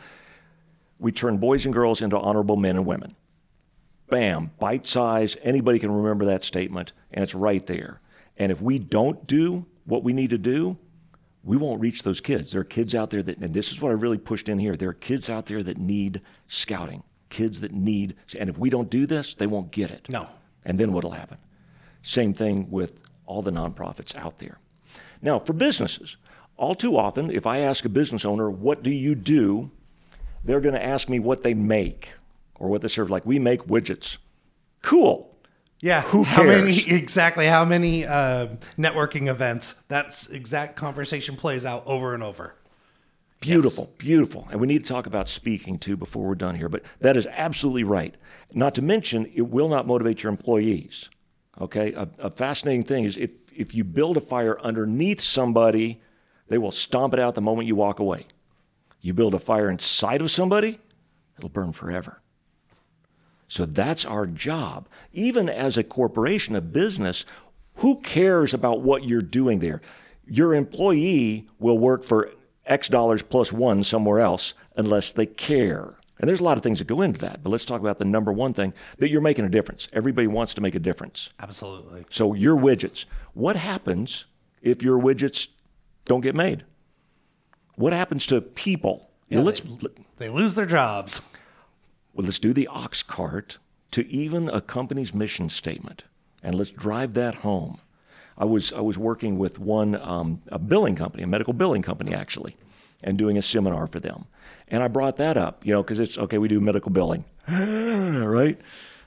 We 0.98 1.12
turn 1.12 1.38
boys 1.38 1.64
and 1.64 1.72
girls 1.72 2.02
into 2.02 2.18
honorable 2.18 2.56
men 2.56 2.76
and 2.76 2.86
women. 2.86 3.14
Bam, 4.08 4.50
bite 4.58 4.86
size. 4.86 5.36
Anybody 5.42 5.78
can 5.78 5.92
remember 5.92 6.24
that 6.24 6.42
statement, 6.42 6.92
and 7.12 7.22
it's 7.22 7.34
right 7.34 7.64
there. 7.66 8.00
And 8.38 8.50
if 8.50 8.60
we 8.60 8.78
don't 8.78 9.26
do 9.26 9.66
what 9.84 10.02
we 10.02 10.12
need 10.12 10.30
to 10.30 10.38
do, 10.38 10.76
we 11.44 11.56
won't 11.56 11.80
reach 11.80 12.02
those 12.02 12.20
kids. 12.20 12.50
There 12.50 12.62
are 12.62 12.64
kids 12.64 12.94
out 12.94 13.10
there 13.10 13.22
that, 13.22 13.38
and 13.38 13.54
this 13.54 13.70
is 13.70 13.80
what 13.80 13.90
I 13.90 13.92
really 13.92 14.18
pushed 14.18 14.48
in 14.48 14.58
here. 14.58 14.76
There 14.76 14.88
are 14.88 14.94
kids 14.94 15.30
out 15.30 15.46
there 15.46 15.62
that 15.62 15.78
need 15.78 16.22
scouting, 16.48 17.02
kids 17.28 17.60
that 17.60 17.72
need, 17.72 18.16
and 18.38 18.48
if 18.48 18.58
we 18.58 18.70
don't 18.70 18.90
do 18.90 19.06
this, 19.06 19.34
they 19.34 19.46
won't 19.46 19.70
get 19.70 19.90
it. 19.90 20.08
No. 20.08 20.28
And 20.64 20.78
then 20.78 20.92
what'll 20.92 21.12
happen? 21.12 21.38
Same 22.02 22.34
thing 22.34 22.70
with 22.70 23.00
all 23.26 23.42
the 23.42 23.50
nonprofits 23.50 24.16
out 24.16 24.38
there. 24.38 24.58
Now, 25.20 25.38
for 25.38 25.52
businesses, 25.52 26.16
all 26.56 26.74
too 26.74 26.96
often, 26.96 27.30
if 27.30 27.46
I 27.46 27.58
ask 27.58 27.84
a 27.84 27.88
business 27.88 28.24
owner, 28.24 28.50
what 28.50 28.82
do 28.82 28.90
you 28.90 29.14
do? 29.14 29.70
They're 30.44 30.60
going 30.60 30.74
to 30.74 30.84
ask 30.84 31.08
me 31.08 31.18
what 31.18 31.42
they 31.42 31.54
make 31.54 32.10
or 32.54 32.68
what 32.68 32.82
they 32.82 32.88
serve. 32.88 33.10
Like, 33.10 33.26
we 33.26 33.38
make 33.38 33.66
widgets. 33.66 34.18
Cool. 34.82 35.36
Yeah. 35.80 36.02
Who 36.02 36.24
How 36.24 36.42
many 36.42 36.80
cares? 36.80 36.86
exactly? 37.02 37.46
How 37.46 37.64
many 37.64 38.04
uh, 38.04 38.48
networking 38.76 39.28
events? 39.28 39.74
That's 39.88 40.28
exact 40.30 40.76
conversation 40.76 41.36
plays 41.36 41.64
out 41.64 41.84
over 41.86 42.14
and 42.14 42.22
over. 42.22 42.54
Beautiful, 43.40 43.92
beautiful. 43.98 44.48
And 44.50 44.60
we 44.60 44.66
need 44.66 44.84
to 44.84 44.92
talk 44.92 45.06
about 45.06 45.28
speaking 45.28 45.78
too 45.78 45.96
before 45.96 46.26
we're 46.26 46.34
done 46.34 46.56
here. 46.56 46.68
But 46.68 46.82
that 47.00 47.16
is 47.16 47.26
absolutely 47.26 47.84
right. 47.84 48.14
Not 48.52 48.74
to 48.76 48.82
mention, 48.82 49.30
it 49.34 49.42
will 49.42 49.68
not 49.68 49.86
motivate 49.86 50.22
your 50.22 50.30
employees. 50.30 51.08
Okay? 51.60 51.92
A, 51.92 52.08
a 52.18 52.30
fascinating 52.30 52.82
thing 52.82 53.04
is 53.04 53.16
if, 53.16 53.32
if 53.54 53.74
you 53.74 53.84
build 53.84 54.16
a 54.16 54.20
fire 54.20 54.60
underneath 54.60 55.20
somebody, 55.20 56.00
they 56.48 56.58
will 56.58 56.72
stomp 56.72 57.14
it 57.14 57.20
out 57.20 57.34
the 57.34 57.40
moment 57.40 57.68
you 57.68 57.76
walk 57.76 58.00
away. 58.00 58.26
You 59.00 59.14
build 59.14 59.34
a 59.34 59.38
fire 59.38 59.70
inside 59.70 60.20
of 60.20 60.30
somebody, 60.30 60.80
it'll 61.36 61.48
burn 61.48 61.72
forever. 61.72 62.20
So 63.48 63.64
that's 63.64 64.04
our 64.04 64.26
job. 64.26 64.88
Even 65.12 65.48
as 65.48 65.76
a 65.76 65.84
corporation, 65.84 66.56
a 66.56 66.60
business, 66.60 67.24
who 67.76 68.00
cares 68.00 68.52
about 68.52 68.82
what 68.82 69.04
you're 69.04 69.22
doing 69.22 69.60
there? 69.60 69.80
Your 70.26 70.54
employee 70.54 71.48
will 71.58 71.78
work 71.78 72.04
for 72.04 72.30
X 72.68 72.88
dollars 72.88 73.22
plus 73.22 73.52
one 73.52 73.82
somewhere 73.82 74.20
else 74.20 74.54
unless 74.76 75.12
they 75.12 75.26
care. 75.26 75.94
And 76.20 76.28
there's 76.28 76.40
a 76.40 76.44
lot 76.44 76.56
of 76.56 76.62
things 76.64 76.80
that 76.80 76.86
go 76.88 77.00
into 77.00 77.20
that, 77.20 77.42
but 77.44 77.50
let's 77.50 77.64
talk 77.64 77.80
about 77.80 77.98
the 77.98 78.04
number 78.04 78.32
one 78.32 78.52
thing 78.52 78.74
that 78.98 79.08
you're 79.08 79.20
making 79.20 79.44
a 79.44 79.48
difference. 79.48 79.88
Everybody 79.92 80.26
wants 80.26 80.52
to 80.54 80.60
make 80.60 80.74
a 80.74 80.80
difference. 80.80 81.28
Absolutely. 81.38 82.04
So 82.10 82.34
your 82.34 82.56
widgets. 82.56 83.04
What 83.34 83.54
happens 83.56 84.24
if 84.60 84.82
your 84.82 84.98
widgets 84.98 85.46
don't 86.04 86.20
get 86.20 86.34
made? 86.34 86.64
What 87.76 87.92
happens 87.92 88.26
to 88.26 88.40
people? 88.40 89.10
Yeah, 89.28 89.40
let's 89.40 89.62
They 90.16 90.28
lose 90.28 90.54
their 90.56 90.66
jobs. 90.66 91.22
well, 92.12 92.24
let's 92.26 92.38
do 92.40 92.52
the 92.52 92.66
ox 92.66 93.02
cart 93.04 93.58
to 93.92 94.04
even 94.08 94.48
a 94.48 94.60
company's 94.60 95.14
mission 95.14 95.48
statement, 95.48 96.02
and 96.42 96.54
let's 96.56 96.70
drive 96.70 97.14
that 97.14 97.36
home. 97.36 97.78
I 98.38 98.44
was 98.44 98.72
I 98.72 98.80
was 98.80 98.96
working 98.96 99.38
with 99.38 99.58
one 99.58 99.96
um, 99.96 100.40
a 100.48 100.58
billing 100.58 100.94
company, 100.96 101.24
a 101.24 101.26
medical 101.26 101.52
billing 101.52 101.82
company 101.82 102.14
actually, 102.14 102.56
and 103.02 103.18
doing 103.18 103.36
a 103.36 103.42
seminar 103.42 103.86
for 103.86 104.00
them, 104.00 104.26
and 104.68 104.82
I 104.82 104.88
brought 104.88 105.16
that 105.16 105.36
up, 105.36 105.66
you 105.66 105.72
know, 105.72 105.82
because 105.82 105.98
it's 105.98 106.16
okay. 106.16 106.38
We 106.38 106.48
do 106.48 106.60
medical 106.60 106.90
billing, 106.90 107.24
right? 107.48 108.58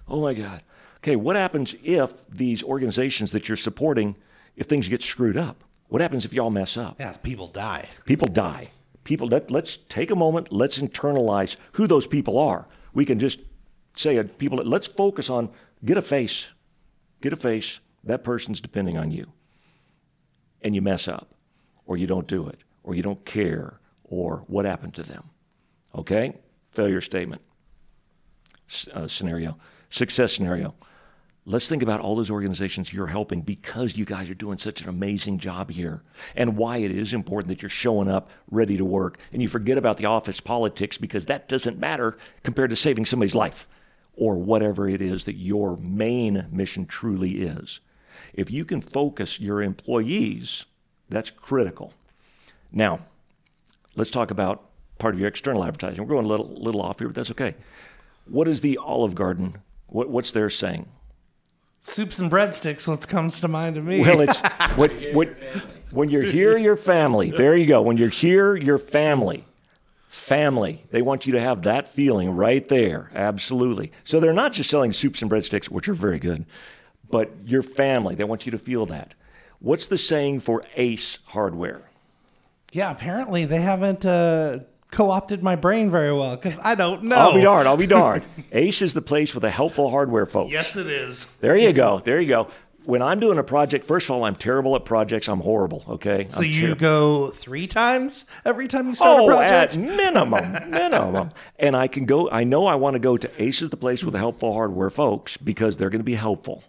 Oh 0.08 0.22
my 0.22 0.34
God. 0.34 0.62
Okay, 0.98 1.16
what 1.16 1.36
happens 1.36 1.74
if 1.84 2.28
these 2.30 2.62
organizations 2.62 3.32
that 3.32 3.48
you're 3.48 3.58
supporting, 3.58 4.16
if 4.56 4.68
things 4.68 4.88
get 4.88 5.02
screwed 5.02 5.38
up? 5.38 5.64
What 5.88 6.02
happens 6.02 6.26
if 6.26 6.34
y'all 6.34 6.52
mess 6.52 6.78
up? 6.78 6.98
Yeah, 7.00 7.14
people 7.24 7.48
die. 7.48 7.90
People 8.06 8.28
die. 8.28 8.70
People, 9.04 9.28
let, 9.28 9.50
let's 9.50 9.78
take 9.90 10.12
a 10.12 10.16
moment, 10.16 10.52
let's 10.52 10.78
internalize 10.78 11.58
who 11.74 11.88
those 11.88 12.06
people 12.06 12.38
are. 12.38 12.68
We 12.94 13.04
can 13.04 13.18
just 13.18 13.40
say, 13.96 14.18
uh, 14.18 14.24
people, 14.38 14.60
let's 14.60 14.86
focus 14.86 15.30
on 15.30 15.50
get 15.84 15.98
a 15.98 16.02
face, 16.02 16.50
get 17.20 17.34
a 17.34 17.36
face. 17.36 17.80
That 18.04 18.24
person's 18.24 18.62
depending 18.62 18.98
on 18.98 19.12
you. 19.12 19.32
And 20.62 20.76
you 20.76 20.82
mess 20.82 21.08
up, 21.08 21.34
or 21.86 21.98
you 21.98 22.08
don't 22.08 22.28
do 22.28 22.48
it, 22.48 22.60
or 22.84 22.94
you 22.96 23.02
don't 23.02 23.24
care, 23.26 23.80
or 24.04 24.44
what 24.48 24.66
happened 24.66 24.94
to 24.96 25.04
them. 25.04 25.30
Okay? 25.96 26.36
Failure 26.72 27.02
statement 27.02 27.42
uh, 28.94 29.08
scenario, 29.08 29.58
success 29.90 30.34
scenario. 30.34 30.74
Let's 31.46 31.68
think 31.68 31.82
about 31.82 32.02
all 32.02 32.16
those 32.16 32.30
organizations 32.30 32.94
you're 32.94 33.08
helping 33.08 33.42
because 33.42 33.98
you 33.98 34.06
guys 34.06 34.30
are 34.30 34.36
doing 34.36 34.60
such 34.60 34.82
an 34.82 34.90
amazing 34.90 35.40
job 35.40 35.72
here 35.72 36.04
and 36.36 36.56
why 36.56 36.78
it 36.78 36.92
is 36.92 37.14
important 37.14 37.50
that 37.50 37.64
you're 37.64 37.70
showing 37.70 38.08
up 38.08 38.30
ready 38.52 38.78
to 38.78 38.86
work 38.86 39.18
and 39.34 39.42
you 39.42 39.48
forget 39.48 39.78
about 39.78 39.98
the 39.98 40.06
office 40.06 40.40
politics 40.40 40.98
because 40.98 41.26
that 41.26 41.50
doesn't 41.50 41.80
matter 41.80 42.16
compared 42.44 42.70
to 42.70 42.76
saving 42.76 43.06
somebody's 43.06 43.34
life 43.34 43.68
or 44.14 44.36
whatever 44.36 44.88
it 44.88 45.02
is 45.02 45.26
that 45.26 45.36
your 45.36 45.78
main 45.78 46.48
mission 46.52 46.86
truly 46.86 47.42
is. 47.42 47.80
If 48.34 48.52
you 48.52 48.66
can 48.66 48.82
focus 48.82 49.40
your 49.40 49.62
employees, 49.62 50.66
that's 51.10 51.30
critical. 51.30 51.94
Now, 52.72 53.00
let's 53.96 54.12
talk 54.12 54.32
about 54.32 54.64
part 54.98 55.14
of 55.14 55.20
your 55.20 55.28
external 55.28 55.64
advertising. 55.64 56.04
We're 56.04 56.10
going 56.10 56.26
a 56.26 56.30
little, 56.30 56.48
little 56.48 56.82
off 56.82 57.00
here, 57.00 57.08
but 57.08 57.16
that's 57.16 57.32
okay. 57.32 57.56
What 58.26 58.48
is 58.48 58.62
the 58.62 58.78
Olive 58.78 59.16
Garden? 59.16 59.58
What, 59.88 60.10
what's 60.10 60.32
their 60.32 60.50
saying? 60.50 60.88
Soups 61.84 62.20
and 62.20 62.32
breadsticks. 62.32 62.88
What 62.88 63.08
comes 63.08 63.42
to 63.42 63.48
mind 63.48 63.76
to 63.76 63.82
me? 63.82 64.02
Well, 64.02 64.22
it's 64.22 64.40
when, 64.76 64.92
when, 65.14 65.36
when 65.90 66.10
you're 66.10 66.22
here, 66.22 66.58
you're 66.58 66.76
family. 66.76 67.32
There 67.32 67.58
you 67.58 67.66
go. 67.66 67.82
When 67.82 67.98
you're 67.98 68.10
here, 68.10 68.56
you're 68.56 68.78
family. 68.78 69.46
Family. 70.08 70.86
They 70.92 71.02
want 71.02 71.26
you 71.26 71.34
to 71.34 71.40
have 71.42 71.64
that 71.64 71.88
feeling 71.88 72.36
right 72.36 72.68
there. 72.68 73.10
Absolutely. 73.16 73.92
So 74.04 74.20
they're 74.20 74.34
not 74.34 74.54
just 74.54 74.70
selling 74.70 74.92
soups 74.94 75.22
and 75.22 75.32
breadsticks, 75.32 75.66
which 75.66 75.90
are 75.90 75.94
very 75.94 76.20
good, 76.20 76.46
but 77.12 77.32
you're 77.46 77.64
family. 77.64 78.16
They 78.16 78.24
want 78.24 78.46
you 78.46 78.52
to 78.52 78.58
feel 78.58 78.86
that. 78.88 79.14
What's 79.60 79.88
the 79.88 79.98
saying 79.98 80.40
for 80.42 80.64
Ace 80.76 81.20
Hardware? 81.26 81.82
yeah, 82.74 82.90
apparently 82.90 83.44
they 83.46 83.60
haven't 83.62 84.06
uh, 84.06 84.60
co-opted 84.92 85.44
my 85.44 85.56
brain 85.58 85.92
very 85.92 86.14
well 86.14 86.36
because 86.38 86.58
I 86.64 86.74
don't 86.76 87.04
know. 87.04 87.16
I'll 87.18 87.34
be 87.34 87.42
darned. 87.42 87.68
I'll 87.68 87.76
be 87.78 87.86
darned. 88.02 88.26
Ace 88.54 88.82
is 88.82 88.94
the 88.94 89.02
place 89.02 89.34
with 89.34 89.42
the 89.42 89.52
helpful 89.52 89.90
hardware 89.90 90.26
folks. 90.26 90.52
Yes, 90.54 90.76
it 90.78 90.88
is. 90.88 91.28
There 91.42 91.58
you 91.58 91.74
go. 91.74 92.00
There 92.00 92.20
you 92.22 92.30
go. 92.30 92.48
When 92.86 93.02
I'm 93.04 93.20
doing 93.20 93.38
a 93.38 93.44
project, 93.44 93.86
first 93.86 94.10
of 94.10 94.16
all, 94.16 94.24
I'm 94.24 94.36
terrible 94.36 94.76
at 94.76 94.86
projects. 94.86 95.28
I'm 95.30 95.42
horrible. 95.42 95.84
Okay. 95.88 96.28
So 96.32 96.42
you 96.42 96.74
go 96.74 97.30
three 97.30 97.68
times 97.68 98.26
every 98.46 98.68
time 98.68 98.88
you 98.88 98.96
start 98.96 99.20
a 99.20 99.24
Oh, 99.24 99.28
project. 99.28 99.76
at 99.76 99.80
minimum, 99.80 100.54
minimum. 100.72 101.30
And 101.60 101.76
I 101.76 101.88
can 101.88 102.06
go. 102.06 102.30
I 102.32 102.44
know 102.46 102.66
I 102.66 102.76
want 102.76 102.96
to 102.96 103.00
go 103.00 103.18
to 103.18 103.30
Ace 103.44 103.62
is 103.62 103.70
the 103.70 103.78
place 103.78 104.04
with 104.04 104.14
the 104.14 104.18
helpful 104.20 104.54
hardware 104.54 104.90
folks 104.90 105.38
because 105.38 105.78
they're 105.78 105.92
going 105.92 106.00
to 106.00 106.04
be 106.06 106.16
helpful. 106.16 106.64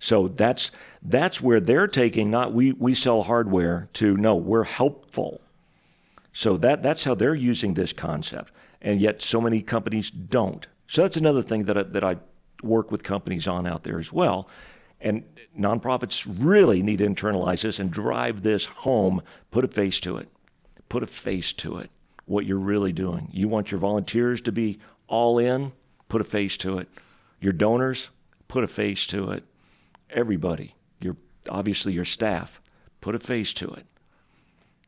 So 0.00 0.28
that's 0.28 0.70
that's 1.02 1.40
where 1.40 1.60
they're 1.60 1.86
taking 1.86 2.30
not 2.30 2.52
we 2.52 2.72
we 2.72 2.94
sell 2.94 3.22
hardware 3.22 3.88
to 3.94 4.16
no 4.16 4.34
we're 4.34 4.64
helpful. 4.64 5.40
So 6.32 6.56
that 6.56 6.82
that's 6.82 7.04
how 7.04 7.14
they're 7.14 7.34
using 7.34 7.74
this 7.74 7.92
concept, 7.92 8.50
and 8.80 9.00
yet 9.00 9.22
so 9.22 9.40
many 9.40 9.60
companies 9.62 10.10
don't. 10.10 10.66
So 10.88 11.02
that's 11.02 11.18
another 11.18 11.42
thing 11.42 11.64
that 11.64 11.76
I, 11.76 11.82
that 11.84 12.02
I 12.02 12.16
work 12.62 12.90
with 12.90 13.02
companies 13.02 13.46
on 13.46 13.66
out 13.66 13.84
there 13.84 13.98
as 13.98 14.12
well. 14.12 14.48
And 15.02 15.22
nonprofits 15.58 16.26
really 16.40 16.82
need 16.82 16.98
to 16.98 17.06
internalize 17.06 17.62
this 17.62 17.78
and 17.78 17.90
drive 17.90 18.42
this 18.42 18.66
home. 18.66 19.22
Put 19.50 19.64
a 19.64 19.68
face 19.68 20.00
to 20.00 20.16
it. 20.16 20.28
Put 20.88 21.02
a 21.02 21.06
face 21.06 21.52
to 21.54 21.78
it. 21.78 21.90
What 22.26 22.46
you're 22.46 22.58
really 22.58 22.92
doing. 22.92 23.28
You 23.32 23.48
want 23.48 23.70
your 23.70 23.80
volunteers 23.80 24.40
to 24.42 24.52
be 24.52 24.78
all 25.08 25.38
in. 25.38 25.72
Put 26.08 26.20
a 26.20 26.24
face 26.24 26.56
to 26.58 26.78
it. 26.78 26.88
Your 27.40 27.52
donors. 27.52 28.10
Put 28.48 28.64
a 28.64 28.68
face 28.68 29.06
to 29.08 29.30
it. 29.30 29.44
Everybody. 30.12 30.74
Your 31.00 31.16
obviously 31.48 31.92
your 31.92 32.04
staff. 32.04 32.60
Put 33.00 33.14
a 33.14 33.18
face 33.18 33.52
to 33.54 33.70
it. 33.72 33.86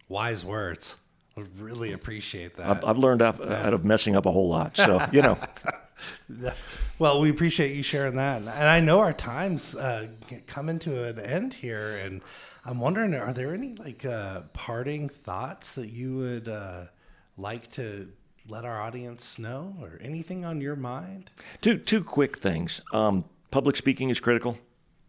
Wise 0.08 0.44
words. 0.44 0.96
I 1.36 1.44
really 1.58 1.92
appreciate 1.92 2.56
that. 2.56 2.68
I've, 2.68 2.84
I've 2.84 2.98
learned 2.98 3.22
out, 3.22 3.40
out 3.50 3.72
of 3.72 3.86
messing 3.86 4.16
up 4.16 4.26
a 4.26 4.30
whole 4.30 4.48
lot. 4.48 4.76
So 4.76 5.04
you 5.12 5.22
know. 5.22 5.38
Well, 6.98 7.20
we 7.20 7.30
appreciate 7.30 7.74
you 7.74 7.82
sharing 7.82 8.16
that, 8.16 8.38
and 8.38 8.48
I 8.48 8.80
know 8.80 9.00
our 9.00 9.12
times 9.12 9.74
uh, 9.74 10.08
coming 10.46 10.78
to 10.80 11.04
an 11.04 11.18
end 11.18 11.54
here, 11.54 11.96
and 11.96 12.22
I'm 12.64 12.78
wondering, 12.78 13.14
are 13.14 13.32
there 13.32 13.52
any 13.52 13.74
like 13.74 14.04
uh, 14.04 14.42
parting 14.52 15.08
thoughts 15.08 15.72
that 15.72 15.88
you 15.88 16.16
would 16.16 16.48
uh, 16.48 16.84
like 17.36 17.70
to 17.72 18.08
let 18.48 18.64
our 18.64 18.80
audience 18.80 19.38
know, 19.38 19.74
or 19.80 19.98
anything 20.00 20.44
on 20.44 20.60
your 20.60 20.76
mind? 20.76 21.30
Two 21.60 21.78
two 21.78 22.04
quick 22.04 22.38
things. 22.38 22.80
Um, 22.92 23.24
public 23.50 23.76
speaking 23.76 24.10
is 24.10 24.20
critical. 24.20 24.58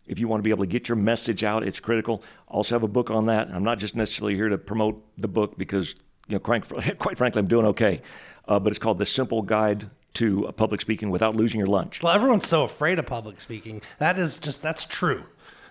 If 0.07 0.19
you 0.19 0.27
want 0.27 0.39
to 0.39 0.43
be 0.43 0.49
able 0.49 0.63
to 0.63 0.69
get 0.69 0.89
your 0.89 0.95
message 0.97 1.43
out, 1.43 1.63
it's 1.63 1.79
critical. 1.79 2.23
Also 2.47 2.75
have 2.75 2.83
a 2.83 2.87
book 2.87 3.09
on 3.09 3.25
that. 3.27 3.49
I'm 3.49 3.63
not 3.63 3.79
just 3.79 3.95
necessarily 3.95 4.35
here 4.35 4.49
to 4.49 4.57
promote 4.57 5.01
the 5.17 5.27
book 5.27 5.57
because 5.57 5.95
you 6.27 6.35
know, 6.35 6.39
quite, 6.39 6.63
quite 6.99 7.17
frankly, 7.17 7.39
I'm 7.39 7.47
doing 7.47 7.65
okay. 7.67 8.01
Uh, 8.47 8.59
but 8.59 8.71
it's 8.71 8.79
called 8.79 8.99
The 8.99 9.05
Simple 9.05 9.41
Guide 9.41 9.89
to 10.15 10.51
public 10.57 10.81
speaking 10.81 11.09
without 11.09 11.35
losing 11.35 11.57
your 11.57 11.67
lunch. 11.67 12.03
Well, 12.03 12.13
everyone's 12.13 12.47
so 12.47 12.63
afraid 12.63 12.99
of 12.99 13.05
public 13.05 13.39
speaking. 13.39 13.81
That 13.99 14.19
is 14.19 14.37
just 14.39 14.61
that's 14.61 14.85
true. 14.85 15.23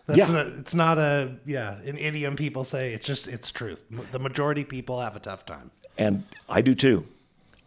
That's 0.07 0.29
Yeah. 0.29 0.49
it's 0.59 0.75
not 0.75 0.99
a 0.99 1.37
yeah 1.47 1.77
an 1.85 1.97
idiom 1.97 2.35
people 2.37 2.65
say. 2.65 2.93
It's 2.93 3.07
just 3.07 3.29
it's 3.29 3.53
truth. 3.53 3.85
The 4.11 4.19
majority 4.19 4.63
of 4.63 4.69
people 4.69 5.01
have 5.01 5.15
a 5.15 5.21
tough 5.21 5.47
time. 5.47 5.71
And 5.97 6.25
I 6.49 6.61
do 6.63 6.75
too. 6.75 7.07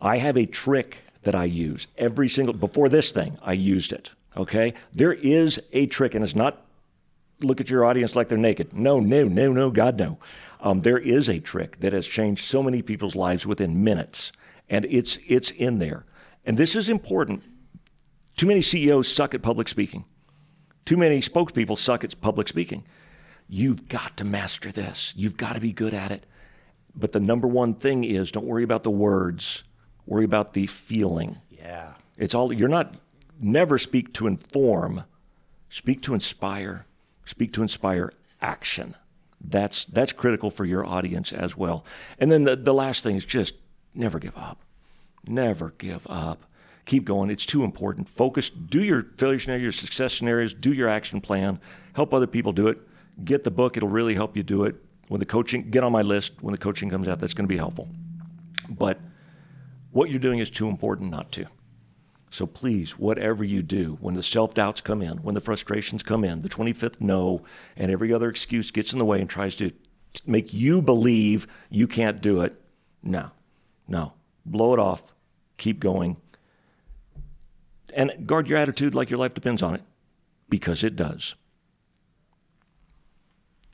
I 0.01 0.18
have 0.18 0.36
a 0.36 0.45
trick 0.45 0.97
that 1.24 1.34
I 1.36 1.45
use 1.45 1.88
every 1.97 2.28
single 2.28 2.53
before 2.53 2.89
this 2.89 3.11
thing. 3.11 3.38
I 3.41 3.53
used 3.53 3.93
it. 3.93 4.09
Okay, 4.38 4.73
there 4.91 5.13
is 5.13 5.61
a 5.71 5.86
trick, 5.88 6.15
and 6.15 6.23
it's 6.23 6.36
not 6.36 6.65
look 7.41 7.61
at 7.61 7.69
your 7.69 7.86
audience 7.86 8.15
like 8.15 8.29
they're 8.29 8.38
naked. 8.38 8.73
No, 8.73 8.99
no, 8.99 9.25
no, 9.25 9.51
no, 9.51 9.69
God 9.69 9.97
no. 9.97 10.17
Um, 10.61 10.81
there 10.81 10.97
is 10.97 11.29
a 11.29 11.39
trick 11.39 11.79
that 11.81 11.93
has 11.93 12.07
changed 12.07 12.45
so 12.45 12.63
many 12.63 12.81
people's 12.81 13.15
lives 13.15 13.45
within 13.45 13.83
minutes, 13.83 14.31
and 14.69 14.86
it's 14.86 15.17
it's 15.27 15.51
in 15.51 15.79
there. 15.79 16.05
And 16.45 16.57
this 16.57 16.75
is 16.75 16.89
important. 16.89 17.43
Too 18.36 18.47
many 18.47 18.61
CEOs 18.61 19.11
suck 19.11 19.33
at 19.33 19.41
public 19.41 19.67
speaking. 19.67 20.05
Too 20.86 20.97
many 20.97 21.21
spokespeople 21.21 21.77
suck 21.77 22.03
at 22.03 22.19
public 22.21 22.47
speaking. 22.47 22.83
You've 23.47 23.88
got 23.88 24.17
to 24.17 24.23
master 24.23 24.71
this. 24.71 25.13
You've 25.15 25.38
got 25.38 25.53
to 25.53 25.61
be 25.61 25.71
good 25.71 25.93
at 25.93 26.11
it. 26.11 26.25
But 26.95 27.11
the 27.11 27.19
number 27.19 27.47
one 27.47 27.73
thing 27.73 28.03
is 28.03 28.31
don't 28.31 28.45
worry 28.45 28.63
about 28.63 28.83
the 28.83 28.91
words, 28.91 29.63
worry 30.05 30.25
about 30.25 30.53
the 30.53 30.67
feeling. 30.67 31.39
Yeah. 31.49 31.93
It's 32.17 32.33
all 32.33 32.53
you're 32.53 32.69
not 32.69 32.95
never 33.39 33.77
speak 33.77 34.13
to 34.13 34.27
inform, 34.27 35.03
speak 35.69 36.01
to 36.03 36.13
inspire, 36.13 36.86
speak 37.25 37.53
to 37.53 37.61
inspire 37.61 38.11
action. 38.41 38.95
That's 39.41 39.86
that's 39.86 40.13
critical 40.13 40.49
for 40.49 40.65
your 40.65 40.86
audience 40.86 41.31
as 41.31 41.55
well. 41.55 41.86
And 42.17 42.31
then 42.31 42.45
the, 42.45 42.55
the 42.55 42.73
last 42.73 43.03
thing 43.03 43.15
is 43.15 43.25
just 43.25 43.53
never 43.93 44.19
give 44.19 44.36
up. 44.38 44.61
Never 45.27 45.73
give 45.77 46.05
up. 46.07 46.45
Keep 46.86 47.05
going. 47.05 47.29
It's 47.29 47.45
too 47.45 47.63
important. 47.63 48.07
Focus. 48.07 48.49
Do 48.49 48.83
your 48.83 49.03
failure 49.17 49.39
scenario, 49.39 49.63
your 49.63 49.71
success 49.71 50.13
scenarios. 50.13 50.53
Do 50.53 50.73
your 50.73 50.88
action 50.88 51.19
plan. 51.19 51.59
Help 51.93 52.13
other 52.13 52.27
people 52.27 52.53
do 52.53 52.67
it. 52.67 52.77
Get 53.23 53.43
the 53.43 53.51
book. 53.51 53.77
It'll 53.77 53.89
really 53.89 54.13
help 54.13 54.38
you 54.38 54.43
do 54.43 54.65
it. 54.65 54.75
When 55.07 55.19
the 55.19 55.25
coaching, 55.25 55.69
get 55.69 55.83
on 55.83 55.91
my 55.91 56.01
list. 56.01 56.33
When 56.41 56.51
the 56.51 56.57
coaching 56.57 56.89
comes 56.89 57.07
out, 57.07 57.19
that's 57.19 57.33
going 57.33 57.45
to 57.45 57.53
be 57.53 57.57
helpful. 57.57 57.88
But 58.69 58.99
what 59.91 60.09
you're 60.09 60.19
doing 60.19 60.39
is 60.39 60.49
too 60.49 60.67
important 60.67 61.11
not 61.11 61.31
to. 61.33 61.45
So 62.36 62.45
please, 62.45 62.99
whatever 62.99 63.45
you 63.45 63.61
do, 63.61 63.97
when 64.01 64.15
the 64.15 64.21
self 64.21 64.53
doubts 64.53 64.81
come 64.81 65.01
in, 65.01 65.19
when 65.19 65.36
the 65.36 65.41
frustrations 65.41 66.03
come 66.03 66.25
in, 66.25 66.41
the 66.41 66.49
25th 66.49 66.99
no, 66.99 67.45
and 67.77 67.89
every 67.89 68.11
other 68.11 68.29
excuse 68.29 68.71
gets 68.71 68.91
in 68.91 68.99
the 68.99 69.05
way 69.05 69.21
and 69.21 69.29
tries 69.29 69.55
to 69.55 69.71
make 70.25 70.53
you 70.53 70.81
believe 70.81 71.47
you 71.69 71.88
can't 71.88 72.21
do 72.21 72.41
it, 72.41 72.61
no, 73.01 73.31
no. 73.88 74.11
Blow 74.45 74.73
it 74.73 74.79
off. 74.79 75.13
Keep 75.55 75.79
going. 75.79 76.17
And 77.93 78.27
guard 78.27 78.49
your 78.49 78.57
attitude 78.57 78.93
like 78.95 79.09
your 79.09 79.19
life 79.19 79.33
depends 79.33 79.63
on 79.63 79.73
it, 79.73 79.83
because 80.49 80.83
it 80.83 80.97
does. 80.97 81.36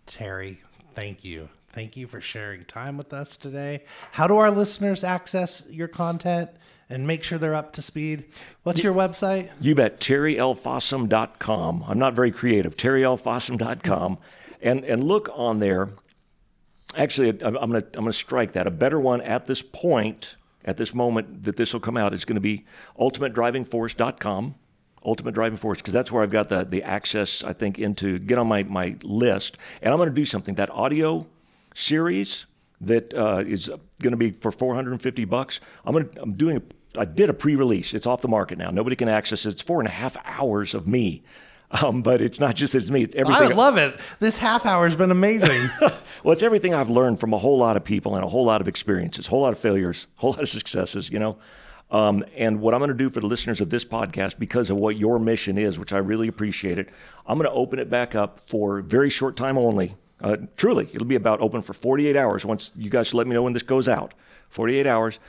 Terry, 0.05 0.61
thank 0.93 1.25
you. 1.25 1.49
Thank 1.73 1.97
you 1.97 2.05
for 2.05 2.21
sharing 2.21 2.65
time 2.65 2.95
with 2.95 3.11
us 3.11 3.37
today. 3.37 3.85
How 4.11 4.27
do 4.27 4.37
our 4.37 4.51
listeners 4.51 5.03
access 5.03 5.65
your 5.67 5.87
content 5.87 6.51
and 6.91 7.07
make 7.07 7.23
sure 7.23 7.37
they're 7.37 7.55
up 7.55 7.73
to 7.73 7.81
speed? 7.81 8.25
What's 8.63 8.83
your 8.83 8.93
website? 8.93 9.49
You 9.59 9.73
bet. 9.75 9.99
TerryLFossum.com. 9.99 11.85
I'm 11.87 11.99
not 11.99 12.13
very 12.13 12.31
creative. 12.31 12.75
TerryLFossum.com. 12.75 14.17
And, 14.61 14.83
and 14.83 15.03
look 15.03 15.29
on 15.33 15.59
there. 15.59 15.89
Actually, 16.95 17.29
I'm 17.29 17.53
going 17.53 17.71
to 17.71 17.87
I'm 17.93 18.03
going 18.03 18.05
to 18.07 18.13
strike 18.13 18.51
that. 18.53 18.67
A 18.67 18.71
better 18.71 18.99
one 18.99 19.21
at 19.21 19.45
this 19.45 19.61
point, 19.61 20.35
at 20.65 20.77
this 20.77 20.93
moment 20.93 21.43
that 21.43 21.55
this 21.55 21.71
will 21.71 21.79
come 21.79 21.95
out, 21.95 22.13
is 22.13 22.25
going 22.25 22.35
to 22.35 22.41
be 22.41 22.65
UltimateDrivingForce.com. 22.99 24.55
Ultimate 25.03 25.33
Driving 25.33 25.57
Force, 25.57 25.79
because 25.79 25.93
that's 25.93 26.11
where 26.11 26.21
I've 26.21 26.29
got 26.29 26.49
the, 26.49 26.63
the 26.63 26.83
access, 26.83 27.43
I 27.43 27.53
think, 27.53 27.79
into 27.79 28.19
get 28.19 28.37
on 28.37 28.47
my, 28.47 28.61
my 28.63 28.95
list. 29.01 29.57
And 29.81 29.91
I'm 29.91 29.97
going 29.97 30.09
to 30.09 30.15
do 30.15 30.25
something. 30.25 30.53
That 30.55 30.69
audio 30.69 31.25
series 31.73 32.45
that 32.81 33.13
uh, 33.13 33.43
is 33.45 33.67
going 34.01 34.11
to 34.11 34.17
be 34.17 34.31
for 34.31 34.51
450 34.51 35.25
bucks. 35.25 35.59
I'm 35.85 35.93
going 35.93 36.09
to, 36.09 36.21
I'm 36.21 36.33
doing 36.33 36.57
a, 36.57 36.61
I 36.97 37.05
did 37.05 37.29
a 37.29 37.33
pre-release. 37.33 37.93
It's 37.93 38.05
off 38.05 38.21
the 38.21 38.27
market 38.27 38.57
now. 38.57 38.69
Nobody 38.69 38.95
can 38.95 39.07
access 39.07 39.45
it. 39.45 39.49
It's 39.49 39.61
four 39.61 39.79
and 39.79 39.87
a 39.87 39.91
half 39.91 40.17
hours 40.25 40.73
of 40.73 40.87
me. 40.87 41.23
Um, 41.71 42.01
but 42.01 42.21
it's 42.21 42.39
not 42.39 42.55
just 42.55 42.73
that 42.73 42.79
it's 42.79 42.89
me. 42.89 43.03
It's 43.03 43.15
everything. 43.15 43.53
I 43.53 43.55
love 43.55 43.77
it. 43.77 43.97
This 44.19 44.37
half 44.37 44.65
hour 44.65 44.85
has 44.85 44.95
been 44.95 45.11
amazing. 45.11 45.69
Well, 46.23 46.33
it's 46.33 46.43
everything 46.43 46.75
I've 46.75 46.91
learned 46.91 47.19
from 47.19 47.33
a 47.33 47.37
whole 47.39 47.57
lot 47.57 47.77
of 47.77 47.83
people 47.83 48.15
and 48.15 48.23
a 48.23 48.27
whole 48.27 48.45
lot 48.45 48.61
of 48.61 48.67
experiences, 48.67 49.25
a 49.25 49.29
whole 49.31 49.41
lot 49.41 49.53
of 49.53 49.57
failures, 49.57 50.05
a 50.17 50.21
whole 50.21 50.33
lot 50.33 50.43
of 50.43 50.49
successes, 50.49 51.09
you 51.09 51.17
know. 51.17 51.39
Um, 51.89 52.23
and 52.37 52.61
what 52.61 52.75
I'm 52.75 52.79
going 52.79 52.89
to 52.91 52.93
do 52.93 53.09
for 53.09 53.21
the 53.21 53.25
listeners 53.25 53.59
of 53.59 53.71
this 53.71 53.83
podcast, 53.83 54.37
because 54.37 54.69
of 54.69 54.77
what 54.79 54.97
your 54.97 55.17
mission 55.17 55.57
is, 55.57 55.79
which 55.79 55.91
I 55.91 55.97
really 55.97 56.27
appreciate 56.27 56.77
it, 56.77 56.89
I'm 57.25 57.39
going 57.39 57.49
to 57.49 57.55
open 57.55 57.79
it 57.79 57.89
back 57.89 58.13
up 58.13 58.41
for 58.47 58.77
a 58.77 58.83
very 58.83 59.09
short 59.09 59.35
time 59.35 59.57
only. 59.57 59.95
Uh, 60.21 60.37
truly, 60.57 60.87
it'll 60.93 61.07
be 61.07 61.15
about 61.15 61.41
open 61.41 61.63
for 61.63 61.73
48 61.73 62.15
hours 62.15 62.45
once 62.45 62.69
you 62.75 62.91
guys 62.91 63.15
let 63.15 63.25
me 63.25 63.33
know 63.33 63.41
when 63.41 63.53
this 63.53 63.63
goes 63.63 63.87
out. 63.87 64.13
48 64.49 64.85
hours. 64.85 65.19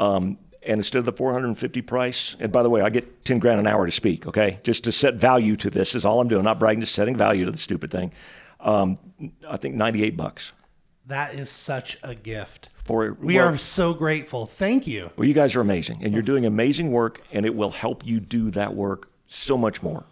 Um, 0.00 0.36
and 0.66 0.78
instead 0.78 0.98
of 0.98 1.04
the 1.04 1.12
450 1.12 1.82
price, 1.82 2.36
and 2.40 2.50
by 2.50 2.62
the 2.62 2.70
way, 2.70 2.80
I 2.80 2.90
get 2.90 3.24
10 3.24 3.38
grand 3.38 3.60
an 3.60 3.66
hour 3.66 3.86
to 3.86 3.92
speak, 3.92 4.26
okay? 4.26 4.60
Just 4.62 4.84
to 4.84 4.92
set 4.92 5.14
value 5.14 5.56
to 5.56 5.70
this 5.70 5.94
is 5.94 6.04
all 6.04 6.20
I'm 6.20 6.28
doing. 6.28 6.44
Not 6.44 6.58
bragging, 6.58 6.80
just 6.80 6.94
setting 6.94 7.16
value 7.16 7.44
to 7.44 7.50
the 7.50 7.58
stupid 7.58 7.90
thing. 7.90 8.12
Um, 8.60 8.98
I 9.48 9.56
think 9.56 9.74
98 9.74 10.16
bucks 10.16 10.52
that 11.06 11.34
is 11.34 11.50
such 11.50 11.98
a 12.02 12.14
gift. 12.14 12.68
for 12.84 13.16
We 13.20 13.38
are 13.38 13.58
so 13.58 13.94
grateful. 13.94 14.46
Thank 14.46 14.86
you. 14.86 15.10
Well, 15.16 15.26
you 15.26 15.34
guys 15.34 15.54
are 15.56 15.60
amazing, 15.60 16.02
and 16.02 16.12
you're 16.12 16.22
doing 16.22 16.46
amazing 16.46 16.92
work, 16.92 17.22
and 17.32 17.44
it 17.44 17.54
will 17.54 17.70
help 17.70 18.06
you 18.06 18.20
do 18.20 18.50
that 18.50 18.74
work 18.74 19.10
so 19.26 19.56
much 19.56 19.82
more. 19.82 20.04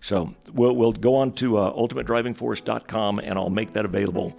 So 0.00 0.34
we'll, 0.52 0.76
we'll 0.76 0.92
go 0.92 1.16
on 1.16 1.32
to 1.32 1.58
uh, 1.58 1.72
ultimatedrivingforce.com, 1.72 3.18
and 3.20 3.38
I'll 3.38 3.50
make 3.50 3.72
that 3.72 3.84
available 3.84 4.36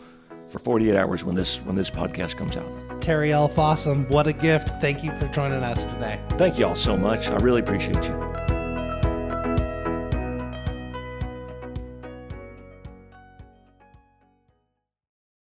for 0.51 0.59
48 0.59 0.95
hours 0.95 1.23
when 1.23 1.35
this 1.35 1.57
when 1.65 1.75
this 1.75 1.89
podcast 1.89 2.37
comes 2.37 2.55
out. 2.55 2.86
Terry 3.01 3.31
L. 3.31 3.49
Fossum, 3.49 4.07
what 4.09 4.27
a 4.27 4.33
gift. 4.33 4.69
Thank 4.81 5.03
you 5.03 5.11
for 5.19 5.27
joining 5.27 5.63
us 5.63 5.85
today. 5.85 6.19
Thank 6.31 6.57
you 6.57 6.65
all 6.67 6.75
so 6.75 6.97
much. 6.97 7.27
I 7.27 7.35
really 7.37 7.61
appreciate 7.61 8.03
you. 8.03 8.46